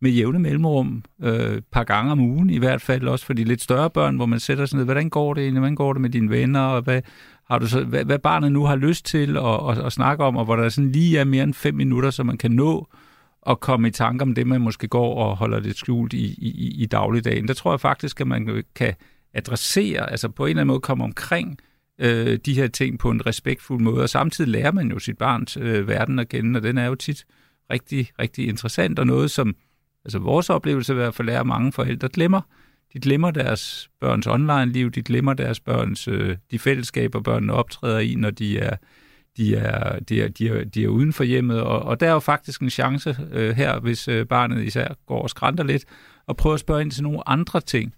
med 0.00 0.10
jævne 0.10 0.38
mellemrum, 0.38 1.04
øh, 1.22 1.62
par 1.72 1.84
gange 1.84 2.12
om 2.12 2.20
ugen 2.20 2.50
i 2.50 2.58
hvert 2.58 2.80
fald, 2.80 3.08
også 3.08 3.26
for 3.26 3.32
de 3.32 3.44
lidt 3.44 3.62
større 3.62 3.90
børn, 3.90 4.16
hvor 4.16 4.26
man 4.26 4.40
sætter 4.40 4.66
sig 4.66 4.76
ned, 4.76 4.84
hvordan 4.84 5.10
går 5.10 5.34
det 5.34 5.42
egentlig, 5.42 5.60
hvordan 5.60 5.74
går 5.74 5.92
det 5.92 6.02
med 6.02 6.10
dine 6.10 6.30
venner, 6.30 6.60
og 6.60 6.82
hvad, 6.82 7.02
har 7.50 7.58
du 7.58 7.68
så, 7.68 7.84
hvad, 7.84 8.04
hvad 8.04 8.18
barnet 8.18 8.52
nu 8.52 8.64
har 8.64 8.76
lyst 8.76 9.06
til 9.06 9.36
at, 9.36 9.70
at, 9.70 9.86
at 9.86 9.92
snakke 9.92 10.24
om, 10.24 10.36
og 10.36 10.44
hvor 10.44 10.56
der 10.56 10.68
sådan 10.68 10.92
lige 10.92 11.18
er 11.18 11.24
mere 11.24 11.44
end 11.44 11.54
fem 11.54 11.74
minutter, 11.74 12.10
så 12.10 12.22
man 12.22 12.38
kan 12.38 12.50
nå 12.50 12.88
at 13.46 13.60
komme 13.60 13.88
i 13.88 13.90
tanke 13.90 14.22
om 14.22 14.34
det, 14.34 14.46
man 14.46 14.60
måske 14.60 14.88
går 14.88 15.14
og 15.14 15.36
holder 15.36 15.60
det 15.60 15.76
skjult 15.76 16.12
i, 16.12 16.26
i, 16.38 16.82
i 16.82 16.86
dagligdagen. 16.86 17.48
Der 17.48 17.54
tror 17.54 17.72
jeg 17.72 17.80
faktisk, 17.80 18.20
at 18.20 18.26
man 18.26 18.64
kan 18.74 18.94
adressere, 19.34 20.10
altså 20.10 20.28
på 20.28 20.44
en 20.44 20.50
eller 20.50 20.60
anden 20.60 20.72
måde 20.72 20.80
komme 20.80 21.04
omkring 21.04 21.58
øh, 21.98 22.38
de 22.46 22.54
her 22.54 22.66
ting 22.66 22.98
på 22.98 23.10
en 23.10 23.26
respektfuld 23.26 23.80
måde, 23.80 24.02
og 24.02 24.08
samtidig 24.08 24.50
lærer 24.50 24.72
man 24.72 24.90
jo 24.90 24.98
sit 24.98 25.18
barns 25.18 25.56
øh, 25.56 25.88
verden 25.88 26.18
at 26.18 26.28
kende, 26.28 26.58
og 26.58 26.62
den 26.62 26.78
er 26.78 26.86
jo 26.86 26.94
tit 26.94 27.24
rigtig, 27.70 28.10
rigtig 28.18 28.48
interessant, 28.48 28.98
og 28.98 29.06
noget, 29.06 29.30
som 29.30 29.54
altså 30.04 30.18
vores 30.18 30.50
oplevelse 30.50 30.92
i 30.92 30.96
hvert 30.96 31.14
fald 31.14 31.28
er, 31.28 31.40
at 31.40 31.46
mange 31.46 31.72
forældre 31.72 32.08
glemmer, 32.08 32.40
de 32.92 33.00
glemmer 33.00 33.30
deres 33.30 33.90
børns 34.00 34.26
online-liv, 34.26 34.90
de 34.90 35.02
glemmer 35.02 35.34
deres 35.34 35.60
børns, 35.60 36.08
øh, 36.08 36.36
de 36.50 36.58
fællesskaber, 36.58 37.20
børnene 37.20 37.52
optræder 37.52 37.98
i, 37.98 38.14
når 38.14 38.30
de 38.30 38.58
er, 38.58 38.76
de 39.36 39.56
er, 39.56 39.98
de 40.00 40.22
er, 40.22 40.28
de 40.28 40.48
er, 40.48 40.64
de 40.64 40.84
er 40.84 40.88
uden 40.88 41.12
for 41.12 41.24
hjemmet. 41.24 41.60
Og, 41.60 41.82
og 41.82 42.00
der 42.00 42.06
er 42.06 42.12
jo 42.12 42.18
faktisk 42.18 42.60
en 42.60 42.70
chance 42.70 43.16
øh, 43.32 43.56
her, 43.56 43.80
hvis 43.80 44.08
øh, 44.08 44.26
barnet 44.26 44.64
især 44.64 44.88
går 45.06 45.22
og 45.22 45.30
skrænter 45.30 45.64
lidt, 45.64 45.84
og 46.26 46.36
prøver 46.36 46.54
at 46.54 46.60
spørge 46.60 46.82
ind 46.82 46.90
til 46.90 47.02
nogle 47.02 47.28
andre 47.28 47.60
ting. 47.60 47.94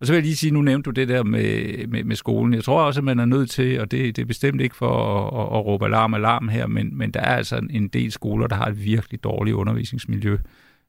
Og 0.00 0.06
så 0.06 0.12
vil 0.12 0.16
jeg 0.16 0.24
lige 0.24 0.36
sige, 0.36 0.50
nu 0.50 0.62
nævnte 0.62 0.90
du 0.90 0.90
det 0.90 1.08
der 1.08 1.22
med, 1.22 1.86
med, 1.86 2.04
med 2.04 2.16
skolen. 2.16 2.54
Jeg 2.54 2.64
tror 2.64 2.82
også, 2.82 3.00
at 3.00 3.04
man 3.04 3.18
er 3.18 3.24
nødt 3.24 3.50
til, 3.50 3.80
og 3.80 3.90
det, 3.90 4.16
det 4.16 4.22
er 4.22 4.26
bestemt 4.26 4.60
ikke 4.60 4.76
for 4.76 5.16
at, 5.16 5.40
at, 5.40 5.58
at 5.58 5.66
råbe 5.66 5.84
alarm 5.84 6.14
alarm 6.14 6.48
her, 6.48 6.66
men, 6.66 6.98
men 6.98 7.10
der 7.10 7.20
er 7.20 7.36
altså 7.36 7.60
en 7.70 7.88
del 7.88 8.12
skoler, 8.12 8.46
der 8.46 8.56
har 8.56 8.66
et 8.66 8.84
virkelig 8.84 9.24
dårligt 9.24 9.54
undervisningsmiljø 9.54 10.38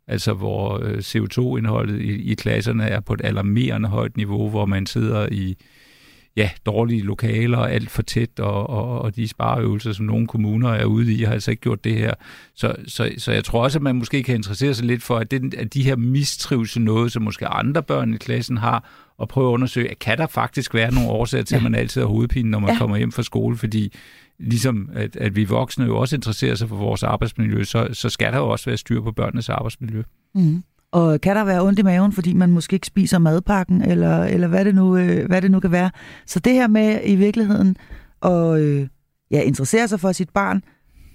altså 0.07 0.33
hvor 0.33 0.79
øh, 0.83 0.97
CO2-indholdet 0.97 2.01
i, 2.01 2.31
i 2.31 2.33
klasserne 2.33 2.83
er 2.83 2.99
på 2.99 3.13
et 3.13 3.21
alarmerende 3.23 3.89
højt 3.89 4.17
niveau, 4.17 4.49
hvor 4.49 4.65
man 4.65 4.85
sidder 4.85 5.27
i 5.31 5.55
ja, 6.37 6.49
dårlige 6.65 7.01
lokaler, 7.01 7.57
alt 7.57 7.89
for 7.89 8.01
tæt, 8.01 8.39
og, 8.39 8.69
og, 8.69 9.01
og 9.01 9.15
de 9.15 9.27
spareøvelser, 9.27 9.93
som 9.93 10.05
nogle 10.05 10.27
kommuner 10.27 10.69
er 10.69 10.85
ude 10.85 11.13
i, 11.13 11.23
har 11.23 11.33
altså 11.33 11.51
ikke 11.51 11.61
gjort 11.61 11.83
det 11.83 11.97
her. 11.97 12.13
Så, 12.55 12.75
så, 12.87 13.11
så 13.17 13.31
jeg 13.31 13.43
tror 13.43 13.63
også, 13.63 13.77
at 13.77 13.83
man 13.83 13.95
måske 13.95 14.23
kan 14.23 14.35
interessere 14.35 14.73
sig 14.73 14.85
lidt 14.85 15.03
for, 15.03 15.17
at, 15.17 15.31
det, 15.31 15.53
at 15.53 15.73
de 15.73 15.83
her 15.83 15.95
mistrivsel 15.95 16.81
noget, 16.81 17.11
som 17.11 17.23
måske 17.23 17.47
andre 17.47 17.83
børn 17.83 18.13
i 18.13 18.17
klassen 18.17 18.57
har, 18.57 18.89
og 19.17 19.27
prøve 19.27 19.49
at 19.49 19.53
undersøge, 19.53 19.91
at 19.91 19.99
kan 19.99 20.17
der 20.17 20.27
faktisk 20.27 20.73
være 20.73 20.93
nogle 20.93 21.09
årsager 21.09 21.43
til, 21.43 21.55
ja. 21.55 21.59
at 21.59 21.63
man 21.63 21.75
altid 21.75 22.01
har 22.01 22.07
hovedpine, 22.07 22.49
når 22.49 22.59
man 22.59 22.69
ja. 22.69 22.77
kommer 22.77 22.97
hjem 22.97 23.11
fra 23.11 23.23
skole, 23.23 23.57
fordi 23.57 23.93
ligesom 24.41 24.89
at, 24.93 25.15
at 25.15 25.35
vi 25.35 25.43
voksne 25.43 25.85
jo 25.85 25.97
også 25.97 26.15
interesserer 26.15 26.55
sig 26.55 26.69
for 26.69 26.75
vores 26.75 27.03
arbejdsmiljø, 27.03 27.63
så, 27.63 27.87
så 27.93 28.09
skal 28.09 28.33
der 28.33 28.39
jo 28.39 28.49
også 28.49 28.65
være 28.65 28.77
styr 28.77 29.01
på 29.01 29.11
børnenes 29.11 29.49
arbejdsmiljø. 29.49 30.03
Mm. 30.35 30.63
Og 30.91 31.21
kan 31.21 31.35
der 31.35 31.43
være 31.43 31.61
ondt 31.61 31.79
i 31.79 31.81
maven, 31.81 32.11
fordi 32.11 32.33
man 32.33 32.51
måske 32.51 32.73
ikke 32.73 32.87
spiser 32.87 33.19
madpakken, 33.19 33.81
eller, 33.81 34.23
eller 34.23 34.47
hvad, 34.47 34.65
det 34.65 34.75
nu, 34.75 34.97
øh, 34.97 35.25
hvad 35.25 35.41
det 35.41 35.51
nu 35.51 35.59
kan 35.59 35.71
være. 35.71 35.91
Så 36.25 36.39
det 36.39 36.53
her 36.53 36.67
med 36.67 36.99
i 37.05 37.15
virkeligheden 37.15 37.75
at 38.25 38.59
øh, 38.59 38.87
ja, 39.31 39.41
interessere 39.41 39.87
sig 39.87 39.99
for 39.99 40.11
sit 40.11 40.29
barn, 40.29 40.63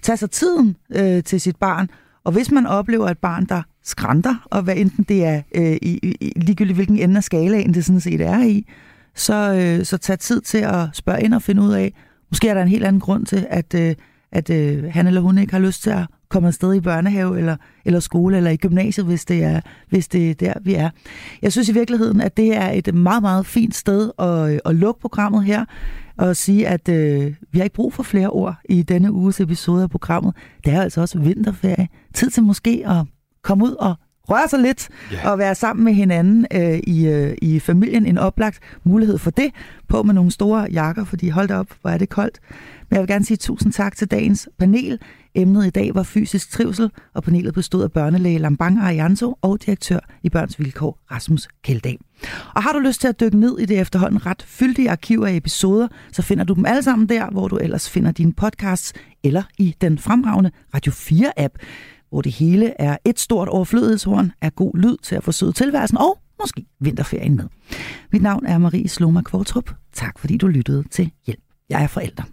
tage 0.01 0.17
sig 0.17 0.31
tiden 0.31 0.75
øh, 0.95 1.23
til 1.23 1.41
sit 1.41 1.55
barn, 1.55 1.89
og 2.23 2.31
hvis 2.31 2.51
man 2.51 2.65
oplever 2.65 3.09
et 3.09 3.17
barn, 3.17 3.45
der 3.45 3.61
skrænter, 3.83 4.35
og 4.45 4.61
hvad 4.61 4.75
enten 4.77 5.03
det 5.03 5.25
er 5.25 5.41
øh, 5.55 5.77
i, 5.81 5.99
i, 6.21 6.33
ligegyldigt 6.35 6.77
hvilken 6.77 6.97
ende 6.97 7.17
af 7.17 7.23
skalaen 7.23 7.73
det 7.73 7.85
sådan 7.85 7.99
set 7.99 8.21
er 8.21 8.43
i, 8.43 8.65
så, 9.15 9.53
øh, 9.53 9.85
så 9.85 9.97
tag 9.97 10.19
tid 10.19 10.41
til 10.41 10.57
at 10.57 10.89
spørge 10.93 11.23
ind 11.23 11.33
og 11.33 11.41
finde 11.41 11.61
ud 11.61 11.73
af, 11.73 11.93
Måske 12.31 12.49
er 12.49 12.53
der 12.53 12.61
en 12.61 12.67
helt 12.67 12.85
anden 12.85 12.99
grund 12.99 13.25
til, 13.25 13.47
at, 13.49 13.73
øh, 13.73 13.95
at 14.31 14.49
øh, 14.49 14.83
han 14.83 15.07
eller 15.07 15.21
hun 15.21 15.37
ikke 15.37 15.53
har 15.53 15.59
lyst 15.59 15.83
til 15.83 15.89
at 15.89 16.07
komme 16.29 16.47
afsted 16.47 16.73
i 16.73 16.79
børnehave 16.79 17.37
eller, 17.37 17.55
eller 17.85 17.99
skole 17.99 18.37
eller 18.37 18.51
i 18.51 18.57
gymnasiet, 18.57 19.05
hvis 19.05 19.25
det, 19.25 19.43
er, 19.43 19.61
hvis 19.89 20.07
det 20.07 20.29
er 20.29 20.33
der, 20.33 20.53
vi 20.61 20.73
er. 20.73 20.89
Jeg 21.41 21.51
synes 21.51 21.69
i 21.69 21.73
virkeligheden, 21.73 22.21
at 22.21 22.37
det 22.37 22.55
er 22.55 22.69
et 22.69 22.93
meget, 22.93 23.21
meget 23.21 23.45
fint 23.45 23.75
sted 23.75 24.11
at, 24.19 24.53
øh, 24.53 24.59
at 24.65 24.75
lukke 24.75 25.01
programmet 25.01 25.43
her 25.45 25.65
og 26.17 26.35
sige, 26.35 26.67
at 26.67 26.89
øh, 26.89 27.33
vi 27.51 27.59
har 27.59 27.63
ikke 27.63 27.75
brug 27.75 27.93
for 27.93 28.03
flere 28.03 28.29
ord 28.29 28.55
i 28.69 28.81
denne 28.81 29.11
uges 29.11 29.39
episode 29.39 29.83
af 29.83 29.89
programmet. 29.89 30.35
Det 30.65 30.73
er 30.73 30.81
altså 30.81 31.01
også 31.01 31.19
vinterferie. 31.19 31.87
Tid 32.13 32.29
til 32.29 32.43
måske 32.43 32.83
at 32.85 33.05
komme 33.43 33.65
ud 33.65 33.71
og 33.71 33.95
røre 34.29 34.47
sig 34.49 34.59
lidt 34.59 34.89
yeah. 35.13 35.31
og 35.31 35.37
være 35.37 35.55
sammen 35.55 35.83
med 35.83 35.93
hinanden 35.93 36.45
øh, 36.53 36.79
i, 36.87 37.07
øh, 37.07 37.35
i 37.41 37.59
familien. 37.59 38.05
En 38.05 38.17
oplagt 38.17 38.59
mulighed 38.83 39.17
for 39.17 39.31
det. 39.31 39.51
På 39.87 40.03
med 40.03 40.13
nogle 40.13 40.31
store 40.31 40.67
jakker, 40.71 41.05
fordi 41.05 41.29
hold 41.29 41.51
op, 41.51 41.67
hvor 41.81 41.89
er 41.89 41.97
det 41.97 42.09
koldt. 42.09 42.39
Men 42.89 42.95
jeg 42.95 43.01
vil 43.01 43.07
gerne 43.07 43.25
sige 43.25 43.37
tusind 43.37 43.73
tak 43.73 43.95
til 43.95 44.11
dagens 44.11 44.49
panel. 44.59 44.99
Emnet 45.35 45.67
i 45.67 45.69
dag 45.69 45.95
var 45.95 46.03
fysisk 46.03 46.51
trivsel, 46.51 46.91
og 47.13 47.23
panelet 47.23 47.53
bestod 47.53 47.83
af 47.83 47.91
børnelæge 47.91 48.37
Lambang 48.37 48.79
Arianto 48.79 49.37
og 49.41 49.65
direktør 49.65 49.99
i 50.23 50.29
Børns 50.29 50.59
Vilkår 50.59 50.99
Rasmus 51.11 51.47
Kjeldag. 51.63 51.99
Og 52.55 52.63
har 52.63 52.73
du 52.73 52.79
lyst 52.79 53.01
til 53.01 53.07
at 53.07 53.19
dykke 53.19 53.39
ned 53.39 53.59
i 53.59 53.65
det 53.65 53.79
efterhånden 53.79 54.25
ret 54.25 54.43
fyldige 54.47 54.91
arkiv 54.91 55.23
af 55.27 55.35
episoder, 55.35 55.87
så 56.11 56.21
finder 56.21 56.43
du 56.43 56.53
dem 56.53 56.65
alle 56.65 56.83
sammen 56.83 57.09
der, 57.09 57.29
hvor 57.29 57.47
du 57.47 57.57
ellers 57.57 57.89
finder 57.89 58.11
dine 58.11 58.33
podcasts, 58.33 58.93
eller 59.23 59.43
i 59.57 59.75
den 59.81 59.97
fremragende 59.97 60.51
Radio 60.73 60.91
4-app, 60.91 61.57
hvor 62.09 62.21
det 62.21 62.31
hele 62.31 62.81
er 62.81 62.97
et 63.05 63.19
stort 63.19 63.47
overflødighedshorn 63.47 64.31
af 64.41 64.55
god 64.55 64.77
lyd 64.77 64.97
til 65.03 65.15
at 65.15 65.23
forsøge 65.23 65.51
tilværelsen 65.51 65.97
og 65.97 66.19
måske 66.39 66.65
vinterferien 66.79 67.35
med. 67.35 67.45
Mit 68.11 68.21
navn 68.21 68.45
er 68.45 68.57
Marie 68.57 68.87
Sloma 68.87 69.21
Kvartrup. 69.21 69.73
Tak 69.93 70.19
fordi 70.19 70.37
du 70.37 70.47
lyttede 70.47 70.83
til 70.91 71.11
Hjælp. 71.25 71.39
Jeg 71.69 71.83
er 71.83 71.87
forælder. 71.87 72.23